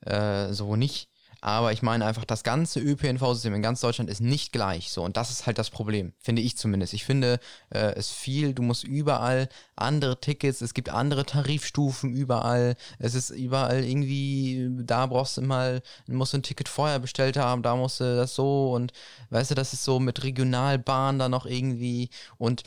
äh, 0.00 0.52
so 0.52 0.76
nicht. 0.76 1.08
Aber 1.40 1.72
ich 1.72 1.82
meine 1.82 2.04
einfach, 2.04 2.24
das 2.24 2.42
ganze 2.42 2.80
ÖPNV-System 2.80 3.54
in 3.54 3.62
ganz 3.62 3.80
Deutschland 3.80 4.10
ist 4.10 4.20
nicht 4.20 4.52
gleich. 4.52 4.90
So, 4.90 5.04
und 5.04 5.16
das 5.16 5.30
ist 5.30 5.46
halt 5.46 5.58
das 5.58 5.70
Problem, 5.70 6.12
finde 6.18 6.42
ich 6.42 6.56
zumindest. 6.56 6.94
Ich 6.94 7.04
finde 7.04 7.38
äh, 7.70 7.94
es 7.94 8.10
viel, 8.10 8.54
du 8.54 8.62
musst 8.62 8.82
überall 8.82 9.48
andere 9.76 10.20
Tickets, 10.20 10.60
es 10.60 10.74
gibt 10.74 10.88
andere 10.88 11.24
Tarifstufen 11.24 12.12
überall. 12.12 12.74
Es 12.98 13.14
ist 13.14 13.30
überall 13.30 13.84
irgendwie, 13.84 14.68
da 14.84 15.06
brauchst 15.06 15.36
du 15.36 15.42
mal, 15.42 15.80
musst 16.08 16.32
du 16.32 16.38
ein 16.38 16.42
Ticket 16.42 16.68
vorher 16.68 16.98
bestellt 16.98 17.36
haben, 17.36 17.62
da 17.62 17.76
musst 17.76 18.00
du 18.00 18.16
das 18.16 18.34
so 18.34 18.72
und 18.72 18.92
weißt 19.30 19.52
du, 19.52 19.54
das 19.54 19.72
ist 19.72 19.84
so 19.84 20.00
mit 20.00 20.24
Regionalbahn 20.24 21.18
da 21.18 21.28
noch 21.28 21.46
irgendwie 21.46 22.10
und 22.38 22.64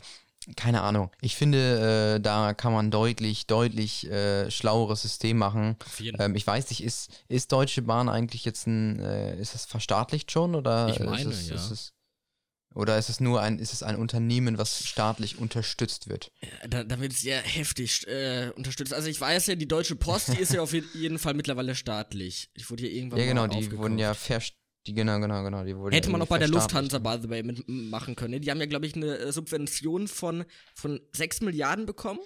keine 0.56 0.82
Ahnung. 0.82 1.10
Ich 1.20 1.36
finde, 1.36 2.14
äh, 2.16 2.20
da 2.20 2.54
kann 2.54 2.72
man 2.72 2.90
deutlich, 2.90 3.46
deutlich 3.46 4.10
äh, 4.10 4.50
schlaueres 4.50 5.02
System 5.02 5.38
machen. 5.38 5.76
Ähm, 6.18 6.34
ich 6.34 6.46
weiß 6.46 6.70
nicht, 6.70 6.82
ist, 6.82 7.10
ist 7.28 7.52
Deutsche 7.52 7.82
Bahn 7.82 8.08
eigentlich 8.08 8.44
jetzt 8.44 8.66
ein, 8.66 8.98
äh, 9.00 9.38
ist 9.40 9.54
das 9.54 9.64
verstaatlicht 9.66 10.30
schon 10.30 10.54
oder 10.54 10.88
Ich 10.90 11.00
meine, 11.00 11.30
ist 11.30 11.40
es, 11.42 11.48
ja. 11.48 11.54
ist 11.56 11.70
es, 11.70 11.92
oder 12.74 12.96
ist 12.96 13.10
es 13.10 13.20
nur 13.20 13.40
ein, 13.42 13.58
ist 13.58 13.72
es 13.74 13.82
ein 13.82 13.96
Unternehmen, 13.96 14.56
was 14.56 14.82
staatlich 14.84 15.36
unterstützt 15.38 16.08
wird? 16.08 16.32
Da, 16.68 16.84
da 16.84 16.98
wird 17.00 17.12
sehr 17.12 17.42
heftig 17.42 18.06
äh, 18.08 18.50
unterstützt. 18.56 18.94
Also 18.94 19.08
ich 19.08 19.20
weiß 19.20 19.48
ja, 19.48 19.54
die 19.56 19.68
Deutsche 19.68 19.94
Post, 19.94 20.32
die 20.32 20.38
ist 20.38 20.54
ja 20.54 20.62
auf 20.62 20.72
je- 20.72 20.82
jeden 20.94 21.18
Fall 21.18 21.34
mittlerweile 21.34 21.74
staatlich. 21.74 22.48
Ich 22.54 22.70
wurde 22.70 22.84
hier 22.84 22.92
irgendwann 22.92 23.20
Ja, 23.20 23.26
genau, 23.26 23.46
die 23.46 23.56
aufgekauft. 23.56 23.78
wurden 23.78 23.98
ja 23.98 24.14
verst 24.14 24.54
Die, 24.86 24.94
genau, 24.94 25.20
genau, 25.20 25.44
genau. 25.44 25.64
Die 25.64 25.76
wurde 25.76 25.94
Hätte 25.96 26.10
man 26.10 26.20
auch 26.22 26.26
bei 26.26 26.38
der. 26.38 26.48
Lufthansa, 26.48 26.98
by 26.98 27.18
the 27.22 27.28
way, 27.28 27.42
mitmachen 27.42 28.16
können. 28.16 28.32
ne? 28.32 28.40
Die 28.40 28.50
haben 28.50 28.58
ja, 28.58 28.66
glaube 28.66 28.86
ich, 28.86 28.96
eine 28.96 29.16
äh, 29.16 29.32
Subvention 29.32 30.08
von, 30.08 30.44
von 30.74 31.00
6 31.12 31.42
Milliarden 31.42 31.86
bekommen. 31.86 32.20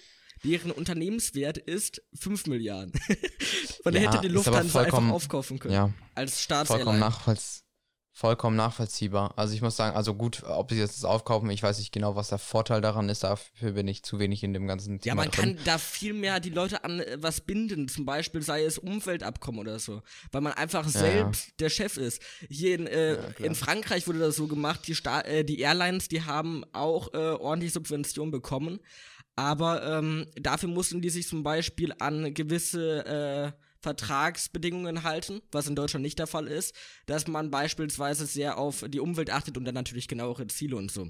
Deren 0.45 0.71
Unternehmenswert 0.71 1.59
ist 1.59 2.03
5 2.19 2.47
Milliarden. 2.47 2.93
Der 3.85 3.93
Ja, 3.93 4.13
hätte 4.13 4.21
die 4.23 4.29
Lufthansa 4.29 4.83
einfach 4.83 5.09
aufkaufen 5.09 5.59
können. 5.59 5.75
Ja, 5.75 5.93
Als 6.15 6.45
vollkommen, 6.45 6.99
Staatsairline. 6.99 6.99
Vollkommen 8.17 8.57
nachvollziehbar. 8.57 9.35
Also 9.37 9.53
ich 9.53 9.61
muss 9.61 9.77
sagen, 9.77 9.95
also 9.95 10.15
gut, 10.15 10.43
ob 10.45 10.71
sie 10.71 10.79
jetzt 10.79 10.97
das 10.97 11.05
aufkaufen, 11.05 11.51
ich 11.51 11.63
weiß 11.63 11.79
nicht 11.79 11.93
genau, 11.93 12.17
was 12.17 12.31
der 12.31 12.39
Vorteil 12.39 12.81
daran 12.81 13.11
ist. 13.11 13.25
Dafür 13.25 13.73
bin 13.73 13.87
ich 13.89 14.05
zu 14.05 14.19
wenig 14.19 14.43
in 14.43 14.55
dem 14.55 14.67
ganzen 14.67 14.95
Ja, 14.95 14.99
Thema 15.01 15.15
man 15.17 15.31
drin. 15.31 15.57
kann 15.57 15.65
da 15.67 15.77
viel 15.77 16.15
mehr 16.15 16.41
die 16.41 16.49
Leute 16.49 16.83
an 16.83 17.01
äh, 17.01 17.19
was 17.21 17.43
binden, 17.43 17.89
zum 17.89 18.07
Beispiel 18.07 18.41
sei 18.41 18.65
es 18.65 18.79
Umweltabkommen 18.79 19.61
oder 19.61 19.79
so, 19.79 20.01
weil 20.33 20.41
man 20.41 20.55
einfach 20.55 20.89
selbst 20.89 21.61
der 21.61 21.69
Chef 21.69 21.99
ist. 21.99 22.23
Hier 22.49 22.77
in, 22.77 22.87
äh, 22.87 23.19
klar. 23.37 23.49
in 23.49 23.55
Frankreich 23.55 24.09
wurde 24.09 24.21
das 24.21 24.37
so 24.37 24.47
gemacht, 24.47 24.87
die, 24.87 24.95
Sta 24.95 25.21
äh, 25.21 25.45
die 25.45 25.61
Airlines, 25.61 26.09
die 26.09 26.23
haben 26.23 26.65
auch 26.73 27.13
äh, 27.13 27.19
ordentlich 27.19 27.75
Subventionen 27.75 28.31
bekommen, 28.31 28.81
aber 29.35 29.99
ähm, 29.99 30.27
dafür 30.41 30.71
mussten 30.71 31.03
die 31.03 31.11
sich 31.11 31.29
zum 31.29 31.43
Beispiel 31.43 31.93
an 31.99 32.33
gewisse 32.33 33.05
äh, 33.55 33.66
Vertragsbedingungen 33.87 35.03
halten, 35.05 35.41
was 35.53 35.67
in 35.69 35.77
Deutschland 35.77 36.03
nicht 36.03 36.19
der 36.19 36.27
Fall 36.27 36.47
ist, 36.49 36.75
dass 37.07 37.27
man 37.29 37.51
beispielsweise 37.51 38.27
sehr 38.27 38.59
auf 38.59 38.85
die 38.89 39.01
Umwelt 39.01 39.31
achtet 39.31 39.57
und 39.57 39.65
dann 39.65 39.75
natürlich 39.75 40.09
genauere 40.09 40.47
Ziele 40.49 40.77
und 40.77 40.91
so. 40.91 41.09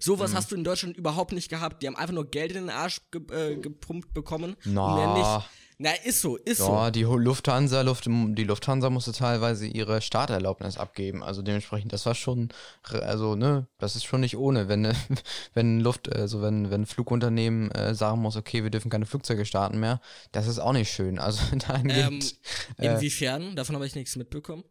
Sowas 0.00 0.32
Mhm. 0.32 0.36
hast 0.36 0.50
du 0.50 0.56
in 0.56 0.64
Deutschland 0.64 0.96
überhaupt 0.96 1.32
nicht 1.32 1.48
gehabt. 1.48 1.82
Die 1.82 1.86
haben 1.86 1.96
einfach 1.96 2.14
nur 2.14 2.30
Geld 2.30 2.50
in 2.52 2.62
den 2.66 2.70
Arsch 2.70 3.00
ge 3.10 3.20
äh, 3.30 3.56
gepumpt 3.56 4.14
bekommen. 4.14 4.56
Na. 4.64 4.86
Und 4.86 4.94
mehr 4.96 5.14
nicht. 5.14 5.50
Na, 5.78 5.90
ist 5.92 6.22
so, 6.22 6.36
ist 6.36 6.58
Ja, 6.60 6.86
so. 6.86 6.90
die 6.90 7.04
Ho- 7.04 7.18
Lufthansa, 7.18 7.82
Luft, 7.82 8.06
die 8.06 8.44
Lufthansa 8.44 8.88
musste 8.88 9.12
teilweise 9.12 9.66
ihre 9.66 10.00
Starterlaubnis 10.00 10.78
abgeben. 10.78 11.22
Also 11.22 11.42
dementsprechend, 11.42 11.92
das 11.92 12.06
war 12.06 12.14
schon, 12.14 12.48
also 12.84 13.36
ne, 13.36 13.66
das 13.76 13.94
ist 13.94 14.04
schon 14.04 14.22
nicht 14.22 14.38
ohne, 14.38 14.68
wenn 14.68 14.90
wenn 15.54 15.80
Luft, 15.80 16.10
also 16.10 16.40
wenn 16.40 16.70
wenn 16.70 16.82
ein 16.82 16.86
Flugunternehmen 16.86 17.70
äh, 17.72 17.94
sagen 17.94 18.22
muss, 18.22 18.36
okay, 18.36 18.62
wir 18.62 18.70
dürfen 18.70 18.90
keine 18.90 19.04
Flugzeuge 19.04 19.44
starten 19.44 19.78
mehr, 19.78 20.00
das 20.32 20.46
ist 20.46 20.58
auch 20.60 20.72
nicht 20.72 20.90
schön. 20.90 21.18
Also 21.18 21.42
Ähm, 21.52 21.58
dahingehend, 21.58 22.38
äh, 22.78 22.94
inwiefern? 22.94 23.54
Davon 23.54 23.74
habe 23.74 23.86
ich 23.86 23.94
nichts 23.94 24.16
mitbekommen. 24.16 24.64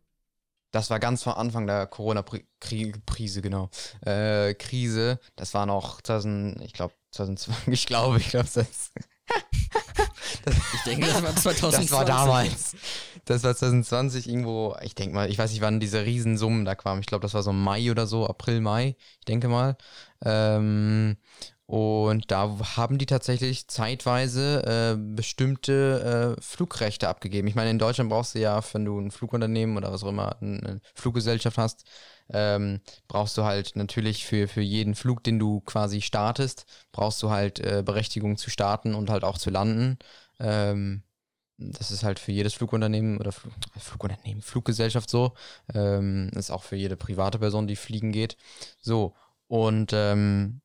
das 0.72 0.90
war 0.90 1.00
ganz 1.00 1.22
vor 1.22 1.38
Anfang 1.38 1.68
der 1.68 1.86
Corona-Krise, 1.86 3.42
genau, 3.44 3.70
äh, 4.02 4.56
Krise. 4.56 5.20
Das 5.36 5.54
war 5.54 5.68
noch 5.68 6.02
2000, 6.02 6.62
ich 6.64 6.74
glaube 6.74 6.96
2020, 7.12 7.68
ich 7.74 7.86
glaube, 7.86 8.18
ich 8.18 8.30
glaube, 8.30 8.50
das 8.54 8.92
Ich 10.74 10.82
denke, 10.84 11.08
das 11.08 11.24
war 11.24 11.36
2020. 11.36 11.80
Das 11.90 11.92
war 11.92 12.06
damals. 12.06 12.76
Das 13.26 13.44
war 13.44 13.56
2020 13.56 14.30
irgendwo, 14.30 14.76
ich 14.82 14.94
denke 14.94 15.16
mal, 15.16 15.30
ich 15.30 15.38
weiß 15.38 15.52
nicht, 15.52 15.62
wann 15.62 15.80
diese 15.80 16.06
Riesensummen 16.06 16.66
da 16.66 16.76
kamen. 16.76 17.02
Ich 17.02 17.08
glaube, 17.08 17.24
das 17.24 17.34
war 17.34 17.42
so 17.42 17.52
Mai 17.52 17.90
oder 17.90 18.06
so, 18.06 18.28
April, 18.28 18.62
Mai, 18.62 18.96
ich 19.20 19.26
denke 19.26 19.48
mal. 19.48 19.78
Ähm, 20.24 21.18
und 21.68 22.30
da 22.30 22.60
haben 22.78 23.00
die 23.00 23.08
tatsächlich 23.08 23.68
zeitweise 23.68 24.64
äh, 24.66 24.98
bestimmte 24.98 26.36
äh, 26.38 26.42
Flugrechte 26.42 27.10
abgegeben. 27.10 27.48
Ich 27.48 27.56
meine, 27.56 27.72
in 27.72 27.80
Deutschland 27.80 28.10
brauchst 28.12 28.36
du 28.36 28.40
ja, 28.40 28.62
wenn 28.74 28.86
du 28.86 29.00
ein 29.00 29.10
Flugunternehmen 29.10 29.76
oder 29.76 29.92
was 29.92 30.04
auch 30.04 30.10
immer, 30.10 30.38
eine 30.42 30.80
Fluggesellschaft 30.94 31.58
hast, 31.58 31.86
ähm, 32.30 32.82
brauchst 33.08 33.38
du 33.38 33.44
halt 33.44 33.76
natürlich 33.76 34.26
für, 34.26 34.48
für 34.48 34.62
jeden 34.62 34.94
Flug, 34.94 35.24
den 35.24 35.40
du 35.40 35.62
quasi 35.62 36.02
startest, 36.02 36.66
brauchst 36.92 37.22
du 37.24 37.32
halt 37.32 37.60
äh, 37.60 37.82
Berechtigung 37.84 38.38
zu 38.38 38.52
starten 38.52 38.94
und 38.94 39.10
halt 39.10 39.24
auch 39.24 39.40
zu 39.40 39.50
landen. 39.50 39.98
Ähm, 40.40 41.04
das 41.58 41.90
ist 41.92 42.04
halt 42.04 42.20
für 42.20 42.32
jedes 42.32 42.54
Flugunternehmen 42.54 43.18
oder 43.18 43.32
Flug, 43.32 43.54
Flugunternehmen, 43.80 44.42
Fluggesellschaft 44.44 45.10
so. 45.10 45.34
Ähm, 45.74 46.30
ist 46.36 46.52
auch 46.52 46.64
für 46.64 46.76
jede 46.76 46.98
private 46.98 47.40
Person, 47.40 47.68
die 47.68 47.76
fliegen 47.76 48.12
geht. 48.12 48.38
So, 48.82 49.16
und 49.48 49.92
ähm, 49.94 50.62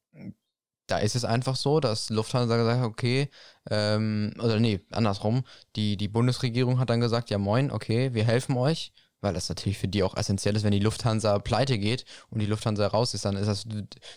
da 0.91 0.99
ist 0.99 1.15
es 1.15 1.25
einfach 1.25 1.57
so, 1.57 1.81
dass 1.81 2.11
Lufthansa 2.11 2.57
gesagt 2.57 2.81
hat, 2.81 2.87
okay, 2.87 3.31
ähm, 3.71 4.33
oder 4.39 4.59
nee, 4.59 4.81
andersrum, 4.91 5.45
die, 5.77 5.97
die 5.97 6.09
Bundesregierung 6.09 6.79
hat 6.79 6.91
dann 6.91 7.01
gesagt, 7.01 7.31
ja 7.31 7.39
moin, 7.39 7.71
okay, 7.71 8.13
wir 8.15 8.25
helfen 8.25 8.57
euch, 8.57 8.93
weil 9.21 9.35
das 9.35 9.49
natürlich 9.49 9.79
für 9.79 9.89
die 9.89 10.03
auch 10.03 10.17
essentiell 10.17 10.57
ist, 10.57 10.65
wenn 10.65 10.73
die 10.73 10.81
Lufthansa 10.81 11.39
pleite 11.39 11.79
geht 11.79 12.05
und 12.31 12.41
die 12.41 12.47
Lufthansa 12.47 12.87
raus 12.87 13.15
ist, 13.15 13.25
dann 13.25 13.37
ist 13.37 13.47
das 13.47 13.67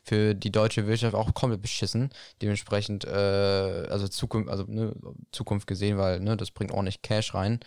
für 0.04 0.34
die 0.34 0.52
deutsche 0.52 0.88
Wirtschaft 0.88 1.16
auch 1.16 1.34
komplett 1.34 1.62
beschissen. 1.62 2.10
Dementsprechend, 2.42 3.06
äh, 3.06 3.88
also 3.90 4.08
Zukunft, 4.08 4.50
also 4.50 4.66
ne, 4.68 4.96
Zukunft 5.32 5.68
gesehen, 5.68 5.98
weil 5.98 6.20
ne, 6.22 6.38
das 6.38 6.52
bringt 6.52 6.72
ordentlich 6.72 7.02
Cash 7.02 7.34
rein. 7.34 7.60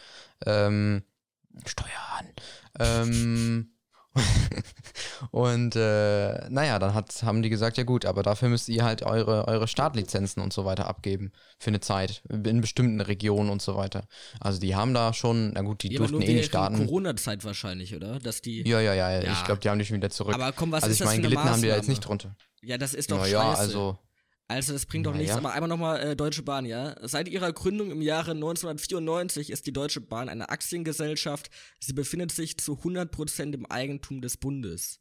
Ähm, 0.45 1.03
Steuern. 1.65 2.33
Ähm, 2.79 3.76
und 5.31 5.77
äh, 5.77 6.49
naja, 6.49 6.79
dann 6.79 6.95
hat, 6.95 7.23
haben 7.23 7.43
die 7.43 7.49
gesagt, 7.49 7.77
ja 7.77 7.85
gut, 7.85 8.05
aber 8.05 8.23
dafür 8.23 8.49
müsst 8.49 8.69
ihr 8.69 8.85
halt 8.85 9.03
eure, 9.03 9.47
eure 9.49 9.69
Startlizenzen 9.69 10.43
und 10.43 10.53
so 10.53 10.65
weiter 10.65 10.87
abgeben 10.87 11.33
für 11.59 11.69
eine 11.69 11.81
Zeit, 11.81 12.23
in 12.29 12.61
bestimmten 12.61 13.01
Regionen 13.01 13.51
und 13.51 13.63
so 13.63 13.77
weiter. 13.77 14.07
Also 14.41 14.61
die 14.61 14.75
haben 14.75 14.95
da 14.95 15.13
schon, 15.13 15.53
na 15.55 15.63
gut, 15.63 15.83
die 15.83 15.93
Ja, 15.93 15.99
durften 15.99 16.21
eh 16.23 16.35
nicht 16.35 16.47
starten. 16.47 16.79
Corona-Zeit 16.79 17.45
wahrscheinlich, 17.45 17.95
oder? 17.95 18.19
Dass 18.19 18.43
die. 18.43 18.67
Ja, 18.69 18.81
ja, 18.81 18.95
ja, 18.95 19.11
ja. 19.23 19.33
Ich 19.33 19.45
glaube, 19.45 19.61
die 19.61 19.69
haben 19.69 19.79
die 19.79 19.85
schon 19.85 19.97
wieder 19.97 20.11
zurück. 20.11 20.35
Aber 20.35 20.53
komm, 20.53 20.73
was 20.73 20.83
also 20.83 20.93
ist 20.93 21.01
ich 21.01 21.05
das 21.05 21.15
meine, 21.15 21.23
gelitten 21.23 21.45
haben 21.45 21.63
die 21.63 21.69
da 21.69 21.77
jetzt 21.77 21.89
nicht 21.89 22.01
drunter. 22.01 22.37
Ja, 22.63 22.79
das 22.79 22.95
ist 22.95 23.11
doch 23.11 23.19
Naja, 23.19 23.43
scheiße. 23.43 23.61
also, 23.61 23.99
Also 24.49 24.73
das 24.73 24.87
bringt 24.87 25.07
doch 25.07 25.13
Na 25.13 25.19
nichts, 25.19 25.35
aber 25.35 25.53
einmal 25.53 25.69
nochmal 25.69 26.01
äh, 26.01 26.17
Deutsche 26.17 26.43
Bahn, 26.43 26.67
ja. 26.67 26.95
Seit 27.07 27.27
ihrer 27.29 27.53
Gründung 27.53 27.91
im 27.91 28.01
Jahre 28.01 28.31
1994 28.31 29.51
ist 29.51 29.67
die 29.67 29.73
Deutsche 29.73 30.01
Bahn 30.01 30.29
eine 30.29 30.49
Aktiengesellschaft. 30.51 31.51
Sie 31.81 31.93
befindet 31.93 32.31
sich 32.31 32.57
zu 32.57 32.75
100% 32.75 33.55
im 33.55 33.67
Eigentum 33.67 34.21
des 34.21 34.37
Bundes. 34.37 35.01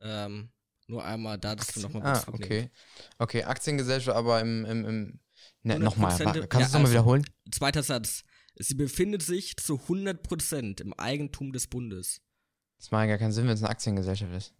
Ähm, 0.00 0.50
nur 0.88 1.04
einmal 1.04 1.38
dazu 1.38 1.80
nochmal 1.80 2.02
ah, 2.04 2.24
okay. 2.28 2.70
Okay, 3.18 3.44
Aktiengesellschaft, 3.44 4.16
aber 4.16 4.40
im, 4.40 4.64
im, 4.66 4.84
im 4.84 5.20
ne, 5.62 5.78
nochmal, 5.78 6.12
100% 6.14 6.24
wa- 6.24 6.32
kannst 6.32 6.52
du 6.52 6.58
ja, 6.58 6.66
es 6.66 6.72
nochmal 6.72 6.80
also- 6.82 6.92
wiederholen? 6.92 7.24
Zweiter 7.50 7.82
Satz. 7.82 8.24
Sie 8.58 8.74
befindet 8.74 9.22
sich 9.22 9.56
zu 9.56 9.74
100% 9.88 10.80
im 10.82 10.92
Eigentum 10.94 11.52
des 11.52 11.66
Bundes. 11.66 12.20
Das 12.78 12.90
macht 12.90 13.02
ja 13.02 13.06
gar 13.08 13.18
keinen 13.18 13.32
Sinn, 13.32 13.46
wenn 13.46 13.54
es 13.54 13.62
eine 13.62 13.70
Aktiengesellschaft 13.70 14.32
ist. 14.32 14.54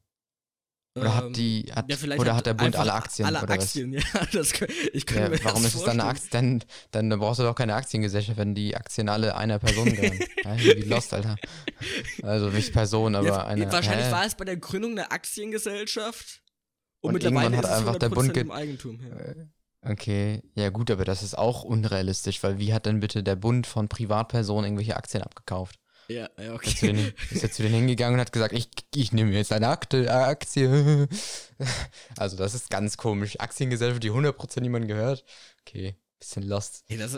Oder 0.96 1.04
Ähm, 1.10 1.14
hat 1.14 1.36
die, 1.36 1.70
hat, 1.74 1.90
ja, 1.90 2.16
oder 2.18 2.34
hat 2.36 2.46
der 2.46 2.54
Bund 2.54 2.74
alle 2.74 2.92
Aktien? 2.94 3.26
Alle 3.26 3.42
oder 3.42 3.54
Aktien, 3.54 3.92
ja. 3.92 4.00
Das, 4.32 4.52
ich 4.92 5.04
könnte 5.04 5.22
Ja, 5.24 5.28
mir 5.28 5.44
warum 5.44 5.62
das 5.62 5.74
ist 5.74 5.80
es 5.80 5.84
dann 5.84 6.00
eine. 6.00 6.08
Aktie? 6.10 6.28
Dann, 6.30 6.64
dann 6.90 7.08
brauchst 7.18 7.38
du 7.38 7.44
doch 7.44 7.54
keine 7.54 7.74
Aktiengesellschaft, 7.74 8.38
wenn 8.38 8.54
die 8.54 8.74
Aktien 8.76 9.08
alle 9.10 9.36
einer 9.36 9.58
Person 9.58 9.94
gehören. 9.94 10.18
ja, 10.44 10.56
wie 10.74 10.82
Lost, 10.82 11.12
Alter. 11.12 11.36
Also 12.22 12.48
nicht 12.48 12.72
Person, 12.72 13.14
aber 13.14 13.26
Ja, 13.26 13.46
eine. 13.46 13.70
wahrscheinlich 13.70 14.06
hä? 14.06 14.12
war 14.12 14.24
es 14.24 14.34
bei 14.36 14.44
der 14.46 14.56
Gründung 14.56 14.92
eine 14.92 15.10
Aktiengesellschaft. 15.10 16.42
Und, 17.00 17.08
Und 17.08 17.12
mittlerweile 17.14 17.56
hat 17.56 17.66
einfach 17.66 17.96
der 17.96 18.08
Bund 18.08 18.30
100% 18.30 18.32
ge- 18.32 18.42
im 18.42 18.50
Eigentum. 18.50 19.00
Ja. 19.00 19.90
Okay, 19.92 20.42
ja 20.54 20.70
gut, 20.70 20.90
aber 20.90 21.04
das 21.04 21.22
ist 21.22 21.36
auch 21.38 21.62
unrealistisch, 21.62 22.42
weil 22.42 22.58
wie 22.58 22.72
hat 22.74 22.86
denn 22.86 23.00
bitte 23.00 23.22
der 23.22 23.36
Bund 23.36 23.66
von 23.66 23.88
Privatpersonen 23.88 24.64
irgendwelche 24.64 24.96
Aktien 24.96 25.22
abgekauft? 25.22 25.76
Ja, 26.08 26.28
ja, 26.38 26.54
Ist 26.56 26.56
er 26.56 26.60
zu 26.60 26.86
okay. 26.86 26.86
denen, 26.86 27.12
ist 27.30 27.54
zu 27.54 27.62
denen 27.62 27.74
hingegangen 27.74 28.14
und 28.14 28.20
hat 28.20 28.32
gesagt, 28.32 28.54
ich, 28.54 28.68
ich 28.94 29.12
nehme 29.12 29.32
jetzt 29.32 29.52
eine 29.52 29.68
Akte, 29.68 30.12
Aktie. 30.12 31.08
Also 32.18 32.36
das 32.36 32.54
ist 32.54 32.68
ganz 32.68 32.98
komisch. 32.98 33.40
Aktiengesellschaft, 33.40 34.02
die 34.02 34.10
100% 34.10 34.60
niemandem 34.60 34.88
gehört. 34.88 35.24
Okay, 35.62 35.96
bisschen 36.18 36.42
lost. 36.42 36.84
Ey, 36.88 36.98
das, 36.98 37.14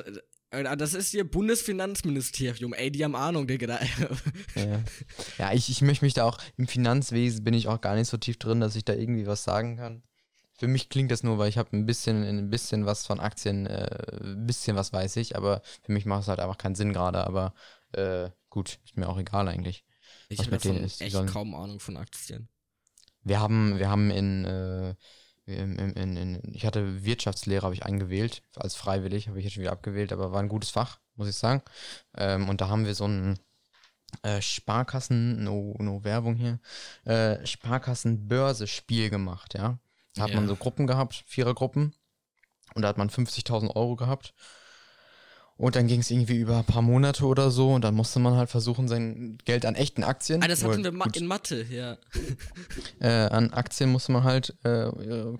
äh, 0.50 0.76
das 0.76 0.94
ist 0.94 1.10
hier 1.10 1.28
Bundesfinanzministerium. 1.28 2.72
Ey, 2.72 2.90
die 2.90 3.04
haben 3.04 3.16
Ahnung, 3.16 3.46
Digga. 3.46 3.80
Ja, 4.54 4.80
ja 5.38 5.52
ich, 5.52 5.68
ich 5.70 5.82
möchte 5.82 6.04
mich 6.04 6.14
da 6.14 6.24
auch, 6.24 6.38
im 6.56 6.68
Finanzwesen 6.68 7.44
bin 7.44 7.54
ich 7.54 7.68
auch 7.68 7.80
gar 7.80 7.94
nicht 7.94 8.08
so 8.08 8.16
tief 8.16 8.38
drin, 8.38 8.60
dass 8.60 8.76
ich 8.76 8.84
da 8.84 8.94
irgendwie 8.94 9.26
was 9.26 9.44
sagen 9.44 9.76
kann. 9.76 10.02
Für 10.58 10.66
mich 10.66 10.88
klingt 10.88 11.10
das 11.10 11.22
nur, 11.22 11.38
weil 11.38 11.48
ich 11.48 11.58
habe 11.58 11.76
ein 11.76 11.86
bisschen, 11.86 12.24
ein 12.24 12.50
bisschen 12.50 12.86
was 12.86 13.06
von 13.06 13.20
Aktien, 13.20 13.66
äh, 13.66 13.88
ein 14.20 14.46
bisschen 14.46 14.76
was 14.76 14.92
weiß 14.92 15.16
ich, 15.16 15.36
aber 15.36 15.62
für 15.82 15.92
mich 15.92 16.04
macht 16.04 16.22
es 16.22 16.28
halt 16.28 16.40
einfach 16.40 16.58
keinen 16.58 16.74
Sinn 16.74 16.92
gerade, 16.92 17.24
aber 17.24 17.54
äh, 17.92 18.30
gut, 18.58 18.78
ist 18.84 18.96
mir 18.96 19.08
auch 19.08 19.18
egal 19.18 19.46
eigentlich. 19.46 19.84
Ich 20.28 20.40
habe 20.40 20.56
echt 20.56 21.12
sollen- 21.12 21.28
kaum 21.28 21.54
Ahnung 21.54 21.78
von 21.78 21.96
Aktien. 21.96 22.48
Wir 23.22 23.38
haben, 23.40 23.78
wir 23.78 23.88
haben 23.88 24.10
in, 24.10 24.44
äh, 24.44 24.94
in, 25.46 25.78
in, 25.78 25.92
in, 25.92 26.16
in 26.16 26.54
ich 26.54 26.66
hatte 26.66 27.04
Wirtschaftslehre, 27.04 27.62
habe 27.64 27.74
ich 27.74 27.84
eingewählt, 27.86 28.42
als 28.56 28.74
freiwillig, 28.74 29.28
habe 29.28 29.38
ich 29.38 29.44
jetzt 29.44 29.54
schon 29.54 29.62
wieder 29.62 29.72
abgewählt, 29.72 30.12
aber 30.12 30.32
war 30.32 30.40
ein 30.40 30.48
gutes 30.48 30.70
Fach, 30.70 30.98
muss 31.14 31.28
ich 31.28 31.36
sagen. 31.36 31.62
Ähm, 32.16 32.48
und 32.48 32.60
da 32.60 32.68
haben 32.68 32.84
wir 32.84 32.94
so 32.96 33.06
ein 33.06 33.38
äh, 34.22 34.40
Sparkassen, 34.42 35.44
no, 35.44 35.76
no 35.78 36.02
Werbung 36.02 36.34
hier, 36.34 36.58
äh, 37.04 37.44
Sparkassen-Börse-Spiel 37.46 39.10
gemacht, 39.10 39.54
ja. 39.54 39.78
Da 40.14 40.22
hat 40.22 40.30
Ja. 40.30 40.36
man 40.36 40.48
so 40.48 40.56
Gruppen 40.56 40.86
gehabt, 40.88 41.22
Vierergruppen. 41.26 41.94
Und 42.74 42.82
da 42.82 42.88
hat 42.88 42.98
man 42.98 43.08
50.000 43.10 43.70
Euro 43.76 43.94
gehabt. 43.96 44.34
Und 45.58 45.74
dann 45.74 45.88
ging 45.88 46.00
es 46.00 46.10
irgendwie 46.10 46.36
über 46.36 46.58
ein 46.58 46.64
paar 46.64 46.82
Monate 46.82 47.26
oder 47.26 47.50
so 47.50 47.72
und 47.74 47.82
dann 47.82 47.96
musste 47.96 48.20
man 48.20 48.36
halt 48.36 48.48
versuchen, 48.48 48.86
sein 48.86 49.38
Geld 49.44 49.66
an 49.66 49.74
echten 49.74 50.04
Aktien. 50.04 50.40
Ah, 50.40 50.46
das 50.46 50.62
hatten 50.62 50.84
wir 50.84 50.92
gut, 50.92 51.16
in 51.16 51.26
Mathe, 51.26 51.66
ja. 51.68 51.98
äh, 53.00 53.28
an 53.28 53.52
Aktien 53.52 53.90
musste 53.90 54.12
man 54.12 54.22
halt 54.22 54.54
äh, 54.62 54.88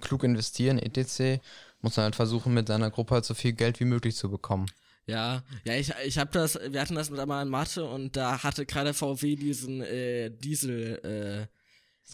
klug 0.01 0.25
investieren, 0.25 0.81
etc. 0.81 1.41
Muss 1.83 1.97
man 1.97 2.05
halt 2.05 2.17
versuchen, 2.17 2.53
mit 2.53 2.67
seiner 2.67 2.91
Gruppe 2.91 3.15
halt 3.15 3.25
so 3.27 3.35
viel 3.35 3.53
Geld 3.53 3.79
wie 3.79 3.85
möglich 3.85 4.17
zu 4.17 4.29
bekommen. 4.29 4.67
Ja, 5.07 5.45
ja, 5.65 5.75
ich, 5.75 5.93
ich 6.05 6.19
habe 6.19 6.31
das, 6.33 6.59
wir 6.69 6.81
hatten 6.81 6.97
das 6.97 7.11
mit 7.11 7.21
einmal 7.21 7.45
in 7.45 7.49
Mathe 7.49 7.85
und 7.85 8.17
da 8.17 8.43
hatte 8.43 8.67
gerade 8.67 8.95
VW 8.95 9.37
diesen 9.37 9.83
äh, 9.83 10.31
Diesel, 10.31 11.49
äh, 11.49 11.58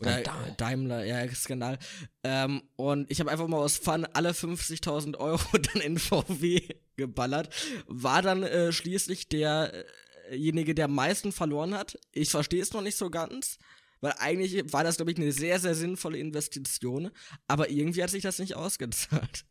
oder 0.00 0.20
äh, 0.20 0.52
Daimler, 0.56 1.04
ja, 1.04 1.28
Skandal. 1.34 1.78
Ähm, 2.22 2.62
und 2.76 3.10
ich 3.10 3.20
habe 3.20 3.30
einfach 3.30 3.46
mal 3.46 3.58
aus 3.58 3.76
Fun 3.76 4.06
alle 4.12 4.30
50.000 4.30 5.16
Euro 5.18 5.58
dann 5.58 5.82
in 5.82 5.98
VW 5.98 6.60
geballert. 6.96 7.54
War 7.86 8.22
dann 8.22 8.42
äh, 8.42 8.72
schließlich 8.72 9.28
derjenige, 9.28 10.74
der 10.74 10.86
am 10.86 10.94
meisten 10.94 11.32
verloren 11.32 11.74
hat. 11.74 11.98
Ich 12.12 12.30
verstehe 12.30 12.62
es 12.62 12.72
noch 12.72 12.82
nicht 12.82 12.96
so 12.96 13.10
ganz, 13.10 13.58
weil 14.00 14.14
eigentlich 14.18 14.72
war 14.72 14.84
das, 14.84 14.96
glaube 14.96 15.12
ich, 15.12 15.18
eine 15.18 15.32
sehr, 15.32 15.60
sehr 15.60 15.74
sinnvolle 15.74 16.18
Investition. 16.18 17.10
Aber 17.46 17.70
irgendwie 17.70 18.02
hat 18.02 18.10
sich 18.10 18.22
das 18.22 18.38
nicht 18.38 18.56
ausgezahlt. 18.56 19.44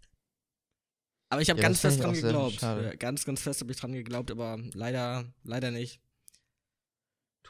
Aber 1.30 1.42
ich 1.42 1.50
habe 1.50 1.60
ja, 1.60 1.68
ganz 1.68 1.80
fest 1.80 2.00
dran 2.00 2.14
geglaubt. 2.14 2.60
Ganz, 3.00 3.26
ganz 3.26 3.42
fest 3.42 3.62
habe 3.62 3.72
ich 3.72 3.80
dran 3.80 3.94
geglaubt, 3.94 4.30
aber 4.30 4.60
leider, 4.74 5.26
leider 5.44 5.72
nicht. 5.72 6.03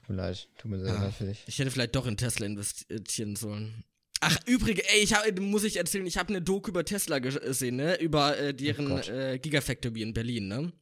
Tut 0.04 0.10
mir 0.10 0.22
leid, 0.22 0.50
tut 0.58 0.70
mir 0.70 0.80
sehr 0.80 0.94
ja, 0.94 1.02
leid 1.02 1.14
für 1.14 1.26
dich. 1.26 1.44
Ich 1.48 1.60
hätte 1.60 1.72
vielleicht 1.72 1.96
doch 1.96 2.06
in 2.06 2.18
Tesla 2.18 2.46
investieren 2.46 3.38
sollen. 3.38 3.86
Ach, 4.20 4.38
übrigens, 4.46 4.86
ey, 4.88 5.00
ich 5.00 5.14
hab, 5.14 5.40
muss 5.40 5.64
ich 5.64 5.78
erzählen, 5.78 6.06
ich 6.06 6.18
habe 6.18 6.30
eine 6.30 6.42
Doku 6.42 6.70
über 6.70 6.86
Tesla 6.86 7.20
gesehen, 7.20 7.78
ne? 7.78 8.00
Über 8.00 8.38
äh, 8.38 8.54
deren 8.54 8.92
oh 8.92 8.98
äh, 8.98 9.40
Gigafactory 9.40 10.02
in 10.02 10.14
Berlin, 10.14 10.48
ne? 10.48 10.74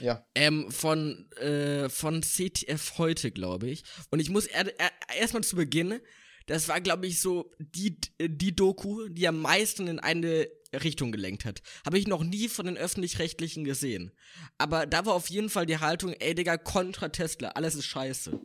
Ja. 0.00 0.26
Ähm, 0.34 0.70
von, 0.70 1.30
äh, 1.36 1.88
von 1.88 2.22
CTF 2.22 2.98
heute, 2.98 3.30
glaube 3.30 3.68
ich. 3.68 3.84
Und 4.10 4.20
ich 4.20 4.30
muss 4.30 4.46
er, 4.46 4.66
er, 4.78 4.90
erstmal 5.18 5.44
zu 5.44 5.56
Beginn, 5.56 6.00
das 6.46 6.68
war, 6.68 6.80
glaube 6.80 7.06
ich, 7.06 7.20
so 7.20 7.50
die, 7.58 7.98
die 8.20 8.54
Doku, 8.54 9.08
die 9.08 9.26
am 9.28 9.40
meisten 9.40 9.86
in 9.86 9.98
eine 9.98 10.48
Richtung 10.82 11.12
gelenkt 11.12 11.44
hat. 11.44 11.62
Habe 11.84 11.98
ich 11.98 12.06
noch 12.06 12.24
nie 12.24 12.48
von 12.48 12.66
den 12.66 12.76
Öffentlich-Rechtlichen 12.76 13.64
gesehen. 13.64 14.12
Aber 14.58 14.86
da 14.86 15.06
war 15.06 15.14
auf 15.14 15.28
jeden 15.30 15.50
Fall 15.50 15.66
die 15.66 15.78
Haltung, 15.78 16.12
ey 16.14 16.34
Digga, 16.34 16.56
kontra 16.56 17.08
Tesla, 17.08 17.50
alles 17.50 17.74
ist 17.74 17.86
scheiße. 17.86 18.40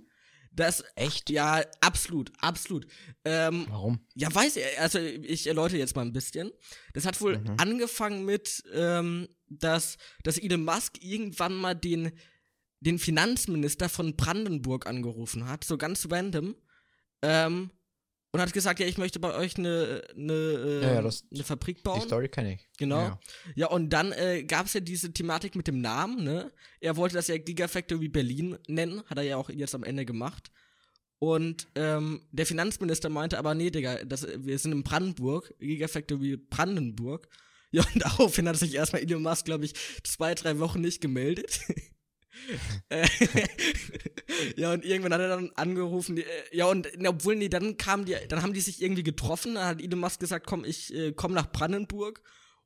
Das, 0.52 0.84
Echt? 0.96 1.30
Ja, 1.30 1.64
absolut, 1.80 2.32
absolut. 2.40 2.88
Ähm, 3.24 3.66
Warum? 3.70 4.00
Ja, 4.16 4.34
weiß 4.34 4.58
ich, 4.58 4.80
also 4.80 5.00
ich 5.00 5.48
erläutere 5.48 5.80
jetzt 5.80 5.96
mal 5.96 6.02
ein 6.02 6.14
bisschen. 6.14 6.52
Das 6.94 7.06
hat 7.06 7.22
wohl 7.22 7.38
mhm. 7.38 7.56
angefangen 7.58 8.26
mit, 8.26 8.64
ähm, 8.74 9.28
dass, 9.48 9.98
dass 10.24 10.38
Elon 10.38 10.64
Musk 10.66 11.04
irgendwann 11.04 11.56
mal 11.56 11.76
den, 11.76 12.12
den 12.80 13.00
Finanzminister 13.00 13.90
von 13.90 14.16
Brandenburg 14.16 14.88
angerufen 14.88 15.48
hat, 15.48 15.64
so 15.64 15.78
ganz 15.78 16.08
random. 16.10 16.56
Ähm, 17.22 17.72
und 18.32 18.42
hat 18.42 18.54
gesagt, 18.54 18.80
ja, 18.80 18.86
ich 18.86 18.98
möchte 18.98 19.20
bei 19.20 19.34
euch 19.34 19.58
eine, 19.58 20.04
eine, 20.16 20.34
äh, 20.34 20.82
ja, 20.84 20.94
ja, 20.96 21.02
das, 21.02 21.24
eine 21.34 21.44
Fabrik 21.44 21.82
bauen. 21.82 22.00
Die 22.00 22.06
Story 22.06 22.30
kenne 22.30 22.54
ich. 22.54 22.70
Genau. 22.78 23.00
Ja, 23.00 23.20
ja 23.56 23.68
und 23.68 23.90
dann 23.90 24.12
äh, 24.12 24.44
gab 24.44 24.68
es 24.68 24.74
ja 24.74 24.80
diese 24.80 25.12
Thematik 25.12 25.56
mit 25.56 25.68
dem 25.68 25.82
Namen, 25.82 26.24
ne? 26.24 26.52
Er 26.80 26.96
wollte 26.96 27.16
das 27.16 27.28
ja 27.28 27.38
Gigafactory 27.38 28.08
Berlin 28.08 28.58
nennen, 28.68 29.04
hat 29.08 29.18
er 29.18 29.24
ja 29.24 29.38
auch 29.38 29.50
jetzt 29.50 29.74
am 29.74 29.84
Ende 29.84 30.06
gemacht. 30.06 30.52
Und 31.18 31.68
ähm, 31.76 32.22
der 32.32 32.46
Finanzminister 32.46 33.10
meinte 33.10 33.38
aber, 33.38 33.56
nee, 33.56 33.72
Digga, 33.72 34.06
das, 34.06 34.26
wir 34.38 34.58
sind 34.58 34.72
in 34.72 34.84
Brandenburg, 34.84 35.54
Gigafactory 35.60 36.38
Brandenburg. 36.38 37.28
Ja, 37.72 37.84
und 37.94 38.02
daraufhin 38.04 38.48
hat 38.48 38.58
sich 38.58 38.76
erstmal 38.76 39.02
Elon 39.02 39.24
Musk, 39.24 39.46
glaube 39.46 39.66
ich, 39.66 39.74
zwei, 40.04 40.36
drei 40.36 40.60
Wochen 40.60 40.82
nicht 40.82 41.02
gemeldet. 41.02 41.62
ja, 44.56 44.74
und 44.74 44.86
irgendwann 44.86 45.14
hat 45.14 45.22
er 45.22 45.30
dann 45.30 45.52
angerufen, 45.56 46.18
äh, 46.18 46.24
ja, 46.52 46.66
und 46.66 46.88
obwohl, 47.06 47.36
nee, 47.36 47.50
dann 47.50 47.78
kamen 47.78 48.06
die, 48.06 48.16
dann 48.28 48.42
haben 48.42 48.54
die 48.54 48.62
sich 48.62 48.82
irgendwie 48.82 49.04
getroffen, 49.04 49.56
dann 49.56 49.66
hat 49.66 49.82
Elon 49.82 50.00
Musk 50.00 50.20
gesagt, 50.20 50.46
komm, 50.48 50.66
ich 50.66 50.94
äh, 50.94 51.14
komm 51.14 51.34
nach 51.34 51.52
Brandenburg. 51.52 52.22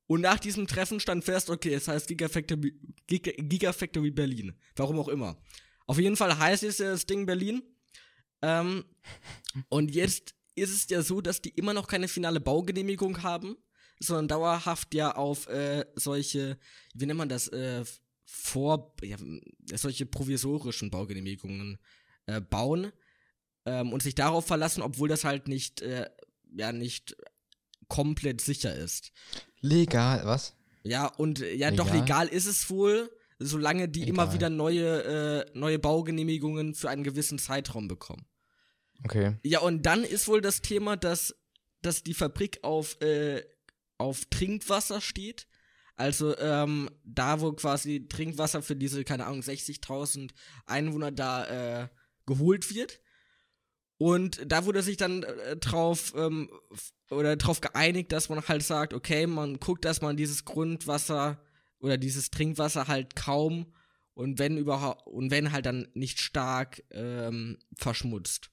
Und 0.06 0.22
nach 0.22 0.38
diesem 0.38 0.68
Treffen 0.68 1.00
stand 1.00 1.24
fest, 1.24 1.50
okay, 1.50 1.74
es 1.74 1.88
heißt 1.88 2.08
Gigafactory, 2.08 2.78
Giga, 3.08 3.32
Gigafactory 3.38 4.12
Berlin. 4.12 4.54
Warum 4.76 5.00
auch 5.00 5.08
immer. 5.08 5.42
Auf 5.88 5.98
jeden 5.98 6.18
Fall 6.18 6.38
heißt 6.38 6.64
es 6.64 6.78
das 6.78 7.06
Ding 7.06 7.26
Berlin. 7.26 7.64
Ähm, 8.42 8.84
und 9.70 9.96
jetzt 9.96 10.36
ist 10.56 10.72
es 10.72 10.90
ja 10.90 11.02
so, 11.02 11.22
dass 11.22 11.42
die 11.42 11.50
immer 11.50 11.74
noch 11.74 11.88
keine 11.88 12.08
finale 12.08 12.40
Baugenehmigung 12.40 13.24
haben, 13.24 13.56
sondern 14.00 14.28
dauerhaft 14.28 14.94
ja 14.94 15.16
auf 15.16 15.48
äh, 15.48 15.86
solche, 15.96 16.58
wie 16.94 17.06
nennt 17.06 17.18
man 17.18 17.30
das, 17.30 17.48
äh, 17.48 17.84
vor 18.26 18.96
ja, 19.04 19.18
solche 19.76 20.06
provisorischen 20.06 20.90
Baugenehmigungen 20.90 21.80
äh, 22.26 22.42
bauen 22.42 22.92
ähm, 23.66 23.94
und 23.94 24.02
sich 24.02 24.16
darauf 24.16 24.46
verlassen, 24.46 24.82
obwohl 24.82 25.10
das 25.10 25.24
halt 25.24 25.48
nicht 25.48 25.82
äh, 25.82 26.10
ja 26.56 26.72
nicht 26.72 27.16
komplett 27.88 28.42
sicher 28.42 28.74
ist. 28.74 29.12
Legal, 29.62 30.26
was? 30.26 30.56
Ja, 30.84 31.08
und 31.08 31.42
äh, 31.42 31.54
ja, 31.54 31.70
legal? 31.70 31.86
doch 31.86 31.94
legal 31.94 32.28
ist 32.28 32.46
es 32.46 32.70
wohl, 32.70 33.12
solange 33.40 33.88
die 33.90 34.02
legal. 34.02 34.14
immer 34.14 34.34
wieder 34.34 34.50
neue, 34.50 35.04
äh, 35.04 35.58
neue 35.58 35.80
Baugenehmigungen 35.80 36.76
für 36.76 36.90
einen 36.90 37.04
gewissen 37.04 37.40
Zeitraum 37.40 37.88
bekommen. 37.88 38.26
Okay. 39.04 39.38
Ja, 39.44 39.60
und 39.60 39.84
dann 39.84 40.04
ist 40.04 40.28
wohl 40.28 40.42
das 40.42 40.62
Thema, 40.62 40.96
dass, 40.96 41.36
dass 41.82 42.04
die 42.04 42.14
Fabrik 42.14 42.64
auf, 42.64 43.00
äh, 43.02 43.44
auf 43.98 44.26
Trinkwasser 44.26 45.02
steht 45.02 45.48
also 45.96 46.38
ähm, 46.38 46.90
da, 47.04 47.42
wo 47.42 47.54
quasi 47.54 48.08
Trinkwasser 48.08 48.62
für 48.62 48.76
diese, 48.76 49.04
keine 49.04 49.26
Ahnung, 49.26 49.42
60.000 49.42 50.32
Einwohner 50.66 51.12
da 51.12 51.84
äh, 51.84 51.88
geholt 52.26 52.74
wird. 52.74 53.00
Und 53.98 54.42
da 54.52 54.66
wurde 54.66 54.82
sich 54.82 54.98
dann 54.98 55.24
äh, 55.24 55.56
drauf 55.58 56.14
ähm, 56.18 56.50
oder 57.10 57.36
drauf 57.36 57.62
geeinigt, 57.62 58.12
dass 58.12 58.30
man 58.30 58.46
halt 58.48 58.64
sagt, 58.64 58.94
okay, 58.94 59.28
man 59.28 59.60
guckt, 59.60 59.86
dass 59.86 60.02
man 60.02 60.18
dieses 60.18 60.46
Grundwasser 60.46 61.42
oder 61.80 61.98
dieses 61.98 62.32
Trinkwasser 62.32 62.88
halt 62.88 63.16
kaum 63.16 63.74
und 64.14 64.40
wenn 64.40 64.58
überhaupt 64.58 65.08
und 65.08 65.32
wenn 65.32 65.52
halt 65.52 65.66
dann 65.66 65.88
nicht 65.94 66.20
stark 66.20 66.84
ähm, 66.92 67.60
verschmutzt. 67.78 68.50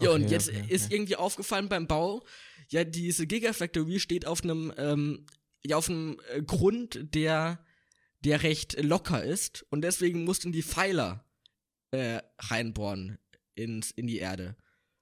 Ja, 0.00 0.10
okay, 0.10 0.22
und 0.22 0.30
jetzt 0.30 0.48
okay, 0.48 0.62
okay. 0.64 0.74
ist 0.74 0.92
irgendwie 0.92 1.16
aufgefallen 1.16 1.68
beim 1.68 1.86
Bau, 1.86 2.24
ja, 2.68 2.84
diese 2.84 3.26
Gigafactory 3.26 4.00
steht 4.00 4.26
auf 4.26 4.42
einem 4.42 4.72
ähm, 4.76 5.26
ja 5.64 5.76
auf 5.76 5.88
einem 5.88 6.20
äh, 6.32 6.42
Grund, 6.42 7.14
der, 7.14 7.64
der 8.20 8.42
recht 8.42 8.82
locker 8.82 9.22
ist 9.22 9.66
und 9.70 9.82
deswegen 9.82 10.24
mussten 10.24 10.52
die 10.52 10.62
Pfeiler 10.62 11.24
äh, 11.90 12.20
reinbohren 12.38 13.18
ins, 13.54 13.90
in 13.90 14.06
die 14.06 14.18
Erde. 14.18 14.56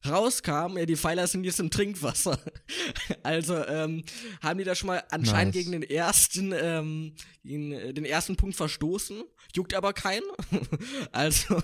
Rauskam, 0.06 0.78
ja, 0.78 0.86
die 0.86 0.96
Pfeiler 0.96 1.26
sind 1.26 1.44
jetzt 1.44 1.58
im 1.58 1.70
Trinkwasser. 1.70 2.38
also 3.24 3.56
ähm, 3.66 4.04
haben 4.40 4.58
die 4.58 4.64
da 4.64 4.74
schon 4.74 4.86
mal 4.88 5.02
anscheinend 5.10 5.54
nice. 5.54 5.64
gegen 5.64 5.72
den 5.72 5.82
ersten, 5.82 6.52
ähm, 6.52 7.14
den, 7.42 7.72
äh, 7.72 7.92
den 7.92 8.04
ersten 8.04 8.36
Punkt 8.36 8.54
verstoßen. 8.54 9.22
Juckt 9.54 9.74
aber 9.74 9.92
keinen. 9.92 10.24
also 11.12 11.60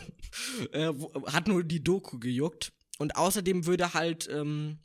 äh, 0.72 0.92
hat 1.26 1.46
nur 1.46 1.62
die 1.62 1.82
Doku 1.82 2.18
gejuckt. 2.18 2.72
Und 2.98 3.16
außerdem 3.16 3.66
würde 3.66 3.94
halt 3.94 4.28
ähm, 4.30 4.78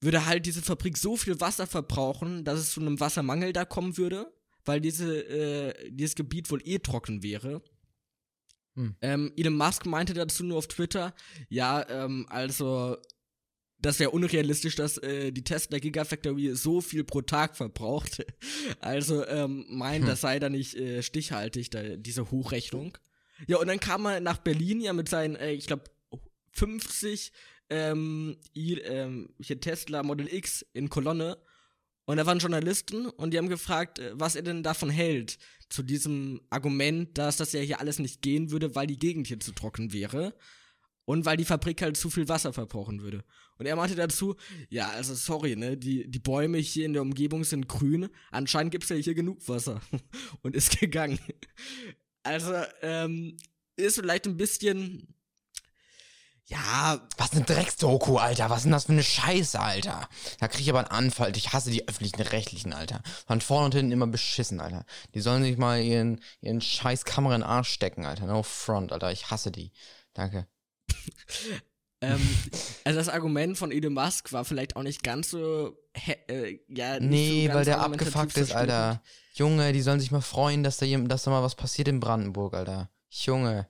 würde 0.00 0.26
halt 0.26 0.46
diese 0.46 0.62
Fabrik 0.62 0.96
so 0.96 1.16
viel 1.16 1.40
Wasser 1.40 1.66
verbrauchen, 1.66 2.44
dass 2.44 2.60
es 2.60 2.72
zu 2.72 2.80
einem 2.80 3.00
Wassermangel 3.00 3.52
da 3.52 3.64
kommen 3.64 3.96
würde, 3.96 4.32
weil 4.64 4.80
diese, 4.80 5.22
äh, 5.26 5.90
dieses 5.90 6.14
Gebiet 6.14 6.50
wohl 6.50 6.62
eh 6.64 6.78
trocken 6.78 7.22
wäre. 7.22 7.62
Hm. 8.74 8.94
Ähm, 9.00 9.32
Elon 9.36 9.56
Musk 9.56 9.86
meinte 9.86 10.14
dazu 10.14 10.44
nur 10.44 10.58
auf 10.58 10.68
Twitter, 10.68 11.14
ja, 11.48 11.88
ähm, 11.88 12.26
also 12.28 12.96
das 13.80 14.00
wäre 14.00 14.10
unrealistisch, 14.10 14.74
dass 14.74 14.98
äh, 14.98 15.30
die 15.30 15.44
Tesla 15.44 15.78
Gigafactory 15.78 16.54
so 16.54 16.80
viel 16.80 17.04
pro 17.04 17.22
Tag 17.22 17.56
verbraucht. 17.56 18.24
also 18.80 19.26
ähm, 19.26 19.66
meint, 19.68 20.02
hm. 20.02 20.10
das 20.10 20.20
sei 20.20 20.38
da 20.38 20.48
nicht 20.48 20.76
äh, 20.76 21.02
stichhaltig, 21.02 21.70
da, 21.70 21.96
diese 21.96 22.30
Hochrechnung. 22.30 22.96
Ja, 23.46 23.58
und 23.58 23.68
dann 23.68 23.78
kam 23.78 24.04
er 24.06 24.20
nach 24.20 24.38
Berlin 24.38 24.80
ja 24.80 24.92
mit 24.92 25.08
seinen, 25.08 25.36
äh, 25.36 25.52
ich 25.52 25.66
glaube, 25.66 25.84
50 26.52 27.32
ähm, 27.70 28.36
ähm, 28.54 29.30
hier 29.40 29.60
Tesla 29.60 30.02
Model 30.02 30.32
X 30.32 30.64
in 30.72 30.88
Kolonne 30.88 31.38
und 32.04 32.16
da 32.16 32.24
waren 32.24 32.38
Journalisten 32.38 33.06
und 33.06 33.32
die 33.32 33.38
haben 33.38 33.50
gefragt, 33.50 33.98
äh, 33.98 34.12
was 34.14 34.34
er 34.34 34.42
denn 34.42 34.62
davon 34.62 34.90
hält, 34.90 35.38
zu 35.68 35.82
diesem 35.82 36.40
Argument, 36.48 37.18
dass 37.18 37.36
das 37.36 37.52
ja 37.52 37.60
hier 37.60 37.80
alles 37.80 37.98
nicht 37.98 38.22
gehen 38.22 38.50
würde, 38.50 38.74
weil 38.74 38.86
die 38.86 38.98
Gegend 38.98 39.26
hier 39.26 39.40
zu 39.40 39.52
trocken 39.52 39.92
wäre 39.92 40.34
und 41.04 41.26
weil 41.26 41.36
die 41.36 41.44
Fabrik 41.44 41.82
halt 41.82 41.96
zu 41.96 42.08
viel 42.10 42.28
Wasser 42.28 42.52
verbrauchen 42.52 43.02
würde. 43.02 43.24
Und 43.58 43.66
er 43.66 43.76
meinte 43.76 43.94
dazu, 43.94 44.36
ja, 44.70 44.88
also 44.88 45.14
sorry, 45.14 45.56
ne, 45.56 45.76
die, 45.76 46.08
die 46.10 46.18
Bäume 46.18 46.58
hier 46.58 46.86
in 46.86 46.92
der 46.94 47.02
Umgebung 47.02 47.44
sind 47.44 47.68
grün, 47.68 48.08
anscheinend 48.30 48.72
gibt's 48.72 48.88
ja 48.88 48.96
hier 48.96 49.14
genug 49.14 49.46
Wasser 49.48 49.80
und 50.42 50.54
ist 50.56 50.80
gegangen. 50.80 51.18
Also, 52.22 52.54
ähm, 52.82 53.36
ist 53.76 53.96
vielleicht 53.96 54.26
ein 54.26 54.36
bisschen 54.36 55.14
ja, 56.48 56.98
was 57.18 57.32
eine 57.32 57.44
Drecksdoku, 57.44 58.16
Alter. 58.16 58.48
Was 58.48 58.58
ist 58.58 58.64
denn 58.64 58.72
das 58.72 58.84
für 58.86 58.92
eine 58.92 59.02
Scheiße, 59.02 59.60
Alter? 59.60 60.08
Da 60.40 60.48
krieg 60.48 60.62
ich 60.62 60.70
aber 60.70 60.78
einen 60.78 60.88
Anfall. 60.88 61.36
Ich 61.36 61.52
hasse 61.52 61.70
die 61.70 61.86
öffentlichen 61.86 62.22
Rechtlichen, 62.22 62.72
Alter. 62.72 63.02
Von 63.26 63.42
vorne 63.42 63.66
und 63.66 63.74
hinten 63.74 63.92
immer 63.92 64.06
beschissen, 64.06 64.58
Alter. 64.58 64.86
Die 65.14 65.20
sollen 65.20 65.42
sich 65.42 65.58
mal 65.58 65.82
ihren, 65.82 66.22
ihren 66.40 66.62
scheiß 66.62 67.04
Kamera 67.04 67.34
in 67.34 67.42
den 67.42 67.48
Arsch 67.48 67.68
stecken, 67.68 68.06
Alter. 68.06 68.26
No 68.26 68.42
front, 68.42 68.92
Alter. 68.92 69.12
Ich 69.12 69.30
hasse 69.30 69.50
die. 69.50 69.72
Danke. 70.14 70.46
Ähm, 72.00 72.20
also 72.84 72.96
das 72.96 73.08
Argument 73.08 73.58
von 73.58 73.72
Elon 73.72 73.92
Musk 73.92 74.32
war 74.32 74.44
vielleicht 74.44 74.76
auch 74.76 74.84
nicht 74.84 75.02
ganz 75.02 75.30
so, 75.30 75.76
äh, 76.28 76.58
ja, 76.68 77.00
nicht 77.00 77.10
Nee, 77.10 77.48
so 77.48 77.54
weil 77.54 77.64
der 77.64 77.80
abgefuckt 77.80 78.36
ist. 78.36 78.52
Alter. 78.52 79.02
Junge, 79.34 79.72
die 79.72 79.82
sollen 79.82 79.98
sich 79.98 80.12
mal 80.12 80.20
freuen, 80.20 80.62
dass 80.62 80.76
da, 80.76 80.86
dass 80.86 81.24
da 81.24 81.32
mal 81.32 81.42
was 81.42 81.56
passiert 81.56 81.88
in 81.88 81.98
Brandenburg, 81.98 82.54
Alter. 82.54 82.88
Junge. 83.10 83.66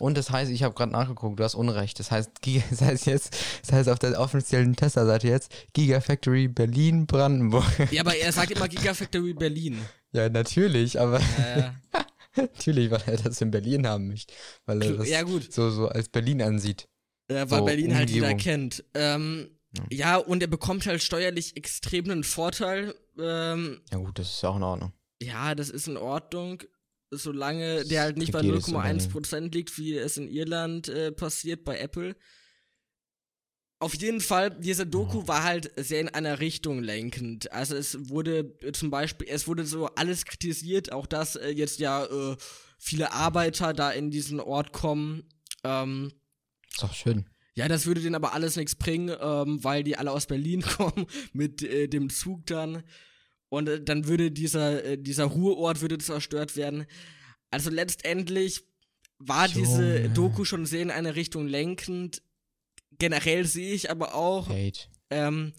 Und 0.00 0.16
das 0.16 0.30
heißt, 0.30 0.50
ich 0.52 0.62
habe 0.62 0.74
gerade 0.74 0.92
nachgeguckt, 0.92 1.40
du 1.40 1.44
hast 1.44 1.54
Unrecht. 1.56 1.98
Das 1.98 2.10
heißt, 2.10 2.40
Giga, 2.40 2.62
das 2.70 2.80
heißt 2.82 3.06
jetzt, 3.06 3.36
das 3.62 3.72
heißt 3.72 3.88
auf 3.88 3.98
der 3.98 4.18
offiziellen 4.20 4.76
Tesla-Seite 4.76 5.28
jetzt 5.28 5.52
Gigafactory 5.72 6.48
Berlin 6.48 7.06
Brandenburg. 7.06 7.64
Ja, 7.90 8.02
aber 8.02 8.16
er 8.16 8.32
sagt 8.32 8.50
immer 8.52 8.68
Gigafactory 8.68 9.32
Berlin. 9.34 9.78
ja, 10.12 10.28
natürlich, 10.28 11.00
aber 11.00 11.18
Äh, 11.18 11.70
natürlich, 12.36 12.90
weil 12.90 13.02
er 13.06 13.16
das 13.16 13.40
in 13.40 13.50
Berlin 13.50 13.86
haben 13.86 14.08
möchte. 14.08 14.32
Weil 14.66 14.82
er 14.82 14.92
das 14.98 15.08
ja, 15.08 15.22
gut. 15.22 15.52
so, 15.52 15.70
so 15.70 15.88
als 15.88 16.08
Berlin 16.08 16.42
ansieht. 16.42 16.88
Äh, 17.28 17.46
weil 17.48 17.58
So, 17.60 17.64
Berlin 17.64 17.94
halt 17.96 18.10
jeder 18.10 18.30
Umgebung. 18.30 18.42
kennt. 18.42 18.84
Ähm, 18.94 19.50
ja. 19.90 20.16
und 20.16 20.42
er 20.42 20.46
bekommt 20.48 20.86
halt 20.86 21.02
steuerlich 21.02 21.56
extrem 21.56 22.08
einen 22.10 22.24
Vorteil. 22.24 22.94
Ähm, 23.18 23.80
Ja 23.90 23.98
gut, 23.98 24.18
das 24.18 24.28
ist 24.30 24.42
ja 24.42 24.50
auch 24.50 24.56
in 24.56 24.62
Ordnung. 24.62 24.92
ja, 25.20 25.54
das 25.56 25.68
ist 25.70 25.88
in 25.88 25.96
Ordnung, 25.96 26.62
solange 27.10 27.84
der 27.84 28.02
halt 28.02 28.18
nicht 28.18 28.32
bei 28.32 28.40
kriegt 28.40 28.52
jedes 28.52 28.68
0,1% 28.68 29.52
liegt, 29.52 29.78
wie 29.78 29.96
es 29.96 30.16
in 30.16 30.28
Irland 30.28 30.88
äh, 30.88 31.12
passiert 31.12 31.64
bei 31.64 31.78
Apple. 31.78 32.16
Auf 33.80 33.94
jeden 33.94 34.20
Fall, 34.20 34.50
diese 34.50 34.86
Doku 34.86 35.28
war 35.28 35.44
halt 35.44 35.70
sehr 35.76 36.00
in 36.00 36.08
einer 36.08 36.40
Richtung 36.40 36.82
lenkend. 36.82 37.52
Also 37.52 37.76
es 37.76 38.08
wurde 38.08 38.56
äh, 38.60 38.72
zum 38.72 38.90
Beispiel, 38.90 39.28
es 39.30 39.46
wurde 39.46 39.64
so 39.64 39.86
alles 39.86 40.24
kritisiert, 40.24 40.90
auch 40.90 41.06
dass 41.06 41.36
äh, 41.36 41.50
jetzt 41.50 41.78
ja 41.78 42.04
äh, 42.04 42.36
viele 42.78 43.12
Arbeiter 43.12 43.72
da 43.72 43.90
in 43.90 44.10
diesen 44.10 44.40
Ort 44.40 44.72
kommen. 44.72 45.22
Ähm, 45.62 46.10
Ist 46.72 46.82
doch 46.82 46.92
schön. 46.92 47.26
ja, 47.54 47.68
das 47.68 47.86
würde 47.86 48.00
denen 48.00 48.16
aber 48.16 48.32
alles 48.32 48.56
nichts 48.56 48.74
bringen, 48.74 49.16
ähm, 49.20 49.62
weil 49.62 49.84
die 49.84 49.96
alle 49.96 50.10
aus 50.10 50.26
Berlin 50.26 50.62
kommen 50.76 51.06
mit 51.32 51.62
äh, 51.62 51.86
dem 51.86 52.10
Zug 52.10 52.46
dann. 52.46 52.82
Und 53.48 53.68
äh, 53.68 53.82
dann 53.82 54.06
würde 54.06 54.30
dieser, 54.30 54.84
äh, 54.84 54.98
dieser 54.98 55.24
Ruheort 55.24 55.80
würde 55.80 55.98
zerstört 55.98 56.56
werden. 56.56 56.86
Also 57.50 57.70
letztendlich 57.70 58.64
war 59.18 59.48
diese 59.48 59.96
Junge. 59.96 60.10
Doku 60.10 60.44
schon 60.44 60.66
sehr 60.66 60.82
in 60.82 60.90
eine 60.90 61.16
Richtung 61.16 61.46
lenkend. 61.46 62.22
Generell 62.98 63.46
sehe 63.46 63.74
ich 63.74 63.90
aber 63.90 64.14
auch, 64.14 64.48
ähm, 65.10 65.52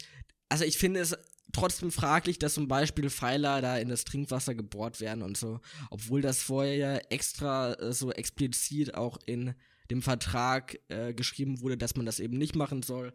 also 0.50 0.66
ich 0.66 0.78
finde 0.78 1.00
es 1.00 1.18
trotzdem 1.52 1.92
fraglich, 1.92 2.40
dass 2.40 2.54
zum 2.54 2.68
Beispiel 2.68 3.10
Pfeiler 3.10 3.62
da 3.62 3.78
in 3.78 3.90
das 3.90 4.06
Trinkwasser 4.06 4.56
gebohrt 4.56 5.00
werden 5.02 5.24
und 5.24 5.38
so, 5.38 5.60
obwohl 5.90 6.22
das 6.22 6.42
vorher 6.42 6.76
ja 6.76 6.96
extra 7.10 7.74
äh, 7.74 7.94
so 7.94 8.12
explizit 8.12 8.96
auch 8.96 9.18
in 9.26 9.56
dem 9.90 10.02
Vertrag 10.02 10.80
äh, 10.90 11.14
geschrieben 11.14 11.62
wurde, 11.62 11.78
dass 11.78 11.96
man 11.96 12.06
das 12.06 12.20
eben 12.20 12.38
nicht 12.38 12.56
machen 12.56 12.84
soll. 12.84 13.14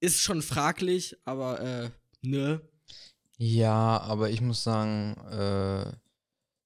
Ist 0.00 0.20
schon 0.20 0.42
fraglich, 0.42 1.16
aber 1.24 1.60
äh, 1.60 1.90
ne. 2.22 2.60
Ja, 3.36 4.00
aber 4.00 4.30
ich 4.30 4.40
muss 4.40 4.62
sagen, 4.62 5.16
äh, 5.30 5.92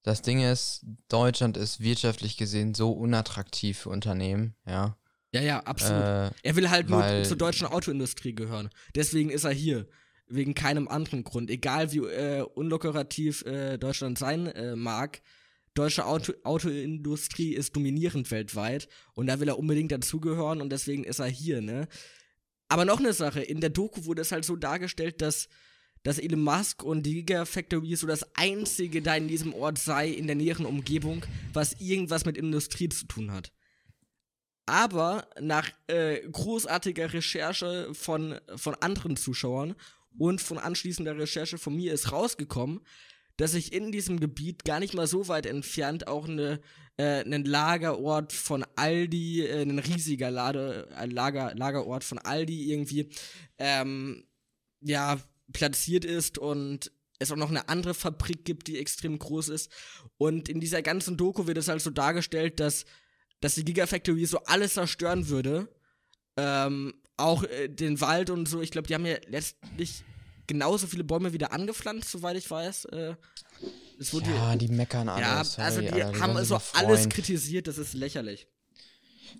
das 0.02 0.22
Ding 0.22 0.40
ist, 0.40 0.84
Deutschland 1.08 1.56
ist 1.56 1.80
wirtschaftlich 1.80 2.36
gesehen 2.36 2.74
so 2.74 2.92
unattraktiv 2.92 3.78
für 3.78 3.90
Unternehmen, 3.90 4.54
ja. 4.66 4.96
Ja, 5.32 5.42
ja, 5.42 5.60
absolut. 5.60 6.02
Äh, 6.02 6.30
er 6.42 6.56
will 6.56 6.70
halt 6.70 6.88
nur 6.88 7.22
zur 7.24 7.36
deutschen 7.36 7.66
Autoindustrie 7.66 8.34
gehören. 8.34 8.70
Deswegen 8.94 9.30
ist 9.30 9.44
er 9.44 9.50
hier. 9.50 9.86
Wegen 10.30 10.54
keinem 10.54 10.88
anderen 10.88 11.24
Grund. 11.24 11.50
Egal 11.50 11.92
wie 11.92 11.98
äh, 11.98 12.42
unlukrativ 12.42 13.44
äh, 13.46 13.78
Deutschland 13.78 14.18
sein 14.18 14.46
äh, 14.46 14.76
mag, 14.76 15.22
deutsche 15.74 16.04
Auto 16.04 16.32
Autoindustrie 16.44 17.54
ist 17.54 17.74
dominierend 17.76 18.30
weltweit 18.30 18.88
und 19.14 19.26
da 19.26 19.40
will 19.40 19.48
er 19.48 19.58
unbedingt 19.58 19.92
dazugehören 19.92 20.60
und 20.60 20.70
deswegen 20.70 21.04
ist 21.04 21.20
er 21.20 21.28
hier, 21.28 21.60
ne? 21.60 21.88
Aber 22.68 22.84
noch 22.84 22.98
eine 22.98 23.14
Sache, 23.14 23.40
in 23.40 23.60
der 23.60 23.70
Doku 23.70 24.04
wurde 24.04 24.22
es 24.22 24.32
halt 24.32 24.44
so 24.44 24.56
dargestellt, 24.56 25.22
dass, 25.22 25.48
dass 26.02 26.18
Elon 26.18 26.42
Musk 26.42 26.82
und 26.82 27.04
die 27.04 27.24
Gigafactory 27.24 27.96
so 27.96 28.06
das 28.06 28.26
einzige 28.34 29.02
da 29.02 29.16
in 29.16 29.28
diesem 29.28 29.54
Ort 29.54 29.78
sei, 29.78 30.08
in 30.08 30.26
der 30.26 30.36
näheren 30.36 30.66
Umgebung, 30.66 31.24
was 31.52 31.74
irgendwas 31.80 32.24
mit 32.24 32.36
Industrie 32.36 32.88
zu 32.88 33.06
tun 33.06 33.32
hat. 33.32 33.52
Aber 34.66 35.26
nach 35.40 35.70
äh, 35.86 36.20
großartiger 36.30 37.12
Recherche 37.12 37.88
von, 37.94 38.38
von 38.56 38.74
anderen 38.76 39.16
Zuschauern 39.16 39.74
und 40.18 40.40
von 40.40 40.58
anschließender 40.58 41.16
Recherche 41.16 41.58
von 41.58 41.74
mir 41.74 41.94
ist 41.94 42.12
rausgekommen, 42.12 42.80
dass 43.38 43.52
sich 43.52 43.72
in 43.72 43.92
diesem 43.92 44.20
Gebiet 44.20 44.64
gar 44.64 44.80
nicht 44.80 44.94
mal 44.94 45.06
so 45.06 45.28
weit 45.28 45.46
entfernt 45.46 46.08
auch 46.08 46.28
eine, 46.28 46.60
äh, 46.96 47.20
einen 47.20 47.44
Lagerort 47.44 48.32
von 48.32 48.64
Aldi, 48.76 49.46
äh, 49.46 49.62
ein 49.62 49.78
riesiger 49.78 50.30
Lade, 50.30 50.88
äh, 50.98 51.06
Lager, 51.06 51.54
Lagerort 51.54 52.04
von 52.04 52.18
Aldi 52.18 52.70
irgendwie, 52.70 53.08
ähm, 53.58 54.24
ja, 54.80 55.18
platziert 55.52 56.04
ist 56.04 56.38
und 56.38 56.92
es 57.18 57.32
auch 57.32 57.36
noch 57.36 57.50
eine 57.50 57.68
andere 57.68 57.94
Fabrik 57.94 58.44
gibt, 58.44 58.68
die 58.68 58.78
extrem 58.78 59.18
groß 59.18 59.48
ist. 59.48 59.70
Und 60.18 60.48
in 60.48 60.60
dieser 60.60 60.82
ganzen 60.82 61.16
Doku 61.16 61.46
wird 61.46 61.58
es 61.58 61.68
halt 61.68 61.82
so 61.82 61.90
dargestellt, 61.90 62.60
dass, 62.60 62.84
dass 63.40 63.54
die 63.56 63.64
Gigafactory 63.64 64.24
so 64.26 64.38
alles 64.44 64.74
zerstören 64.74 65.28
würde. 65.28 65.68
Ähm, 66.36 66.94
auch 67.16 67.42
äh, 67.42 67.68
den 67.68 68.00
Wald 68.00 68.30
und 68.30 68.46
so. 68.48 68.60
Ich 68.60 68.70
glaube, 68.70 68.86
die 68.86 68.94
haben 68.94 69.06
ja 69.06 69.16
letztlich 69.26 70.04
genauso 70.46 70.86
viele 70.86 71.04
Bäume 71.04 71.32
wieder 71.32 71.52
angepflanzt, 71.52 72.10
soweit 72.10 72.36
ich 72.36 72.48
weiß. 72.48 72.86
Äh, 72.86 73.14
ja, 74.30 74.54
die 74.56 74.68
meckern 74.68 75.08
alle. 75.08 75.22
ja, 75.22 75.38
also 75.38 75.80
die 75.80 75.90
Alter, 75.90 76.12
die 76.12 76.20
haben 76.20 76.44
so 76.44 76.60
alles 76.74 77.08
kritisiert, 77.08 77.66
das 77.66 77.78
ist 77.78 77.94
lächerlich. 77.94 78.46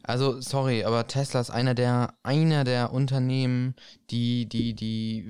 Also, 0.03 0.41
sorry, 0.41 0.85
aber 0.85 1.07
Tesla 1.07 1.41
ist 1.41 1.51
einer 1.51 1.75
der, 1.75 2.15
einer 2.23 2.65
der 2.65 2.93
Unternehmen, 2.93 3.75
die, 4.11 4.47
die, 4.49 4.75
die 4.75 5.29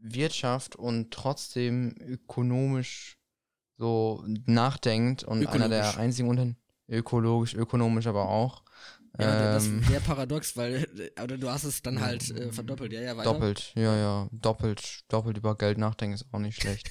Wirtschaft 0.00 0.76
und 0.76 1.10
trotzdem 1.12 1.94
ökonomisch 2.00 3.18
so 3.78 4.24
nachdenkt 4.46 5.24
und 5.24 5.46
einer 5.46 5.68
der 5.68 5.80
Ökologisch. 5.80 5.98
einzigen 5.98 6.28
Unternehmen, 6.28 6.56
ökologisch, 6.88 7.54
ökonomisch 7.54 8.06
aber 8.06 8.28
auch. 8.28 8.62
Ja, 9.18 9.52
das 9.52 9.66
ähm, 9.66 9.80
ist 9.80 9.88
sehr 9.88 10.00
paradox, 10.00 10.56
weil 10.56 10.86
oder 11.22 11.36
du 11.36 11.50
hast 11.50 11.64
es 11.64 11.82
dann 11.82 12.00
halt 12.00 12.30
äh, 12.30 12.50
verdoppelt. 12.50 12.92
Ja, 12.92 13.00
ja, 13.02 13.16
weiter. 13.16 13.32
Doppelt, 13.32 13.72
ja, 13.76 13.94
ja, 13.96 14.28
doppelt, 14.32 15.04
doppelt 15.08 15.36
über 15.36 15.54
Geld 15.56 15.78
nachdenken 15.78 16.14
ist 16.14 16.26
auch 16.32 16.38
nicht 16.38 16.60
schlecht. 16.60 16.90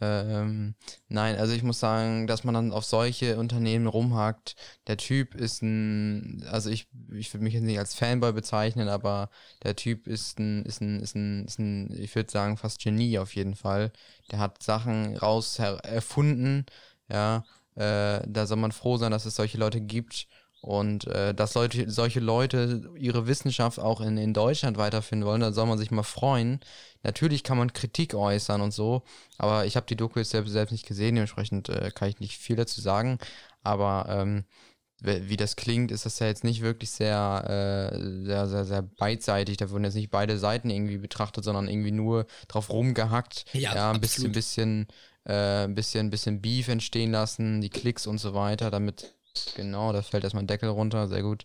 Ähm, 0.00 0.74
nein, 1.08 1.36
also 1.36 1.52
ich 1.52 1.62
muss 1.62 1.80
sagen, 1.80 2.26
dass 2.26 2.44
man 2.44 2.54
dann 2.54 2.72
auf 2.72 2.84
solche 2.84 3.38
Unternehmen 3.38 3.86
rumhackt. 3.86 4.56
Der 4.86 4.96
Typ 4.96 5.34
ist 5.34 5.62
ein, 5.62 6.44
also 6.50 6.70
ich, 6.70 6.88
ich 7.12 7.32
würde 7.32 7.44
mich 7.44 7.54
jetzt 7.54 7.64
nicht 7.64 7.78
als 7.78 7.94
Fanboy 7.94 8.32
bezeichnen, 8.32 8.88
aber 8.88 9.30
der 9.62 9.76
Typ 9.76 10.06
ist 10.06 10.38
ein, 10.38 10.64
ist 10.64 10.80
ein, 10.80 11.00
ist 11.00 11.14
ein, 11.16 11.44
ist 11.44 11.58
ein 11.58 11.92
ich 11.92 12.14
würde 12.14 12.30
sagen, 12.30 12.56
fast 12.56 12.80
Genie 12.82 13.18
auf 13.18 13.34
jeden 13.34 13.54
Fall. 13.54 13.92
Der 14.30 14.38
hat 14.38 14.62
Sachen 14.62 15.16
raus 15.16 15.58
erfunden, 15.58 16.66
ja. 17.08 17.44
Äh, 17.76 18.22
da 18.26 18.46
soll 18.46 18.58
man 18.58 18.72
froh 18.72 18.96
sein, 18.96 19.12
dass 19.12 19.26
es 19.26 19.36
solche 19.36 19.58
Leute 19.58 19.80
gibt. 19.80 20.26
Und 20.62 21.06
äh, 21.06 21.34
dass 21.34 21.54
Leute, 21.54 21.90
solche 21.90 22.20
Leute 22.20 22.90
ihre 22.96 23.26
Wissenschaft 23.26 23.78
auch 23.78 24.02
in, 24.02 24.18
in 24.18 24.34
Deutschland 24.34 24.76
weiterführen 24.76 25.24
wollen, 25.24 25.40
da 25.40 25.52
soll 25.52 25.66
man 25.66 25.78
sich 25.78 25.90
mal 25.90 26.02
freuen. 26.02 26.60
Natürlich 27.02 27.44
kann 27.44 27.56
man 27.56 27.72
Kritik 27.72 28.14
äußern 28.14 28.60
und 28.60 28.72
so, 28.72 29.02
aber 29.38 29.64
ich 29.64 29.76
habe 29.76 29.86
die 29.86 29.96
Doku 29.96 30.18
jetzt 30.18 30.30
selbst, 30.30 30.52
selbst 30.52 30.72
nicht 30.72 30.86
gesehen, 30.86 31.14
dementsprechend 31.14 31.70
äh, 31.70 31.90
kann 31.94 32.10
ich 32.10 32.20
nicht 32.20 32.36
viel 32.36 32.56
dazu 32.56 32.82
sagen. 32.82 33.18
Aber 33.62 34.06
ähm, 34.10 34.44
wie 35.02 35.36
das 35.38 35.56
klingt, 35.56 35.90
ist 35.90 36.04
das 36.04 36.18
ja 36.18 36.26
jetzt 36.26 36.44
nicht 36.44 36.60
wirklich 36.60 36.90
sehr, 36.90 37.90
äh, 37.92 38.24
sehr, 38.26 38.46
sehr, 38.48 38.64
sehr 38.66 38.82
beidseitig. 38.82 39.56
Da 39.56 39.70
wurden 39.70 39.84
jetzt 39.84 39.94
nicht 39.94 40.10
beide 40.10 40.38
Seiten 40.38 40.68
irgendwie 40.68 40.98
betrachtet, 40.98 41.44
sondern 41.44 41.68
irgendwie 41.68 41.90
nur 41.90 42.26
drauf 42.48 42.68
rumgehackt. 42.68 43.46
Ja, 43.54 43.92
ein 43.92 44.00
bisschen, 44.00 44.26
absolut. 44.26 44.32
bisschen, 44.34 44.86
äh, 45.24 45.64
ein 45.64 45.74
bisschen, 45.74 46.10
bisschen 46.10 46.42
Beef 46.42 46.68
entstehen 46.68 47.12
lassen, 47.12 47.62
die 47.62 47.70
Klicks 47.70 48.06
und 48.06 48.18
so 48.18 48.34
weiter, 48.34 48.70
damit, 48.70 49.14
genau, 49.54 49.92
da 49.92 50.02
fällt 50.02 50.24
erstmal 50.24 50.44
ein 50.44 50.48
Deckel 50.48 50.68
runter, 50.68 51.08
sehr 51.08 51.22
gut. 51.22 51.44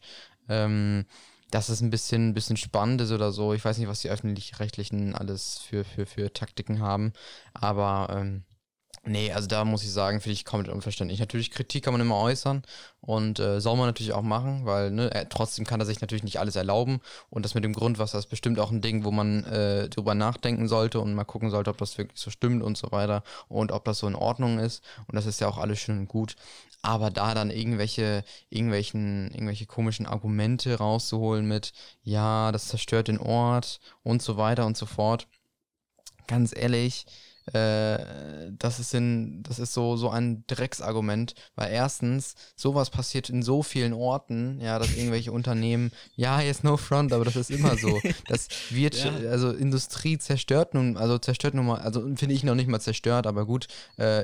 Ähm, 0.50 1.06
dass 1.52 1.70
es 1.70 1.82
ein 1.82 1.90
bisschen, 1.90 2.30
ein 2.30 2.34
bisschen 2.34 2.58
spannend 2.58 3.02
ist 3.02 3.12
oder 3.12 3.32
so. 3.32 3.54
Ich 3.54 3.64
weiß 3.64 3.78
nicht, 3.78 3.88
was 3.88 4.02
die 4.02 4.10
öffentlich-rechtlichen 4.10 5.16
alles 5.16 5.60
für, 5.60 5.84
für, 5.84 6.06
für 6.06 6.34
Taktiken 6.34 6.80
haben, 6.80 7.14
aber 7.54 8.08
ähm, 8.12 8.44
nee, 9.06 9.32
also 9.32 9.48
da 9.48 9.66
muss 9.66 9.84
ich 9.84 9.92
sagen, 9.92 10.22
finde 10.22 10.34
ich 10.34 10.46
komplett 10.46 10.74
unverständlich. 10.74 11.20
Natürlich, 11.20 11.52
Kritik 11.52 11.84
kann 11.84 11.94
man 11.94 12.02
immer 12.02 12.18
äußern 12.18 12.64
und 13.02 13.40
äh, 13.40 13.62
soll 13.62 13.78
man 13.78 13.88
natürlich 13.88 14.14
auch 14.14 14.22
machen, 14.22 14.66
weil 14.66 14.92
ne, 14.92 15.12
er, 15.14 15.30
trotzdem 15.30 15.66
kann 15.66 15.80
er 15.80 15.86
sich 15.86 16.02
natürlich 16.02 16.24
nicht 16.24 16.40
alles 16.40 16.56
erlauben 16.56 17.00
und 17.30 17.44
das 17.46 17.54
mit 17.54 17.64
dem 17.64 17.74
Grundwasser 17.74 18.18
ist 18.18 18.28
bestimmt 18.28 18.60
auch 18.60 18.72
ein 18.72 18.82
Ding, 18.82 19.04
wo 19.04 19.12
man 19.12 19.44
äh, 19.46 19.90
drüber 19.90 20.16
nachdenken 20.16 20.68
sollte 20.68 21.00
und 21.00 21.14
mal 21.14 21.24
gucken 21.24 21.52
sollte, 21.52 21.70
ob 21.70 21.78
das 21.78 21.98
wirklich 21.98 22.20
so 22.20 22.32
stimmt 22.32 22.64
und 22.64 22.78
so 22.78 22.92
weiter 22.92 23.24
und 23.48 23.72
ob 23.72 23.86
das 23.86 24.00
so 24.00 24.08
in 24.08 24.16
Ordnung 24.16 24.60
ist 24.60 24.84
und 25.08 25.16
das 25.16 25.26
ist 25.26 25.40
ja 25.40 25.48
auch 25.48 25.58
alles 25.58 25.80
schön 25.80 26.00
und 26.00 26.08
gut. 26.08 26.36
Aber 26.82 27.10
da 27.10 27.34
dann 27.34 27.50
irgendwelche, 27.50 28.24
irgendwelchen, 28.50 29.32
irgendwelche 29.32 29.66
komischen 29.66 30.06
Argumente 30.06 30.76
rauszuholen 30.76 31.48
mit, 31.48 31.74
ja, 32.04 32.52
das 32.52 32.68
zerstört 32.68 33.08
den 33.08 33.18
Ort 33.18 33.80
und 34.04 34.22
so 34.22 34.38
weiter 34.38 34.68
und 34.68 34.78
so 34.78 34.86
fort. 34.86 35.28
Ganz 36.28 36.56
ehrlich, 36.56 37.08
äh, 37.54 38.52
das 38.58 38.80
ist 38.80 38.94
in, 38.94 39.44
das 39.44 39.60
ist 39.60 39.74
so, 39.74 39.98
so 39.98 40.10
ein 40.10 40.44
Drecksargument, 40.48 41.36
weil 41.56 41.72
erstens, 41.72 42.36
sowas 42.56 42.90
passiert 42.90 43.30
in 43.30 43.44
so 43.44 43.62
vielen 43.62 43.94
Orten, 43.94 44.60
ja, 44.62 44.80
dass 44.80 44.96
irgendwelche 44.96 45.32
Unternehmen, 45.32 45.92
ja, 46.16 46.42
jetzt 46.42 46.64
no 46.64 46.78
front, 46.78 47.14
aber 47.14 47.26
das 47.26 47.36
ist 47.36 47.52
immer 47.52 47.78
so. 47.78 48.02
Das 48.28 48.48
wird, 48.72 48.96
ja. 49.04 49.30
also 49.30 49.52
Industrie 49.52 50.18
zerstört 50.18 50.74
nun, 50.74 50.98
also 50.98 51.18
zerstört 51.18 51.54
nun 51.54 51.68
mal, 51.68 51.80
also 51.80 52.02
finde 52.16 52.34
ich 52.34 52.44
noch 52.44 52.56
nicht 52.56 52.68
mal 52.68 52.80
zerstört, 52.80 53.28
aber 53.28 53.46
gut, 53.46 53.68
äh, 53.98 54.24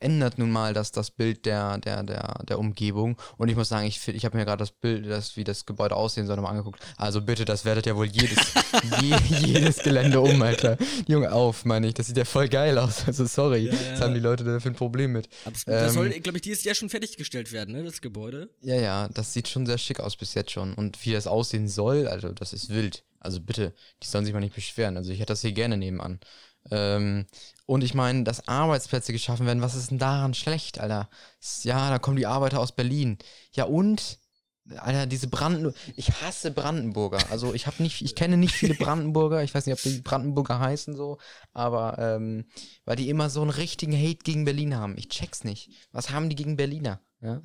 ändert 0.00 0.38
nun 0.38 0.50
mal 0.50 0.74
das, 0.74 0.92
das 0.92 1.10
Bild 1.10 1.46
der, 1.46 1.78
der, 1.78 2.02
der, 2.02 2.40
der 2.48 2.58
Umgebung. 2.58 3.16
Und 3.36 3.48
ich 3.48 3.56
muss 3.56 3.68
sagen, 3.68 3.86
ich, 3.86 4.06
ich 4.08 4.24
habe 4.24 4.36
mir 4.36 4.44
gerade 4.44 4.58
das 4.58 4.72
Bild, 4.72 5.08
das, 5.08 5.36
wie 5.36 5.44
das 5.44 5.66
Gebäude 5.66 5.94
aussehen 5.94 6.26
soll, 6.26 6.36
nochmal 6.36 6.52
angeguckt. 6.52 6.80
Also 6.96 7.20
bitte, 7.20 7.44
das 7.44 7.64
wertet 7.64 7.86
ja 7.86 7.96
wohl 7.96 8.06
jedes, 8.06 8.38
je, 9.00 9.16
jedes 9.38 9.78
Gelände 9.78 10.20
um, 10.20 10.42
Alter. 10.42 10.76
Junge, 11.06 11.32
auf, 11.32 11.64
meine 11.64 11.86
ich. 11.86 11.94
Das 11.94 12.06
sieht 12.06 12.16
ja 12.16 12.24
voll 12.32 12.48
geil 12.48 12.78
aus. 12.78 13.04
Also 13.06 13.26
sorry. 13.26 13.66
Ja, 13.66 13.72
ja. 13.72 13.92
Was 13.92 14.00
haben 14.00 14.14
die 14.14 14.20
Leute 14.20 14.44
da 14.44 14.58
für 14.58 14.68
ein 14.68 14.74
Problem 14.74 15.12
mit? 15.12 15.28
das 15.44 15.64
ähm, 15.66 15.90
soll, 15.90 16.10
glaube 16.20 16.38
ich, 16.38 16.42
dieses 16.42 16.64
Jahr 16.64 16.74
schon 16.74 16.88
fertiggestellt 16.88 17.52
werden, 17.52 17.74
ne, 17.74 17.84
das 17.84 18.00
Gebäude. 18.00 18.48
Ja, 18.62 18.76
ja, 18.76 19.08
das 19.08 19.32
sieht 19.32 19.48
schon 19.48 19.66
sehr 19.66 19.78
schick 19.78 20.00
aus 20.00 20.16
bis 20.16 20.34
jetzt 20.34 20.50
schon. 20.50 20.74
Und 20.74 21.04
wie 21.04 21.12
das 21.12 21.26
aussehen 21.26 21.68
soll, 21.68 22.08
also 22.08 22.32
das 22.32 22.52
ist 22.52 22.70
wild. 22.70 23.04
Also 23.20 23.40
bitte, 23.40 23.72
die 24.02 24.06
sollen 24.08 24.24
sich 24.24 24.34
mal 24.34 24.40
nicht 24.40 24.54
beschweren. 24.54 24.96
Also 24.96 25.12
ich 25.12 25.20
hätte 25.20 25.32
das 25.32 25.42
hier 25.42 25.52
gerne 25.52 25.76
nebenan. 25.76 26.18
Ähm, 26.70 27.26
und 27.66 27.84
ich 27.84 27.94
meine, 27.94 28.24
dass 28.24 28.48
Arbeitsplätze 28.48 29.12
geschaffen 29.12 29.46
werden, 29.46 29.62
was 29.62 29.74
ist 29.74 29.90
denn 29.90 29.98
daran 29.98 30.34
schlecht, 30.34 30.80
Alter? 30.80 31.08
Ja, 31.62 31.90
da 31.90 31.98
kommen 31.98 32.16
die 32.16 32.26
Arbeiter 32.26 32.60
aus 32.60 32.72
Berlin. 32.72 33.18
Ja 33.52 33.64
und? 33.64 34.18
Alter, 34.76 35.06
diese 35.06 35.28
Brandenburger, 35.28 35.76
ich 35.96 36.22
hasse 36.22 36.52
Brandenburger. 36.52 37.18
Also 37.30 37.52
ich 37.52 37.66
habe 37.66 37.82
nicht, 37.82 38.02
ich 38.02 38.14
kenne 38.14 38.36
nicht 38.36 38.54
viele 38.54 38.74
Brandenburger. 38.74 39.42
Ich 39.42 39.54
weiß 39.54 39.66
nicht, 39.66 39.74
ob 39.74 39.82
die 39.82 40.00
Brandenburger 40.00 40.60
heißen 40.60 40.94
so, 40.94 41.18
aber 41.52 41.98
ähm, 41.98 42.46
weil 42.84 42.96
die 42.96 43.08
immer 43.08 43.28
so 43.28 43.42
einen 43.42 43.50
richtigen 43.50 43.96
Hate 43.96 44.22
gegen 44.24 44.44
Berlin 44.44 44.76
haben. 44.76 44.96
Ich 44.96 45.08
check's 45.08 45.44
nicht. 45.44 45.70
Was 45.90 46.10
haben 46.10 46.28
die 46.28 46.36
gegen 46.36 46.56
Berliner? 46.56 47.00
Ja, 47.22 47.40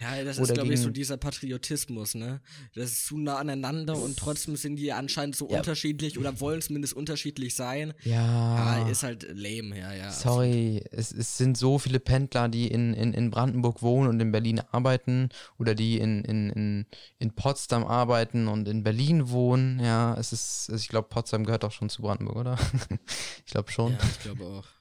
ja 0.00 0.24
das 0.24 0.38
ist, 0.38 0.52
glaube 0.52 0.74
ich, 0.74 0.80
so 0.80 0.90
dieser 0.90 1.16
Patriotismus, 1.16 2.16
ne? 2.16 2.40
Das 2.74 2.90
ist 2.90 3.06
zu 3.06 3.16
nah 3.16 3.36
aneinander 3.36 3.96
und 3.96 4.18
trotzdem 4.18 4.56
sind 4.56 4.76
die 4.76 4.92
anscheinend 4.92 5.36
so 5.36 5.48
ja. 5.48 5.58
unterschiedlich 5.58 6.18
oder 6.18 6.40
wollen 6.40 6.60
zumindest 6.60 6.94
unterschiedlich 6.94 7.54
sein. 7.54 7.94
Ja. 8.02 8.80
ja 8.80 8.88
ist 8.88 9.04
halt 9.04 9.26
lame, 9.32 9.78
ja, 9.78 9.94
ja. 9.94 10.10
Sorry, 10.10 10.82
es, 10.90 11.12
es 11.12 11.38
sind 11.38 11.56
so 11.56 11.78
viele 11.78 12.00
Pendler, 12.00 12.48
die 12.48 12.66
in, 12.66 12.92
in, 12.92 13.14
in 13.14 13.30
Brandenburg 13.30 13.82
wohnen 13.82 14.08
und 14.08 14.20
in 14.20 14.32
Berlin 14.32 14.60
arbeiten 14.72 15.28
oder 15.58 15.76
die 15.76 15.98
in, 15.98 16.24
in, 16.24 16.50
in, 16.50 16.86
in 17.20 17.30
Potsdam 17.30 17.84
arbeiten 17.86 18.48
und 18.48 18.66
in 18.66 18.82
Berlin 18.82 19.30
wohnen. 19.30 19.78
Ja, 19.78 20.16
es 20.18 20.32
ist, 20.32 20.70
also 20.70 20.82
ich 20.82 20.88
glaube, 20.88 21.08
Potsdam 21.08 21.44
gehört 21.44 21.64
auch 21.64 21.72
schon 21.72 21.88
zu 21.88 22.02
Brandenburg, 22.02 22.36
oder? 22.36 22.58
ich 23.46 23.52
glaube 23.52 23.70
schon. 23.70 23.92
Ja, 23.92 23.98
ich 24.02 24.20
glaube 24.24 24.44
auch. 24.44 24.79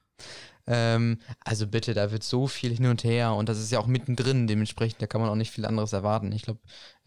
Ähm, 0.71 1.17
also 1.39 1.65
bitte, 1.65 1.95
da 1.95 2.11
wird 2.11 2.23
so 2.23 2.45
viel 2.45 2.75
hin 2.75 2.85
und 2.85 3.03
her 3.03 3.33
und 3.33 3.49
das 3.49 3.59
ist 3.59 3.71
ja 3.71 3.79
auch 3.79 3.87
mittendrin, 3.87 4.45
dementsprechend, 4.45 5.01
da 5.01 5.07
kann 5.07 5.19
man 5.19 5.29
auch 5.29 5.35
nicht 5.35 5.49
viel 5.51 5.65
anderes 5.65 5.93
erwarten. 5.93 6.31
Ich 6.31 6.43
glaube, 6.43 6.59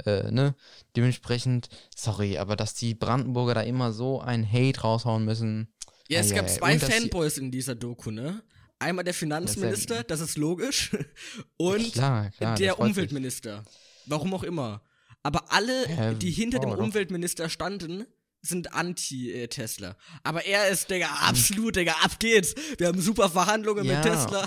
äh, 0.04 0.32
ne, 0.32 0.56
dementsprechend, 0.96 1.68
sorry, 1.94 2.38
aber 2.38 2.56
dass 2.56 2.74
die 2.74 2.94
Brandenburger 2.94 3.54
da 3.54 3.60
immer 3.60 3.92
so 3.92 4.20
ein 4.20 4.44
Hate 4.44 4.80
raushauen 4.80 5.24
müssen. 5.24 5.72
Ja, 6.08 6.18
es 6.18 6.34
gab 6.34 6.50
zwei 6.50 6.76
Fanboys 6.76 7.38
in 7.38 7.52
dieser 7.52 7.76
Doku, 7.76 8.10
ne? 8.10 8.42
Einmal 8.80 9.04
der 9.04 9.14
Finanzminister, 9.14 10.02
das 10.02 10.20
ist 10.20 10.36
logisch, 10.36 10.90
und 11.56 11.92
klar, 11.92 12.30
klar, 12.30 12.56
der 12.56 12.80
Umweltminister. 12.80 13.64
Warum 14.06 14.34
auch 14.34 14.42
immer. 14.42 14.82
Aber 15.22 15.52
alle, 15.52 15.84
ähm, 15.86 16.18
die 16.18 16.32
hinter 16.32 16.58
oh, 16.58 16.62
dem. 16.62 16.70
Umweltminister 16.72 17.48
standen, 17.48 18.06
sind 18.42 18.74
anti-Tesla. 18.74 19.96
Aber 20.24 20.44
er 20.44 20.68
ist, 20.68 20.90
Digga, 20.90 21.08
absolut, 21.20 21.76
Digga, 21.76 21.92
ab 22.02 22.18
geht's. 22.18 22.54
Wir 22.76 22.88
haben 22.88 23.00
super 23.00 23.30
Verhandlungen 23.30 23.84
ja. 23.84 23.94
mit 23.94 24.02
Tesla. 24.02 24.46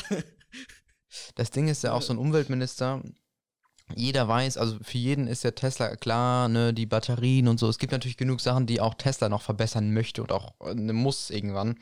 Das 1.35 1.49
Ding 1.49 1.69
ist 1.69 1.83
ja 1.83 1.93
auch 1.93 2.01
so 2.01 2.13
ein 2.13 2.19
Umweltminister. 2.19 3.01
Jeder 3.95 4.27
weiß, 4.27 4.57
also 4.57 4.77
für 4.81 4.97
jeden 4.97 5.27
ist 5.27 5.43
ja 5.43 5.51
Tesla 5.51 5.95
klar, 5.95 6.49
ne, 6.49 6.73
die 6.73 6.85
Batterien 6.85 7.47
und 7.47 7.59
so. 7.59 7.69
Es 7.69 7.77
gibt 7.77 7.91
natürlich 7.91 8.17
genug 8.17 8.41
Sachen, 8.41 8.65
die 8.65 8.81
auch 8.81 8.95
Tesla 8.95 9.29
noch 9.29 9.43
verbessern 9.43 9.93
möchte 9.93 10.21
und 10.23 10.31
auch 10.31 10.55
ne, 10.73 10.91
muss 10.91 11.29
irgendwann. 11.29 11.79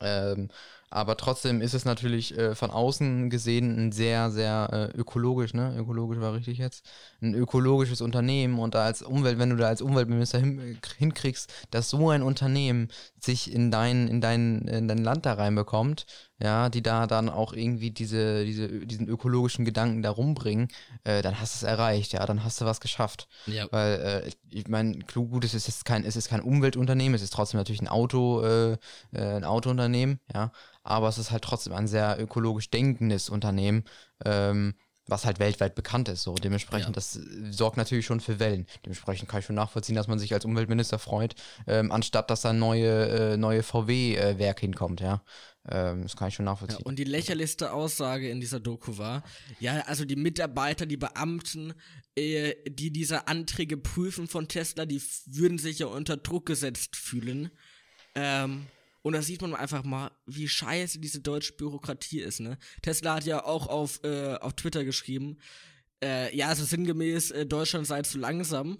Ähm, 0.00 0.48
aber 0.90 1.16
trotzdem 1.16 1.60
ist 1.60 1.72
es 1.74 1.84
natürlich 1.84 2.36
äh, 2.36 2.56
von 2.56 2.70
außen 2.70 3.30
gesehen 3.30 3.78
ein 3.78 3.92
sehr, 3.92 4.30
sehr 4.32 4.90
äh, 4.94 4.98
ökologisch, 4.98 5.54
ne? 5.54 5.74
Ökologisch 5.78 6.18
war 6.18 6.34
richtig 6.34 6.58
jetzt. 6.58 6.84
Ein 7.22 7.34
ökologisches 7.34 8.00
Unternehmen 8.00 8.58
und 8.58 8.74
da 8.74 8.84
als 8.84 9.02
Umwelt, 9.02 9.38
wenn 9.38 9.50
du 9.50 9.56
da 9.56 9.68
als 9.68 9.82
Umweltminister 9.82 10.40
hin, 10.40 10.78
hinkriegst, 10.98 11.52
dass 11.70 11.90
so 11.90 12.10
ein 12.10 12.22
Unternehmen 12.22 12.88
sich 13.20 13.52
in 13.52 13.70
dein, 13.70 14.08
in 14.08 14.20
dein, 14.20 14.62
in 14.62 14.88
dein 14.88 14.98
Land 14.98 15.26
da 15.26 15.34
reinbekommt, 15.34 16.06
ja, 16.42 16.68
die 16.70 16.82
da 16.82 17.06
dann 17.06 17.28
auch 17.28 17.52
irgendwie 17.52 17.90
diese, 17.90 18.44
diese, 18.44 18.68
diesen 18.86 19.08
ökologischen 19.08 19.64
Gedanken 19.64 20.02
da 20.02 20.10
rumbringen, 20.10 20.68
äh, 21.04 21.22
dann 21.22 21.38
hast 21.38 21.54
du 21.54 21.66
es 21.66 21.70
erreicht, 21.70 22.12
ja, 22.12 22.24
dann 22.24 22.44
hast 22.44 22.60
du 22.60 22.64
was 22.64 22.80
geschafft. 22.80 23.28
Ja. 23.46 23.66
Weil, 23.70 24.24
äh, 24.24 24.30
ich 24.48 24.68
meine, 24.68 24.98
gut, 25.00 25.44
es 25.44 25.54
ist 25.54 25.84
kein, 25.84 26.04
es 26.04 26.16
ist 26.16 26.28
kein 26.28 26.40
Umweltunternehmen, 26.40 27.14
es 27.14 27.22
ist 27.22 27.34
trotzdem 27.34 27.58
natürlich 27.58 27.82
ein 27.82 27.88
Auto, 27.88 28.42
äh, 28.42 28.72
äh 29.12 29.36
ein 29.36 29.44
Autounternehmen, 29.44 30.20
ja, 30.32 30.50
aber 30.82 31.08
es 31.08 31.18
ist 31.18 31.30
halt 31.30 31.44
trotzdem 31.44 31.74
ein 31.74 31.86
sehr 31.86 32.18
ökologisch 32.18 32.70
denkendes 32.70 33.28
Unternehmen, 33.28 33.84
ähm, 34.24 34.74
was 35.10 35.26
halt 35.26 35.38
weltweit 35.40 35.74
bekannt 35.74 36.08
ist. 36.08 36.22
So 36.22 36.34
dementsprechend, 36.34 36.90
ja. 36.90 36.92
das 36.92 37.18
sorgt 37.50 37.76
natürlich 37.76 38.06
schon 38.06 38.20
für 38.20 38.38
Wellen. 38.38 38.66
Dementsprechend 38.84 39.28
kann 39.28 39.40
ich 39.40 39.46
schon 39.46 39.56
nachvollziehen, 39.56 39.96
dass 39.96 40.08
man 40.08 40.18
sich 40.18 40.32
als 40.32 40.44
Umweltminister 40.44 40.98
freut, 40.98 41.34
ähm, 41.66 41.92
anstatt 41.92 42.30
dass 42.30 42.42
da 42.42 42.52
neue, 42.52 43.32
äh, 43.32 43.36
neue 43.36 43.62
VW-Werk 43.62 44.58
äh, 44.58 44.60
hinkommt, 44.60 45.00
ja. 45.00 45.22
Ähm, 45.68 46.02
das 46.02 46.16
kann 46.16 46.28
ich 46.28 46.34
schon 46.34 46.46
nachvollziehen. 46.46 46.80
Ja, 46.80 46.86
und 46.86 46.98
die 46.98 47.04
lächerlichste 47.04 47.72
Aussage 47.72 48.30
in 48.30 48.40
dieser 48.40 48.60
Doku 48.60 48.96
war, 48.96 49.22
ja, 49.58 49.80
also 49.82 50.04
die 50.04 50.16
Mitarbeiter, 50.16 50.86
die 50.86 50.96
Beamten, 50.96 51.74
äh, 52.16 52.54
die 52.68 52.90
diese 52.90 53.28
Anträge 53.28 53.76
prüfen 53.76 54.26
von 54.26 54.48
Tesla, 54.48 54.86
die 54.86 55.02
würden 55.26 55.58
sich 55.58 55.80
ja 55.80 55.86
unter 55.86 56.16
Druck 56.16 56.46
gesetzt 56.46 56.96
fühlen. 56.96 57.50
Ähm, 58.14 58.66
und 59.02 59.14
da 59.14 59.22
sieht 59.22 59.42
man 59.42 59.54
einfach 59.54 59.84
mal, 59.84 60.10
wie 60.26 60.48
scheiße 60.48 60.98
diese 60.98 61.20
deutsche 61.20 61.54
Bürokratie 61.54 62.20
ist, 62.20 62.40
ne? 62.40 62.58
Tesla 62.82 63.16
hat 63.16 63.24
ja 63.24 63.44
auch 63.44 63.66
auf, 63.66 64.02
äh, 64.04 64.34
auf 64.34 64.54
Twitter 64.54 64.84
geschrieben, 64.84 65.38
äh, 66.02 66.34
ja, 66.34 66.48
also 66.48 66.64
sinngemäß, 66.64 67.30
äh, 67.30 67.46
Deutschland 67.46 67.86
sei 67.86 68.02
zu 68.02 68.18
langsam. 68.18 68.78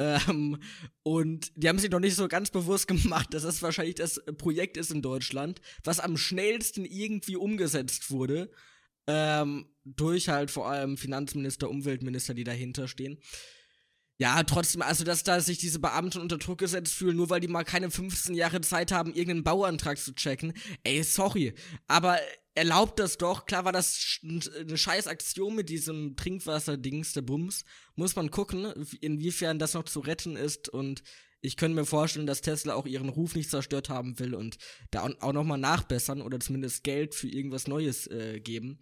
Ähm, 0.00 0.58
und 1.02 1.52
die 1.56 1.68
haben 1.68 1.78
sich 1.78 1.90
noch 1.90 2.00
nicht 2.00 2.16
so 2.16 2.26
ganz 2.26 2.50
bewusst 2.50 2.88
gemacht, 2.88 3.34
dass 3.34 3.42
das 3.42 3.62
wahrscheinlich 3.62 3.96
das 3.96 4.20
Projekt 4.38 4.78
ist 4.78 4.90
in 4.90 5.02
Deutschland, 5.02 5.60
was 5.84 6.00
am 6.00 6.16
schnellsten 6.16 6.86
irgendwie 6.86 7.36
umgesetzt 7.36 8.10
wurde. 8.10 8.50
Ähm, 9.06 9.66
durch 9.84 10.28
halt 10.28 10.50
vor 10.50 10.68
allem 10.68 10.96
Finanzminister, 10.96 11.68
Umweltminister, 11.68 12.32
die 12.32 12.44
dahinter 12.44 12.88
stehen. 12.88 13.18
Ja, 14.20 14.42
trotzdem, 14.42 14.82
also 14.82 15.02
dass 15.02 15.22
da 15.22 15.40
sich 15.40 15.56
diese 15.56 15.78
Beamten 15.78 16.20
unter 16.20 16.36
Druck 16.36 16.58
gesetzt 16.58 16.92
fühlen, 16.92 17.16
nur 17.16 17.30
weil 17.30 17.40
die 17.40 17.48
mal 17.48 17.64
keine 17.64 17.90
15 17.90 18.34
Jahre 18.34 18.60
Zeit 18.60 18.92
haben, 18.92 19.14
irgendeinen 19.14 19.44
Bauantrag 19.44 19.96
zu 19.96 20.14
checken. 20.14 20.52
Ey, 20.84 21.02
sorry. 21.02 21.54
Aber 21.88 22.18
erlaubt 22.54 22.98
das 22.98 23.16
doch. 23.16 23.46
Klar 23.46 23.64
war 23.64 23.72
das 23.72 24.20
eine 24.22 24.76
scheiß 24.76 25.06
Aktion 25.06 25.54
mit 25.54 25.70
diesem 25.70 26.16
Trinkwasser-Dings, 26.16 27.14
der 27.14 27.22
Bums. 27.22 27.64
Muss 27.94 28.14
man 28.14 28.30
gucken, 28.30 28.70
inwiefern 29.00 29.58
das 29.58 29.72
noch 29.72 29.84
zu 29.84 30.00
retten 30.00 30.36
ist. 30.36 30.68
Und 30.68 31.02
ich 31.40 31.56
könnte 31.56 31.76
mir 31.76 31.86
vorstellen, 31.86 32.26
dass 32.26 32.42
Tesla 32.42 32.74
auch 32.74 32.84
ihren 32.84 33.08
Ruf 33.08 33.34
nicht 33.34 33.48
zerstört 33.48 33.88
haben 33.88 34.18
will 34.18 34.34
und 34.34 34.58
da 34.90 35.08
auch 35.20 35.32
nochmal 35.32 35.56
nachbessern 35.56 36.20
oder 36.20 36.40
zumindest 36.40 36.84
Geld 36.84 37.14
für 37.14 37.28
irgendwas 37.28 37.68
Neues 37.68 38.06
äh, 38.08 38.38
geben. 38.38 38.80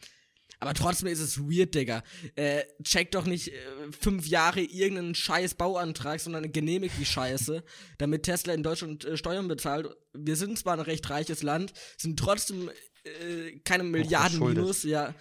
Aber 0.61 0.75
trotzdem 0.75 1.09
ist 1.09 1.21
es 1.21 1.39
weird, 1.39 1.75
Digga. 1.75 2.03
Äh, 2.35 2.65
check 2.83 3.13
doch 3.13 3.25
nicht 3.25 3.49
äh, 3.49 3.57
fünf 3.99 4.27
Jahre 4.27 4.61
irgendeinen 4.61 5.15
scheiß 5.15 5.55
Bauantrag, 5.55 6.21
sondern 6.21 6.51
genehmigt 6.51 6.95
die 6.99 7.07
Scheiße, 7.07 7.63
damit 7.99 8.25
Tesla 8.25 8.55
in 8.55 8.63
Deutschland 8.63 9.05
äh, 9.05 9.17
Steuern 9.17 9.49
bezahlt. 9.49 9.89
Wir 10.13 10.37
sind 10.37 10.59
zwar 10.59 10.75
ein 10.75 10.81
recht 10.81 11.09
reiches 11.11 11.43
Land, 11.43 11.73
sind 11.97 12.19
trotzdem 12.19 12.71
äh, 13.05 13.59
keine 13.65 13.85
Milliarden 13.85 14.41
minus, 14.41 14.83
ja. 14.83 15.15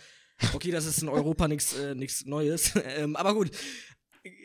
Okay, 0.53 0.71
das 0.71 0.85
ist 0.85 1.01
in 1.01 1.09
Europa 1.09 1.47
nichts 1.47 1.73
äh, 1.77 1.95
nix 1.95 2.25
Neues. 2.25 2.73
ähm, 2.97 3.15
aber 3.15 3.33
gut. 3.33 3.51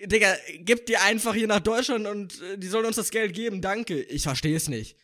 Digga, 0.05 0.37
gib 0.61 0.87
dir 0.87 1.03
einfach 1.03 1.35
hier 1.35 1.49
nach 1.49 1.61
Deutschland 1.61 2.07
und 2.07 2.41
äh, 2.41 2.59
die 2.59 2.69
sollen 2.69 2.87
uns 2.87 2.97
das 2.97 3.11
Geld 3.11 3.35
geben, 3.35 3.61
danke. 3.61 4.01
Ich 4.01 4.23
verstehe 4.23 4.57
es 4.57 4.69
nicht. 4.69 4.97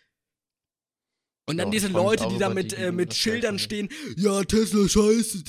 Und 1.48 1.56
dann 1.56 1.68
ja, 1.68 1.72
diese 1.72 1.88
Leute, 1.88 2.28
die 2.28 2.36
da 2.36 2.50
mit, 2.50 2.76
äh, 2.76 2.92
mit 2.92 3.14
Schildern 3.14 3.58
stehen, 3.58 3.88
ja, 4.16 4.44
Tesla 4.44 4.86
scheiße. 4.86 5.42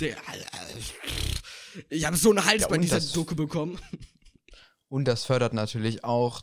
Ich 1.90 2.06
habe 2.06 2.16
so 2.16 2.30
einen 2.30 2.46
Hals 2.46 2.62
ja, 2.62 2.68
bei 2.70 2.78
dieser 2.78 3.02
Doku 3.02 3.36
bekommen. 3.36 3.78
Und 4.88 5.10
das 5.10 5.26
fördert 5.26 5.54
natürlich 5.54 6.06
auch 6.06 6.42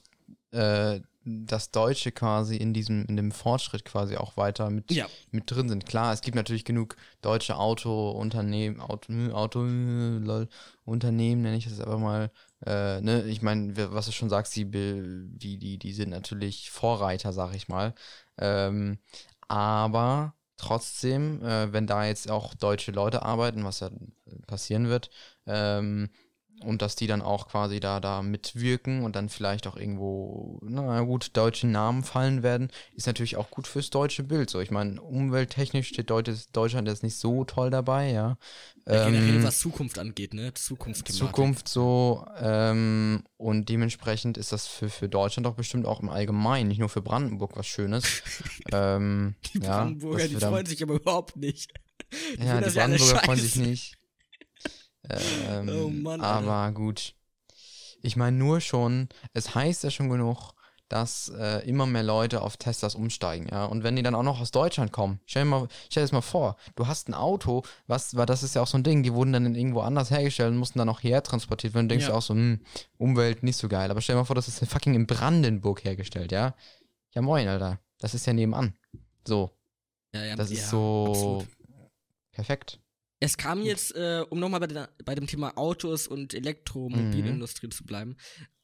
äh, 0.50 1.00
das 1.24 1.70
Deutsche 1.70 2.12
quasi 2.12 2.56
in 2.56 2.74
diesem, 2.74 3.06
in 3.06 3.16
dem 3.16 3.32
Fortschritt 3.32 3.86
quasi 3.86 4.16
auch 4.16 4.36
weiter 4.36 4.68
mit, 4.68 4.92
ja. 4.92 5.06
mit 5.30 5.50
drin 5.50 5.70
sind. 5.70 5.86
Klar, 5.86 6.12
es 6.12 6.20
gibt 6.20 6.36
natürlich 6.36 6.66
genug 6.66 6.96
deutsche 7.22 7.56
Autounternehmen, 7.56 8.78
Auto, 8.80 9.12
Auto, 9.32 9.62
lol, 9.62 10.48
Unternehmen, 10.84 11.40
nenne 11.40 11.56
ich 11.56 11.64
das 11.64 11.80
aber 11.80 11.96
mal. 11.96 12.30
Äh, 12.64 13.00
ne, 13.00 13.24
ich 13.24 13.40
meine, 13.40 13.74
was 13.92 14.04
du 14.04 14.12
schon 14.12 14.28
sagst, 14.28 14.54
die, 14.54 14.70
die, 14.70 15.58
die, 15.58 15.78
die 15.78 15.92
sind 15.92 16.10
natürlich 16.10 16.70
Vorreiter, 16.70 17.32
sag 17.32 17.54
ich 17.54 17.68
mal. 17.68 17.94
Ähm, 18.38 18.98
Aber 19.48 20.34
trotzdem, 20.56 21.42
äh, 21.42 21.72
wenn 21.72 21.86
da 21.86 22.04
jetzt 22.04 22.30
auch 22.30 22.54
deutsche 22.54 22.92
Leute 22.92 23.22
arbeiten, 23.22 23.64
was 23.64 23.80
ja 23.80 23.90
passieren 24.46 24.88
wird, 24.88 25.10
ähm, 25.46 26.10
und 26.64 26.80
dass 26.80 26.96
die 26.96 27.06
dann 27.06 27.22
auch 27.22 27.48
quasi 27.48 27.80
da, 27.80 28.00
da 28.00 28.22
mitwirken 28.22 29.04
und 29.04 29.14
dann 29.14 29.28
vielleicht 29.28 29.66
auch 29.66 29.76
irgendwo, 29.76 30.58
na 30.62 31.00
gut, 31.02 31.30
deutsche 31.34 31.66
Namen 31.66 32.02
fallen 32.02 32.42
werden, 32.42 32.70
ist 32.94 33.06
natürlich 33.06 33.36
auch 33.36 33.50
gut 33.50 33.66
fürs 33.66 33.90
deutsche 33.90 34.22
Bild. 34.22 34.48
So, 34.48 34.60
ich 34.60 34.70
meine, 34.70 35.00
umwelttechnisch 35.00 35.88
steht 35.88 36.10
Deutschland 36.10 36.88
jetzt 36.88 37.02
nicht 37.02 37.16
so 37.16 37.44
toll 37.44 37.70
dabei, 37.70 38.10
ja. 38.10 38.38
ja 38.86 39.04
generell, 39.04 39.36
ähm, 39.36 39.44
was 39.44 39.58
Zukunft 39.58 39.98
angeht, 39.98 40.32
ne? 40.32 40.54
Zukunft, 40.54 41.12
Zukunft 41.12 41.68
so, 41.68 42.26
ähm, 42.38 43.22
und 43.36 43.68
dementsprechend 43.68 44.38
ist 44.38 44.52
das 44.52 44.66
für, 44.66 44.88
für 44.88 45.08
Deutschland 45.08 45.46
doch 45.46 45.54
bestimmt 45.54 45.86
auch 45.86 46.00
im 46.00 46.08
Allgemeinen, 46.08 46.68
nicht 46.68 46.78
nur 46.78 46.88
für 46.88 47.02
Brandenburg 47.02 47.56
was 47.56 47.66
Schönes. 47.66 48.22
ähm, 48.72 49.34
die 49.52 49.58
Brandenburger, 49.58 50.24
ja, 50.24 50.28
die 50.28 50.36
freuen 50.36 50.66
sich 50.66 50.82
aber 50.82 50.94
überhaupt 50.94 51.36
nicht. 51.36 51.74
Die 52.38 52.44
ja, 52.44 52.60
die 52.60 52.70
Brandenburger 52.70 53.18
freuen 53.20 53.40
sich 53.40 53.56
nicht. 53.56 53.98
Ähm, 55.10 55.68
oh 55.68 55.88
Mann, 55.88 56.20
aber 56.20 56.72
gut. 56.72 57.14
Ich 58.02 58.16
meine 58.16 58.36
nur 58.36 58.60
schon, 58.60 59.08
es 59.32 59.54
heißt 59.54 59.84
ja 59.84 59.90
schon 59.90 60.08
genug, 60.08 60.52
dass 60.88 61.32
äh, 61.36 61.68
immer 61.68 61.86
mehr 61.86 62.04
Leute 62.04 62.42
auf 62.42 62.56
Teslas 62.56 62.94
umsteigen, 62.94 63.48
ja. 63.50 63.64
Und 63.64 63.82
wenn 63.82 63.96
die 63.96 64.02
dann 64.02 64.14
auch 64.14 64.22
noch 64.22 64.40
aus 64.40 64.52
Deutschland 64.52 64.92
kommen, 64.92 65.20
stell 65.26 65.42
dir 65.42 65.50
mal, 65.50 65.68
stell 65.90 66.02
dir 66.02 66.04
das 66.04 66.12
mal 66.12 66.20
vor, 66.20 66.56
du 66.76 66.86
hast 66.86 67.08
ein 67.08 67.14
Auto, 67.14 67.62
was, 67.86 68.16
weil 68.16 68.26
das 68.26 68.42
ist 68.42 68.54
ja 68.54 68.62
auch 68.62 68.66
so 68.68 68.78
ein 68.78 68.84
Ding, 68.84 69.02
die 69.02 69.12
wurden 69.12 69.32
dann 69.32 69.54
irgendwo 69.54 69.80
anders 69.80 70.10
hergestellt 70.10 70.52
und 70.52 70.58
mussten 70.58 70.78
dann 70.78 70.88
auch 70.88 71.00
hierher 71.00 71.22
transportiert 71.22 71.74
werden. 71.74 71.88
Denkst 71.88 72.04
ja. 72.04 72.12
du 72.12 72.16
auch 72.16 72.22
so, 72.22 72.34
hm, 72.34 72.60
Umwelt 72.98 73.42
nicht 73.42 73.56
so 73.56 73.68
geil. 73.68 73.90
Aber 73.90 74.00
stell 74.00 74.14
dir 74.14 74.20
mal 74.20 74.24
vor, 74.24 74.36
das 74.36 74.48
ist 74.48 74.64
fucking 74.64 74.94
in 74.94 75.06
Brandenburg 75.06 75.84
hergestellt, 75.84 76.30
ja. 76.30 76.54
Ja 77.14 77.22
moin, 77.22 77.48
Alter. 77.48 77.80
Das 77.98 78.14
ist 78.14 78.26
ja 78.26 78.32
nebenan. 78.32 78.74
So. 79.26 79.50
Ja, 80.14 80.24
ja, 80.24 80.36
das 80.36 80.50
ja, 80.50 80.58
ist 80.58 80.70
so 80.70 81.06
absolut. 81.08 81.46
perfekt. 82.30 82.78
Es 83.18 83.36
kam 83.36 83.62
jetzt, 83.62 83.94
äh, 83.94 84.24
um 84.28 84.40
nochmal 84.40 84.60
bei, 84.60 84.88
bei 85.04 85.14
dem 85.14 85.26
Thema 85.26 85.56
Autos 85.56 86.06
und 86.06 86.34
Elektromobilindustrie 86.34 87.68
mhm. 87.68 87.70
zu 87.70 87.84
bleiben, 87.84 88.16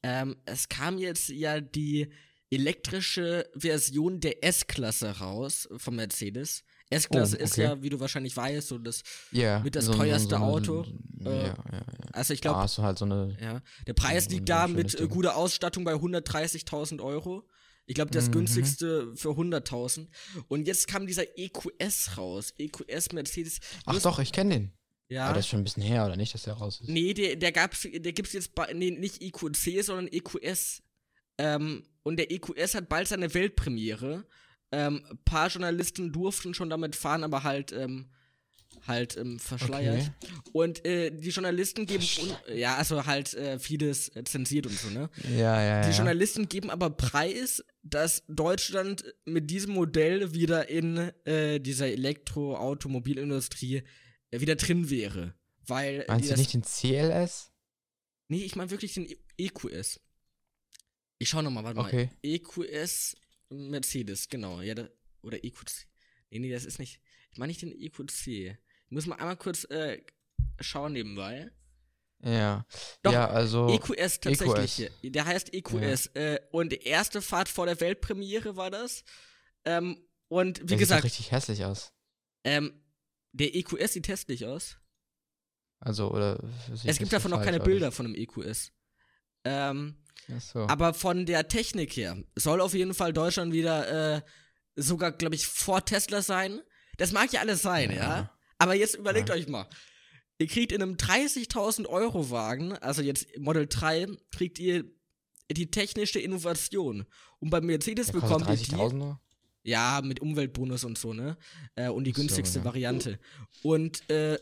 ähm, 0.03 0.35
es 0.45 0.69
kam 0.69 0.97
jetzt 0.97 1.29
ja 1.29 1.59
die 1.59 2.11
elektrische 2.51 3.49
Version 3.55 4.19
der 4.19 4.43
S-Klasse 4.43 5.19
raus 5.19 5.67
von 5.77 5.95
Mercedes. 5.95 6.63
S-Klasse 6.89 7.33
oh, 7.33 7.35
okay. 7.37 7.43
ist 7.43 7.57
ja, 7.57 7.81
wie 7.81 7.89
du 7.89 7.99
wahrscheinlich 7.99 8.37
weißt, 8.37 8.67
so 8.67 8.77
das 8.77 9.01
yeah, 9.33 9.59
mit 9.61 9.75
das 9.75 9.85
so, 9.85 9.93
teuerste 9.93 10.35
so, 10.35 10.37
so 10.37 10.43
Auto. 10.43 10.85
Eine, 11.19 11.29
äh, 11.29 11.37
ja, 11.37 11.47
ja, 11.47 11.55
ja. 11.71 11.83
Also 12.11 12.33
ich 12.33 12.41
glaube, 12.41 12.59
ah, 12.59 12.83
halt 12.83 12.99
so 12.99 13.05
ja, 13.07 13.61
der 13.87 13.93
Preis 13.93 14.29
liegt 14.29 14.49
da 14.49 14.67
mit 14.67 14.99
äh, 14.99 15.07
guter 15.07 15.35
Ausstattung 15.35 15.83
bei 15.83 15.93
130.000 15.93 17.01
Euro. 17.01 17.49
Ich 17.85 17.95
glaube, 17.95 18.11
das 18.11 18.27
mhm. 18.27 18.33
günstigste 18.33 19.15
für 19.15 19.29
100.000. 19.29 20.07
Und 20.47 20.67
jetzt 20.67 20.87
kam 20.87 21.05
dieser 21.05 21.37
EQS 21.37 22.17
raus. 22.17 22.53
EQS 22.57 23.11
Mercedes. 23.11 23.59
Ach 23.85 24.01
doch, 24.01 24.19
ich 24.19 24.31
kenne 24.31 24.53
den. 24.53 24.73
Ja. 25.09 25.25
Aber 25.25 25.35
das 25.35 25.45
ist 25.45 25.49
schon 25.49 25.59
ein 25.61 25.65
bisschen 25.65 25.83
her, 25.83 26.05
oder 26.05 26.15
nicht, 26.15 26.33
dass 26.33 26.43
der 26.43 26.53
raus 26.53 26.79
ist? 26.81 26.89
Nee, 26.89 27.13
der, 27.13 27.35
der 27.35 27.51
gab's, 27.51 27.81
der 27.83 28.13
gibt's 28.13 28.33
jetzt 28.33 28.55
bei, 28.55 28.71
nee, 28.73 28.91
nicht 28.91 29.21
EQC, 29.21 29.83
sondern 29.83 30.07
EQS. 30.07 30.81
Ähm, 31.37 31.83
und 32.03 32.17
der 32.17 32.31
EQS 32.31 32.75
hat 32.75 32.89
bald 32.89 33.07
seine 33.07 33.33
Weltpremiere. 33.33 34.25
Ähm, 34.71 35.03
paar 35.25 35.49
Journalisten 35.49 36.11
durften 36.11 36.53
schon 36.53 36.69
damit 36.69 36.95
fahren, 36.95 37.23
aber 37.23 37.43
halt 37.43 37.71
ähm, 37.73 38.09
halt 38.87 39.17
ähm, 39.17 39.39
verschleiert. 39.39 40.11
Okay. 40.21 40.49
Und 40.51 40.85
äh, 40.85 41.11
die 41.11 41.29
Journalisten 41.29 41.85
geben, 41.85 42.05
ja, 42.53 42.75
also 42.75 43.05
halt 43.05 43.33
äh, 43.33 43.59
vieles 43.59 44.09
äh, 44.15 44.23
zensiert 44.23 44.65
und 44.67 44.77
so, 44.77 44.89
ne? 44.89 45.09
Ja, 45.37 45.61
ja, 45.61 45.81
Die 45.81 45.89
ja. 45.89 45.95
Journalisten 45.95 46.49
geben 46.49 46.69
aber 46.69 46.89
preis, 46.89 47.63
dass 47.81 48.23
Deutschland 48.27 49.05
mit 49.25 49.49
diesem 49.49 49.73
Modell 49.73 50.33
wieder 50.33 50.69
in 50.69 51.11
äh, 51.25 51.59
dieser 51.59 51.87
Elektro-Automobilindustrie 51.87 53.83
äh, 54.31 54.39
wieder 54.39 54.55
drin 54.55 54.89
wäre. 54.89 55.33
Weil 55.65 56.05
Meinst 56.07 56.29
du 56.29 56.35
nicht 56.35 56.53
den 56.53 56.63
CLS? 56.63 57.51
Nee, 58.27 58.43
ich 58.43 58.55
meine 58.55 58.71
wirklich 58.71 58.93
den 58.93 59.07
EQS. 59.37 59.99
Ich 61.19 61.29
schau 61.29 61.41
nochmal, 61.41 61.63
warte 61.63 61.79
okay. 61.79 62.05
mal. 62.05 62.17
EQS 62.21 63.15
Mercedes, 63.49 64.27
genau. 64.27 64.61
Ja, 64.61 64.75
da, 64.75 64.89
oder 65.21 65.43
EQC. 65.43 65.87
Nee, 66.31 66.39
nee, 66.39 66.51
das 66.51 66.65
ist 66.65 66.79
nicht. 66.79 66.99
Ich 67.31 67.37
meine 67.37 67.49
nicht 67.49 67.61
den 67.61 67.71
EQC. 67.71 68.57
Muss 68.93 69.07
mal 69.07 69.15
einmal 69.15 69.37
kurz 69.37 69.65
äh, 69.65 70.01
schauen 70.59 70.93
nebenbei. 70.93 71.51
Ja. 72.23 72.65
Doch, 73.01 73.11
ja, 73.11 73.27
also. 73.27 73.67
EQS 73.69 74.19
tatsächlich. 74.21 74.79
EQS. 74.79 74.93
Der 75.03 75.25
heißt 75.25 75.53
EQS. 75.53 76.11
Ja. 76.15 76.21
Äh, 76.21 76.39
und 76.51 76.71
die 76.71 76.83
erste 76.83 77.21
Fahrt 77.21 77.49
vor 77.49 77.65
der 77.65 77.79
Weltpremiere 77.79 78.55
war 78.55 78.71
das. 78.71 79.03
Ähm, 79.65 79.97
und 80.29 80.61
wie 80.61 80.65
der 80.67 80.77
gesagt. 80.77 81.01
Sieht 81.01 81.11
richtig 81.11 81.31
hässlich 81.31 81.65
aus. 81.65 81.91
Ähm, 82.43 82.81
der 83.33 83.55
EQS 83.55 83.93
sieht 83.93 84.07
hässlich 84.07 84.45
aus. 84.45 84.77
Also, 85.79 86.11
oder. 86.11 86.39
Es 86.85 86.97
gibt 86.97 87.11
davon 87.11 87.31
noch 87.31 87.43
keine 87.43 87.59
Bilder 87.59 87.91
von 87.91 88.05
einem 88.05 88.15
EQS. 88.15 88.71
Ähm, 89.43 89.97
so. 90.39 90.59
Aber 90.67 90.93
von 90.93 91.25
der 91.25 91.49
Technik 91.49 91.97
her 91.97 92.17
soll 92.35 92.61
auf 92.61 92.73
jeden 92.73 92.93
Fall 92.93 93.11
Deutschland 93.11 93.51
wieder 93.51 94.15
äh, 94.15 94.21
sogar, 94.75 95.11
glaube 95.11 95.35
ich, 95.35 95.45
vor 95.45 95.83
Tesla 95.83 96.21
sein. 96.21 96.61
Das 96.97 97.11
mag 97.11 97.33
ja 97.33 97.41
alles 97.41 97.61
sein, 97.61 97.91
ja. 97.91 97.97
ja? 97.97 98.32
Aber 98.63 98.75
jetzt 98.75 98.95
überlegt 98.95 99.29
ja. 99.29 99.35
euch 99.35 99.47
mal. 99.47 99.67
Ihr 100.39 100.47
kriegt 100.47 100.71
in 100.71 100.81
einem 100.81 100.95
30.000 100.95 101.87
Euro 101.87 102.29
Wagen, 102.29 102.73
also 102.73 103.01
jetzt 103.01 103.27
Model 103.37 103.67
3, 103.67 104.07
kriegt 104.31 104.59
ihr 104.59 104.85
die 105.51 105.69
technische 105.69 106.19
Innovation. 106.19 107.05
Und 107.39 107.49
bei 107.49 107.61
Mercedes 107.61 108.07
Der 108.07 108.13
bekommt 108.13 108.47
ihr 108.49 108.55
die. 108.55 109.15
Ja, 109.65 110.01
mit 110.03 110.19
Umweltbonus 110.19 110.83
und 110.83 110.97
so, 110.97 111.13
ne? 111.13 111.37
Äh, 111.75 111.87
und 111.89 112.03
die 112.03 112.11
günstigste 112.11 112.55
so, 112.55 112.59
ja. 112.59 112.65
Variante. 112.65 113.19
Und 113.61 114.09
äh, 114.09 114.37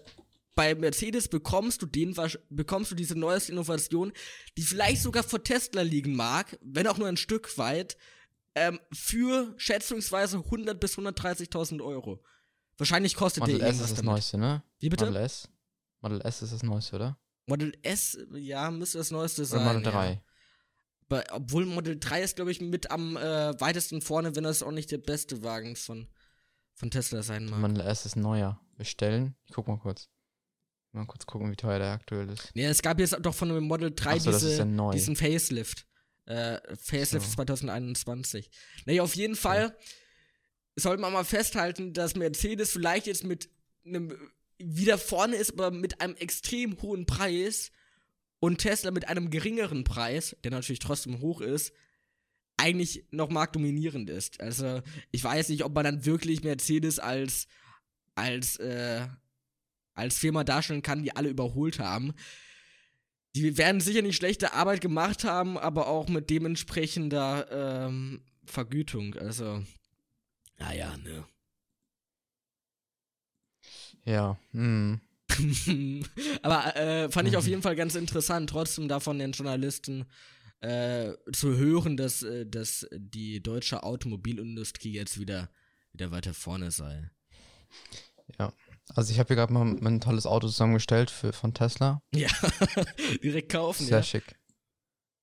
bei 0.56 0.74
Mercedes 0.74 1.28
bekommst 1.28 1.82
du 1.82 1.86
den, 1.86 2.16
bekommst 2.50 2.92
du 2.92 2.96
diese 2.96 3.18
neueste 3.18 3.52
Innovation, 3.52 4.14
die 4.58 4.64
vielleicht 4.64 5.02
sogar 5.02 5.24
vor 5.24 5.44
Tesla 5.44 5.82
liegen 5.82 6.16
mag, 6.16 6.58
wenn 6.62 6.88
auch 6.88 6.98
nur 6.98 7.08
ein 7.08 7.18
Stück 7.18 7.58
weit, 7.58 7.98
ähm, 8.56 8.80
für 8.92 9.54
schätzungsweise 9.58 10.38
100 10.38 10.80
bis 10.80 10.98
130.000 10.98 11.84
Euro. 11.84 12.24
Wahrscheinlich 12.82 13.16
kostet 13.16 13.42
Model 13.42 13.60
der 13.60 13.68
S 13.68 13.76
ist 13.76 13.82
das 13.82 13.90
damit. 13.90 14.06
Neueste, 14.06 14.40
ne? 14.40 14.64
Wie 14.80 14.90
bitte? 14.90 15.06
Model 15.06 15.22
S? 15.22 15.48
Model 16.00 16.20
S 16.22 16.42
ist 16.42 16.52
das 16.52 16.64
Neueste, 16.64 16.96
oder? 16.96 17.20
Model 17.46 17.78
S, 17.84 18.18
ja, 18.34 18.72
müsste 18.72 18.98
das 18.98 19.12
Neueste 19.12 19.46
sein. 19.46 19.62
Oder 19.62 19.74
Model 19.74 19.92
3. 19.92 20.12
Ja. 20.14 20.22
Aber, 21.08 21.24
obwohl 21.30 21.68
Model 21.68 22.00
3 22.00 22.24
ist, 22.24 22.38
glaube 22.38 22.52
ich, 22.52 22.60
mit 22.60 22.90
am 22.90 23.18
äh, 23.18 23.62
weitesten 23.62 24.02
vorne, 24.02 24.36
wenn 24.36 24.46
das 24.46 24.64
auch 24.64 24.72
nicht 24.72 24.90
der 24.90 24.98
beste 24.98 25.44
Wagen 25.44 25.76
von, 25.76 26.08
von 26.74 26.90
Tesla 26.90 27.22
sein 27.22 27.46
mag. 27.46 27.60
Model 27.60 27.82
S 27.82 28.08
ist 28.08 28.16
neuer. 28.16 28.60
Bestellen? 28.78 29.36
Ich 29.46 29.54
guck 29.54 29.68
mal 29.68 29.78
kurz. 29.78 30.10
Mal 30.92 31.06
kurz 31.06 31.28
gucken, 31.28 31.52
wie 31.52 31.56
teuer 31.56 31.78
der 31.78 31.92
aktuell 31.92 32.30
ist. 32.30 32.50
Ja, 32.56 32.68
es 32.68 32.82
gab 32.82 33.00
jetzt 33.00 33.16
doch 33.22 33.36
von 33.36 33.50
dem 33.50 33.66
Model 33.66 33.94
3 33.94 34.18
so, 34.18 34.32
diese, 34.32 34.66
diesen 34.92 35.16
Facelift. 35.16 35.86
Äh, 36.26 36.60
Facelift 36.78 37.28
so. 37.28 37.34
2021. 37.34 38.50
Naja, 38.88 39.04
auf 39.04 39.16
jeden 39.16 39.36
Fall. 39.36 39.68
Ja 39.68 39.86
sollte 40.82 41.02
man 41.02 41.14
mal 41.14 41.24
festhalten, 41.24 41.94
dass 41.94 42.16
Mercedes 42.16 42.72
vielleicht 42.72 43.08
jetzt 43.08 43.24
mit 43.24 43.50
einem 43.86 44.16
wieder 44.58 44.98
vorne 44.98 45.36
ist, 45.36 45.54
aber 45.54 45.72
mit 45.72 46.02
einem 46.02 46.16
extrem 46.16 46.82
hohen 46.82 47.06
Preis 47.06 47.72
und 48.40 48.60
Tesla 48.60 48.92
mit 48.92 49.08
einem 49.08 49.30
geringeren 49.30 49.84
Preis, 49.84 50.36
der 50.44 50.52
natürlich 50.52 50.80
trotzdem 50.80 51.20
hoch 51.20 51.42
ist, 51.42 51.74
eigentlich 52.58 53.06
noch 53.12 53.30
marktdominierend 53.30 54.10
ist. 54.10 54.40
Also 54.40 54.82
ich 55.12 55.24
weiß 55.24 55.50
nicht, 55.50 55.64
ob 55.64 55.74
man 55.74 55.84
dann 55.84 56.06
wirklich 56.06 56.44
Mercedes 56.44 57.00
als 57.00 57.48
als 58.16 58.58
äh, 58.58 59.08
als 59.94 60.18
Firma 60.18 60.44
darstellen 60.44 60.82
kann, 60.82 61.04
die 61.04 61.16
alle 61.16 61.30
überholt 61.30 61.80
haben. 61.80 62.14
Die 63.36 63.58
werden 63.58 63.82
sicher 63.82 64.02
nicht 64.02 64.16
schlechte 64.16 64.54
Arbeit 64.54 64.82
gemacht 64.82 65.24
haben, 65.24 65.58
aber 65.58 65.88
auch 65.88 66.10
mit 66.10 66.30
dementsprechender 66.30 67.88
ähm, 67.88 68.22
Vergütung. 68.46 69.16
Also 69.16 69.64
naja, 70.62 70.98
ne. 70.98 71.26
Ja, 74.06 74.38
hm. 74.52 75.02
Aber 76.42 76.76
äh, 76.76 77.10
fand 77.10 77.28
ich 77.28 77.38
auf 77.38 77.48
jeden 77.48 77.62
Fall 77.62 77.76
ganz 77.76 77.96
interessant, 77.96 78.50
trotzdem 78.50 78.88
davon 78.88 79.20
den 79.20 79.32
Journalisten 79.32 80.06
äh, 80.60 81.14
zu 81.32 81.56
hören, 81.56 81.98
dass, 81.98 82.24
äh, 82.24 82.46
dass 82.46 82.88
die 82.94 83.42
deutsche 83.42 83.84
Automobilindustrie 83.84 84.92
jetzt 84.94 85.20
wieder, 85.20 85.50
wieder 85.94 86.12
weiter 86.12 86.34
vorne 86.34 86.72
sei. 86.72 87.10
Ja, 88.40 88.54
also 88.96 89.12
ich 89.12 89.20
habe 89.20 89.28
hier 89.28 89.38
gerade 89.38 89.54
mal 89.54 89.66
ein 89.66 90.02
tolles 90.02 90.26
Auto 90.26 90.48
zusammengestellt 90.48 91.10
für, 91.10 91.34
von 91.34 91.54
Tesla. 91.54 92.02
Ja, 92.14 92.30
direkt 93.24 93.52
kaufen, 93.52 93.86
Sehr 93.86 93.98
ja. 94.00 94.04
schick. 94.04 94.36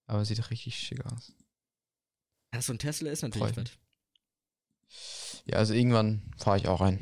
Aber 0.06 0.24
sieht 0.24 0.50
richtig 0.50 0.76
schick 0.76 1.04
aus. 1.04 1.32
Ja, 2.52 2.62
so 2.62 2.72
ein 2.72 2.78
Tesla 2.78 3.10
ist 3.10 3.22
natürlich 3.22 3.56
was. 3.56 3.78
Ja, 5.50 5.58
also 5.58 5.74
irgendwann 5.74 6.22
fahre 6.36 6.58
ich 6.58 6.68
auch 6.68 6.80
ein. 6.80 6.98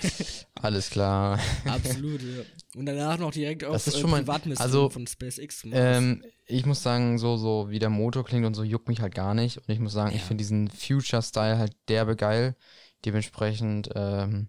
Alles 0.54 0.90
klar. 0.90 1.38
Absolut, 1.64 2.22
ja. 2.22 2.42
Und 2.76 2.86
danach 2.86 3.18
noch 3.18 3.32
direkt 3.32 3.64
auf 3.64 3.72
das 3.72 3.88
ist 3.88 3.98
schon 3.98 4.10
mal, 4.10 4.24
also, 4.56 4.90
von 4.90 5.06
SpaceX. 5.06 5.64
Ähm, 5.70 6.22
ich 6.46 6.66
muss 6.66 6.82
sagen, 6.82 7.18
so, 7.18 7.36
so 7.36 7.70
wie 7.70 7.78
der 7.78 7.90
Motor 7.90 8.24
klingt 8.24 8.46
und 8.46 8.54
so 8.54 8.62
juckt 8.62 8.88
mich 8.88 9.00
halt 9.00 9.14
gar 9.14 9.34
nicht. 9.34 9.58
Und 9.58 9.68
ich 9.68 9.78
muss 9.80 9.92
sagen, 9.92 10.10
ja. 10.10 10.16
ich 10.16 10.22
finde 10.22 10.42
diesen 10.42 10.68
Future-Style 10.68 11.58
halt 11.58 11.72
derbe 11.88 12.16
geil. 12.16 12.56
Dementsprechend 13.04 13.90
ähm, 13.94 14.48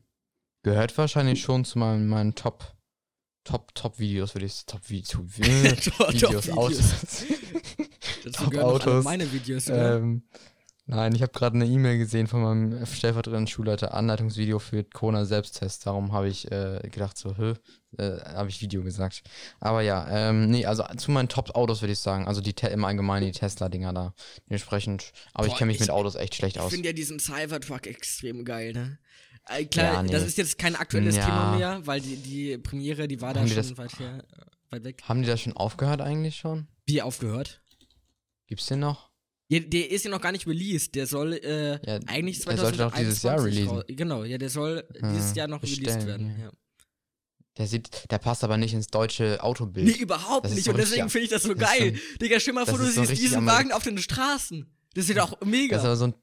gehört 0.64 0.98
wahrscheinlich 0.98 1.42
schon 1.42 1.66
zu 1.66 1.80
meinen, 1.80 2.08
meinen 2.08 2.36
Top, 2.36 2.76
Top, 3.44 3.74
Top-Videos, 3.74 4.36
würde 4.36 4.46
ich 4.46 4.66
Top, 4.66 4.90
Video, 4.90 5.20
Top- 5.20 5.38
Videos, 5.38 6.46
Top-Videos. 6.46 6.50
Autos. 6.52 7.26
Dazu 8.24 8.44
Top 8.44 8.52
gehören 8.52 8.68
Autos. 8.68 9.04
meine 9.04 9.32
Videos, 9.32 9.70
oder? 9.70 10.02
Nein, 10.90 11.16
ich 11.16 11.22
habe 11.22 11.32
gerade 11.32 11.56
eine 11.56 11.66
E-Mail 11.66 11.98
gesehen 11.98 12.28
von 12.28 12.42
meinem 12.42 12.86
stellvertretenden 12.86 13.48
Schulleiter, 13.48 13.94
Anleitungsvideo 13.94 14.60
für 14.60 14.84
Corona-Selbsttest. 14.84 15.86
Darum 15.86 16.12
habe 16.12 16.28
ich 16.28 16.52
äh, 16.52 16.80
gedacht, 16.92 17.18
so, 17.18 17.36
hä, 17.38 17.54
äh, 17.98 18.20
habe 18.34 18.50
ich 18.50 18.62
Video 18.62 18.84
gesagt. 18.84 19.24
Aber 19.60 19.82
ja, 19.82 20.08
ähm, 20.30 20.50
nee, 20.50 20.66
also 20.66 20.84
zu 20.98 21.12
meinen 21.12 21.30
Top-Autos 21.30 21.82
würde 21.82 21.94
ich 21.94 22.00
sagen. 22.00 22.28
Also 22.28 22.42
die 22.42 22.54
im 22.68 22.84
Allgemeinen 22.86 23.26
die 23.26 23.32
Tesla-Dinger 23.32 23.94
da. 23.94 24.14
Dementsprechend. 24.48 25.12
Aber 25.34 25.46
ich 25.48 25.54
Boah, 25.54 25.60
kenne 25.60 25.68
mich 25.70 25.76
ich- 25.76 25.82
mit 25.82 25.90
Autos 25.92 26.16
echt 26.16 26.36
schlecht 26.36 26.58
Ich 26.58 26.62
aus. 26.62 26.72
finde 26.72 26.90
ja 26.90 26.94
diesen 26.94 27.20
Cybertruck 27.20 27.88
extrem 27.88 28.44
geil, 28.46 28.74
ne? 28.74 29.00
Äh, 29.48 29.66
klar, 29.66 29.94
Ja, 29.94 30.04
nee. 30.04 30.12
das 30.12 30.24
ist 30.24 30.38
jetzt 30.38 30.58
kein 30.58 30.76
aktuelles 30.76 31.16
Ja. 31.16 31.26
Thema 31.26 31.56
mehr, 31.58 31.88
weil 31.88 32.02
die, 32.02 32.18
die 32.18 32.58
Premiere, 32.58 33.08
die 33.08 33.20
war 33.22 33.34
da 33.34 33.40
Haben 33.40 33.48
die 33.48 33.54
schon 33.56 33.64
das- 33.64 33.78
weit, 33.78 34.00
her, 34.00 34.24
weit 34.70 34.84
weg. 34.84 35.02
Haben 35.08 35.22
die 35.24 35.28
das 35.28 35.42
schon 35.42 35.54
aufgehört 35.54 36.02
eigentlich 36.02 36.36
schon? 36.36 36.68
Wie 36.86 37.02
aufgehört? 37.02 37.62
Gibt's 38.48 38.68
den 38.68 38.80
noch? 38.80 39.09
Ja, 39.52 39.60
der 39.60 39.90
ist 39.90 40.06
ja 40.06 40.12
noch 40.12 40.22
gar 40.22 40.32
nicht 40.32 40.46
released. 40.48 40.94
Der 40.96 41.08
soll 41.08 41.34
äh, 41.34 41.80
Ja, 41.86 42.00
eigentlich 42.08 42.44
der 42.46 42.58
sollte 42.58 42.78
doch 42.78 42.94
dieses 42.96 43.24
Jahr 43.24 43.38
2021 43.38 43.70
releasen. 43.70 43.98
Genau, 43.98 44.24
ja, 44.24 44.38
der 44.38 44.50
soll 44.50 44.84
Ah, 45.02 45.12
dieses 45.12 45.36
Jahr 45.36 45.48
noch 45.48 45.62
released 45.64 45.84
bestellen, 45.84 46.08
werden. 46.08 46.36
ja. 46.40 46.46
Ja. 46.46 46.52
Der 47.58 47.68
sieht, 47.68 48.10
der 48.10 48.20
passt 48.20 48.44
aber 48.46 48.56
nicht 48.58 48.74
ins 48.74 48.88
deutsche 48.88 49.44
Autobild. 49.44 49.86
Nee, 49.88 50.02
überhaupt 50.02 50.50
nicht. 50.50 50.64
so 50.64 50.72
Und 50.72 50.78
deswegen 50.78 51.10
finde 51.10 51.26
ich 51.26 51.30
das 51.32 51.44
so 51.44 51.54
das 51.54 51.70
geil. 51.70 51.96
so 51.96 52.18
Digga, 52.20 52.40
stell 52.40 52.54
mal 52.54 52.66
vor, 52.66 52.78
du 52.78 52.86
so 52.86 53.04
siehst 53.04 53.22
diesen 53.22 53.46
Wagen 53.46 53.72
auf 53.74 53.84
den 53.84 53.98
Straßen. 53.98 54.66
Das 54.94 55.10
ist 55.10 55.18
doch 55.18 55.42
mega. 55.42 55.76
Das 55.76 55.84
ist 55.84 55.88
aber 55.88 55.96
so 55.98 56.08
ein, 56.08 56.14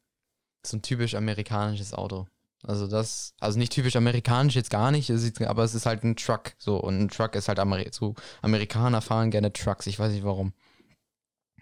so 0.64 0.76
ein 0.78 0.82
typisch 0.82 1.14
amerikanisches 1.14 1.92
Auto. 1.92 2.26
Also 2.62 2.86
das, 2.86 3.34
also 3.38 3.58
nicht 3.58 3.72
typisch 3.72 3.96
amerikanisch 3.96 4.54
jetzt 4.54 4.70
gar 4.70 4.90
nicht, 4.90 5.08
sieht, 5.12 5.40
aber 5.42 5.62
es 5.64 5.74
ist 5.74 5.84
halt 5.84 6.04
ein 6.04 6.16
Truck. 6.16 6.54
So, 6.58 6.78
und 6.78 6.98
ein 7.00 7.08
Truck 7.08 7.34
ist 7.34 7.48
halt 7.48 7.58
Ameri 7.58 7.88
so, 7.92 8.14
Amerikaner 8.40 9.02
fahren 9.02 9.30
gerne 9.30 9.52
Trucks, 9.52 9.86
ich 9.86 9.98
weiß 9.98 10.12
nicht 10.12 10.24
warum. 10.24 10.52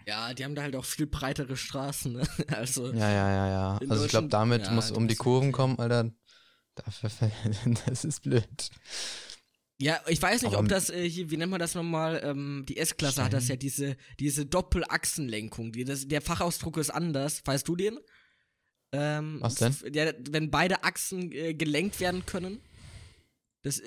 Ja, 0.06 0.34
die 0.34 0.44
haben 0.44 0.54
da 0.54 0.62
halt 0.62 0.76
auch 0.76 0.84
viel 0.84 1.06
breitere 1.06 1.56
Straßen. 1.56 2.12
Ne? 2.12 2.26
Also, 2.48 2.92
Ja, 2.92 3.10
ja, 3.10 3.30
ja, 3.30 3.48
ja. 3.48 3.80
Also 3.88 4.04
ich 4.04 4.10
glaube, 4.10 4.28
damit 4.28 4.66
ja, 4.66 4.72
muss 4.72 4.90
um 4.90 5.08
die 5.08 5.16
Kurven 5.16 5.52
kommen, 5.52 5.78
Alter. 5.78 6.10
Dafür, 6.74 7.10
das 7.86 8.04
ist 8.04 8.22
blöd. 8.22 8.70
Ja, 9.78 10.00
ich 10.06 10.22
weiß 10.22 10.42
nicht, 10.42 10.56
ob 10.56 10.68
das 10.68 10.90
äh, 10.90 11.08
hier, 11.08 11.30
wie 11.30 11.36
nennt 11.36 11.50
man 11.50 11.60
das 11.60 11.74
nochmal? 11.74 12.20
Ähm, 12.24 12.64
die 12.68 12.76
S-Klasse 12.76 13.24
hat 13.24 13.32
das 13.32 13.48
ja, 13.48 13.56
diese, 13.56 13.96
diese 14.20 14.46
Doppelachsenlenkung. 14.46 15.72
Die, 15.72 15.84
das, 15.84 16.06
der 16.06 16.20
Fachausdruck 16.20 16.76
ist 16.76 16.90
anders. 16.90 17.42
Weißt 17.44 17.66
du 17.66 17.74
den? 17.74 17.98
Ähm, 18.92 19.38
Was 19.40 19.56
denn? 19.56 19.74
Ja, 19.92 20.12
wenn 20.30 20.50
beide 20.50 20.84
Achsen 20.84 21.32
äh, 21.32 21.54
gelenkt 21.54 21.98
werden 21.98 22.24
können. 22.24 22.60
Das, 23.62 23.80
äh, 23.80 23.84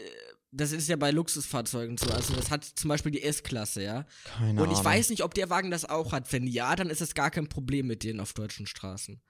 das 0.57 0.71
ist 0.71 0.89
ja 0.89 0.95
bei 0.95 1.11
Luxusfahrzeugen 1.11 1.97
so. 1.97 2.09
Also, 2.09 2.35
das 2.35 2.51
hat 2.51 2.63
zum 2.65 2.89
Beispiel 2.89 3.11
die 3.11 3.23
S-Klasse, 3.23 3.83
ja. 3.83 4.05
Keine 4.25 4.61
Und 4.61 4.67
ich 4.71 4.77
Ahnung. 4.77 4.85
weiß 4.85 5.09
nicht, 5.11 5.23
ob 5.23 5.33
der 5.33 5.49
Wagen 5.49 5.71
das 5.71 5.85
auch 5.85 6.11
hat. 6.11 6.31
Wenn 6.33 6.47
ja, 6.47 6.75
dann 6.75 6.89
ist 6.89 7.01
es 7.01 7.13
gar 7.15 7.31
kein 7.31 7.47
Problem 7.49 7.87
mit 7.87 8.03
denen 8.03 8.19
auf 8.19 8.33
deutschen 8.33 8.65
Straßen. 8.67 9.21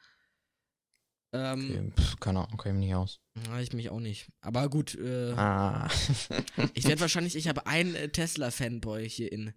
Ähm, 1.33 1.69
Okay, 1.69 1.91
pff, 2.01 2.19
keine 2.19 2.39
Ahnung, 2.45 2.57
kenn 2.57 2.71
ich 2.73 2.77
mich 2.79 2.85
nicht 2.87 2.95
aus. 2.95 3.19
ich 3.61 3.73
mich 3.73 3.89
auch 3.89 3.99
nicht. 3.99 4.29
Aber 4.41 4.69
gut, 4.69 4.95
äh, 4.95 5.33
Ah. 5.33 5.87
ich 6.73 6.85
werde 6.87 7.01
wahrscheinlich, 7.01 7.35
ich 7.35 7.47
habe 7.47 7.67
einen 7.67 7.95
äh, 7.95 8.09
Tesla-Fanboy 8.09 9.07
hier 9.09 9.31
in, 9.31 9.53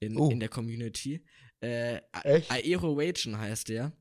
in, 0.00 0.16
Oh. 0.16 0.30
in 0.30 0.38
der 0.40 0.48
Community. 0.48 1.24
Äh, 1.60 2.00
Echt? 2.22 2.50
Aero 2.52 2.96
Wagen 2.96 3.36
heißt 3.38 3.68
der. 3.68 3.92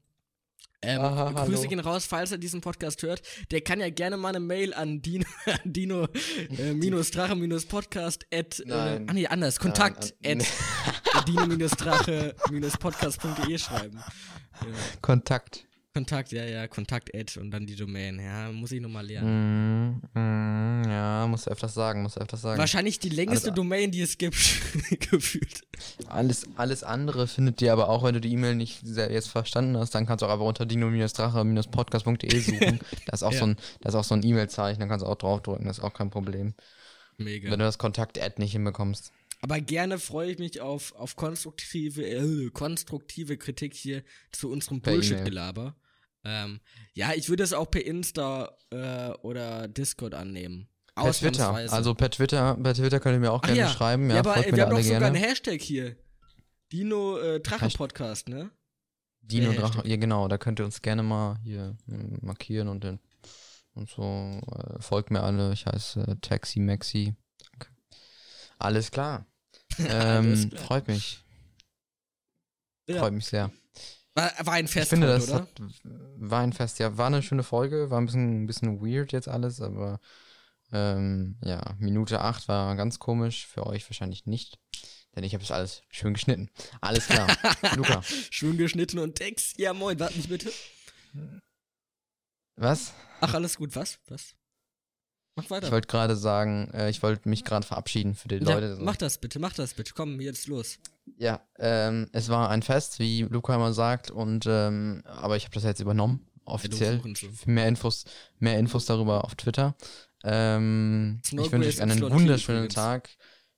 Ähm, 0.84 1.02
Aha, 1.02 1.32
Grüße 1.46 1.58
hallo. 1.58 1.70
gehen 1.70 1.80
raus, 1.80 2.06
falls 2.06 2.32
er 2.32 2.38
diesen 2.38 2.62
Podcast 2.62 3.02
hört. 3.02 3.22
Der 3.50 3.62
kann 3.62 3.80
ja 3.80 3.90
gerne 3.90 4.16
mal 4.16 4.30
eine 4.30 4.40
Mail 4.40 4.74
an 4.76 5.02
Dino, 5.02 5.26
an 5.46 5.60
Dino 5.74 6.08
äh, 6.58 6.74
minus 6.76 7.10
Drache 7.12 7.36
minus 7.36 7.66
Podcast 7.66 8.26
at, 8.32 8.60
äh, 8.60 8.64
Nein. 8.68 9.10
ah 9.10 9.14
nee, 9.14 9.26
anders, 9.28 9.60
Kontakt 9.60 10.14
Nein, 10.24 10.44
at 11.14 11.28
Dino 11.28 11.48
minus 11.48 11.72
Drache 11.72 12.36
minus 12.52 12.78
Podcast.de 12.78 13.58
schreiben. 13.58 13.98
Ja, 14.62 14.68
Kontakt. 15.02 15.67
Kontakt, 15.98 16.32
ja, 16.32 16.46
ja, 16.46 16.68
Kontakt 16.68 17.16
at 17.16 17.38
und 17.38 17.50
dann 17.50 17.66
die 17.66 17.76
Domain, 17.76 18.20
ja, 18.20 18.52
muss 18.52 18.72
ich 18.72 18.80
nochmal 18.80 19.06
lernen. 19.08 20.00
Mm, 20.14 20.20
mm, 20.20 20.84
ja, 20.90 21.26
musst 21.28 21.48
du 21.48 21.52
öfters 21.52 21.74
sagen, 21.74 22.04
musst 22.04 22.18
du 22.18 22.22
öfters 22.22 22.42
sagen. 22.44 22.60
Wahrscheinlich 22.60 23.00
die 23.00 23.10
längste 23.10 23.48
Alles- 23.48 23.56
Domain, 23.56 23.90
die 23.92 24.02
es 24.02 24.18
gibt, 24.20 24.36
gefühlt. 25.12 25.62
Alles, 26.08 26.46
alles 26.56 26.84
andere 26.84 27.26
findet 27.28 27.62
ihr 27.64 27.74
aber 27.74 27.90
auch, 27.90 28.04
wenn 28.04 28.14
du 28.14 28.22
die 28.22 28.32
E-Mail 28.32 28.54
nicht 28.54 28.82
sehr 28.86 29.12
jetzt 29.12 29.30
verstanden 29.30 29.76
hast, 29.78 29.96
dann 29.96 30.06
kannst 30.06 30.22
du 30.22 30.28
auch 30.28 30.32
einfach 30.32 30.46
unter 30.46 30.66
dino-drache-podcast.de 30.68 32.40
suchen. 32.42 32.80
da 33.08 33.14
ist 33.14 33.24
auch 33.24 33.34
Ja. 33.34 33.40
so 33.40 33.46
ein, 33.46 33.56
da 33.82 33.90
ist 33.90 33.96
auch 33.96 34.04
so 34.04 34.14
ein 34.14 34.24
E-Mail-Zeichen, 34.24 34.80
da 34.80 34.86
kannst 34.88 35.04
du 35.04 35.10
auch 35.10 35.16
draufdrücken, 35.18 35.66
das 35.66 35.80
ist 35.80 35.84
auch 35.84 35.94
kein 35.94 36.10
Problem. 36.12 36.54
Mega. 37.18 37.50
Wenn 37.50 37.58
du 37.60 37.66
das 37.66 37.78
Kontakt-Ad 37.80 38.36
nicht 38.38 38.52
hinbekommst. 38.52 39.12
Aber 39.42 39.60
gerne 39.60 40.00
freue 40.00 40.32
ich 40.32 40.40
mich 40.40 40.62
auf, 40.62 40.94
auf 40.96 41.16
konstruktive, 41.16 42.04
äh, 42.04 42.50
konstruktive 42.52 43.38
Kritik 43.38 43.74
hier 43.76 44.04
zu 44.32 44.50
unserem 44.52 44.82
Bullshit-Gelaber. 44.82 45.76
Ähm, 46.24 46.60
ja, 46.94 47.14
ich 47.14 47.30
würde 47.30 47.44
es 47.44 47.54
auch 47.54 47.70
per 47.70 47.86
Insta 47.86 48.58
äh, 48.72 49.12
oder 49.22 49.68
Discord 49.68 50.14
annehmen. 50.14 50.68
Per 50.96 51.14
Twitter. 51.14 51.54
Also 51.54 51.94
per 51.94 52.10
Twitter, 52.10 52.56
per 52.56 52.74
Twitter 52.74 53.00
könnt 53.00 53.16
ihr 53.16 53.20
mir 53.20 53.32
auch 53.32 53.42
Ach 53.44 53.48
gerne 53.48 53.60
ja. 53.60 53.70
schreiben. 53.70 54.10
Ja, 54.10 54.16
ja, 54.16 54.20
aber 54.22 54.34
folgt 54.34 54.52
mir 54.52 54.58
wir 54.58 54.64
haben 54.64 54.70
doch 54.72 54.78
alle 54.78 54.84
sogar 54.84 55.00
gerne. 55.00 55.18
einen 55.18 55.28
Hashtag 55.28 55.62
hier. 55.62 55.96
Dino 56.72 57.18
äh, 57.20 57.40
Drache 57.40 57.70
Podcast, 57.70 58.30
ne? 58.30 58.50
Dino 59.22 59.52
der 59.52 59.60
Drache, 59.60 59.74
Hashtag. 59.76 59.88
ja 59.88 59.96
genau, 59.98 60.28
da 60.28 60.38
könnt 60.38 60.60
ihr 60.60 60.66
uns 60.66 60.82
gerne 60.82 61.04
mal 61.04 61.38
hier 61.44 61.78
äh, 61.88 62.26
markieren 62.26 62.68
und, 62.68 62.84
den, 62.84 63.00
und 63.74 63.90
so. 63.90 64.04
Äh, 64.04 64.82
folgt 64.82 65.12
mir 65.12 65.22
alle, 65.22 65.54
ich 65.54 65.66
heiße 65.66 66.02
äh, 66.02 66.16
Taxi 66.22 66.60
Maxi. 66.60 67.16
Danke. 67.52 67.74
Alles 68.60 68.92
klar. 68.92 69.26
Ähm, 69.80 69.86
Alles 69.90 70.50
klar. 70.50 70.64
Freut 70.64 70.88
mich. 70.88 71.24
Ja. 72.88 73.00
Freut 73.00 73.14
mich 73.14 73.28
sehr. 73.28 73.52
War, 74.18 74.32
war 74.48 74.54
ein 74.56 74.66
Ich 74.66 74.72
Fest 74.72 74.90
finde, 74.90 75.08
heute, 75.08 75.20
das 75.20 75.30
oder? 75.30 75.42
hat, 75.42 75.62
war 76.16 76.42
ein 76.42 76.52
Fest. 76.52 76.80
Ja, 76.80 76.98
war 76.98 77.06
eine 77.06 77.22
schöne 77.22 77.44
Folge, 77.44 77.92
war 77.92 78.02
ein 78.02 78.06
bisschen, 78.08 78.44
ein 78.44 78.48
bisschen 78.48 78.82
weird 78.82 79.12
jetzt 79.12 79.28
alles, 79.28 79.62
aber 79.62 80.00
ähm, 80.72 81.38
ja, 81.44 81.76
Minute 81.78 82.20
8 82.22 82.48
war 82.48 82.76
ganz 82.76 82.98
komisch, 82.98 83.46
für 83.46 83.68
euch 83.68 83.88
wahrscheinlich 83.88 84.26
nicht. 84.26 84.58
Denn 85.16 85.24
ich 85.24 85.34
habe 85.36 85.44
das 85.44 85.52
alles 85.52 85.84
schön 85.90 86.16
geschnitten. 86.16 86.50
Alles 86.82 87.06
klar. 87.06 87.28
Luca, 87.76 88.02
Schön 88.32 88.58
geschnitten 88.58 88.98
und 88.98 89.14
Text. 89.14 89.60
Ja, 89.60 89.74
moin, 89.74 90.00
warte 90.00 90.18
mich 90.18 90.28
bitte. 90.30 90.52
was? 92.56 92.94
Ach, 93.22 93.36
alles 93.36 93.56
gut, 93.58 93.76
was? 93.76 94.00
Was? 94.08 94.34
Mach 95.38 95.52
weiter. 95.52 95.68
Ich 95.68 95.72
wollte 95.72 95.88
gerade 95.88 96.16
sagen, 96.16 96.72
äh, 96.74 96.90
ich 96.90 97.04
wollte 97.04 97.30
mich 97.30 97.46
gerade 97.46 97.66
verabschieden 97.66 98.16
für 98.16 98.28
die 98.28 98.38
ja, 98.38 98.56
Leute. 98.56 98.78
mach 98.82 98.98
das 98.98 99.20
bitte, 99.20 99.38
mach 99.38 99.54
das 99.54 99.76
bitte. 99.76 99.94
Komm, 99.96 100.20
jetzt 100.20 100.48
los. 100.48 100.80
Ja, 101.18 101.42
ähm, 101.60 102.10
es 102.12 102.30
war 102.30 102.50
ein 102.50 102.64
Fest, 102.64 102.98
wie 102.98 103.22
Luca 103.22 103.54
immer 103.54 103.72
sagt, 103.72 104.10
und 104.10 104.46
ähm, 104.48 105.04
aber 105.06 105.38
ich 105.38 105.44
habe 105.44 105.54
das 105.54 105.64
jetzt 105.64 105.80
übernommen, 105.80 106.28
offiziell. 106.44 107.00
Für 107.16 107.52
mehr 107.52 107.68
Infos, 107.68 108.06
mehr 108.40 108.58
Infos 108.58 108.88
darüber 108.88 109.24
auf 109.26 109.36
Twitter. 109.36 109.76
Ähm, 110.24 111.22
ich 111.24 111.52
wünsche 111.52 111.70
euch 111.70 111.82
einen 111.84 112.02
wunderschönen. 112.02 112.70
Tag. 112.70 113.10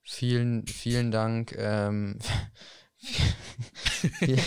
Vielen, 0.03 0.67
vielen 0.67 1.11
Dank. 1.11 1.55
Ähm, 1.57 2.19
vielen 4.19 4.41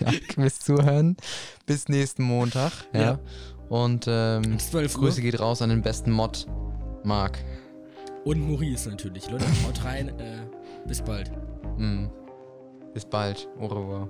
Dank 0.00 0.34
fürs 0.34 0.58
Zuhören. 0.58 1.16
Bis 1.64 1.88
nächsten 1.88 2.24
Montag. 2.24 2.72
Ja. 2.92 3.00
Ja. 3.00 3.20
Und 3.68 4.06
ähm, 4.08 4.58
12 4.58 4.96
Uhr. 4.96 5.00
Grüße 5.02 5.22
geht 5.22 5.38
raus 5.38 5.62
an 5.62 5.70
den 5.70 5.80
besten 5.80 6.10
Mod, 6.10 6.46
Marc. 7.04 7.38
Und 8.24 8.40
Maurice 8.40 8.88
natürlich. 8.88 9.30
Leute, 9.30 9.46
haut 9.66 9.84
rein. 9.84 10.08
Äh, 10.20 10.46
bis 10.86 11.02
bald. 11.02 11.30
Mm. 11.76 12.06
Bis 12.94 13.04
bald. 13.04 13.48
Au 13.58 13.66
revoir. 13.66 14.08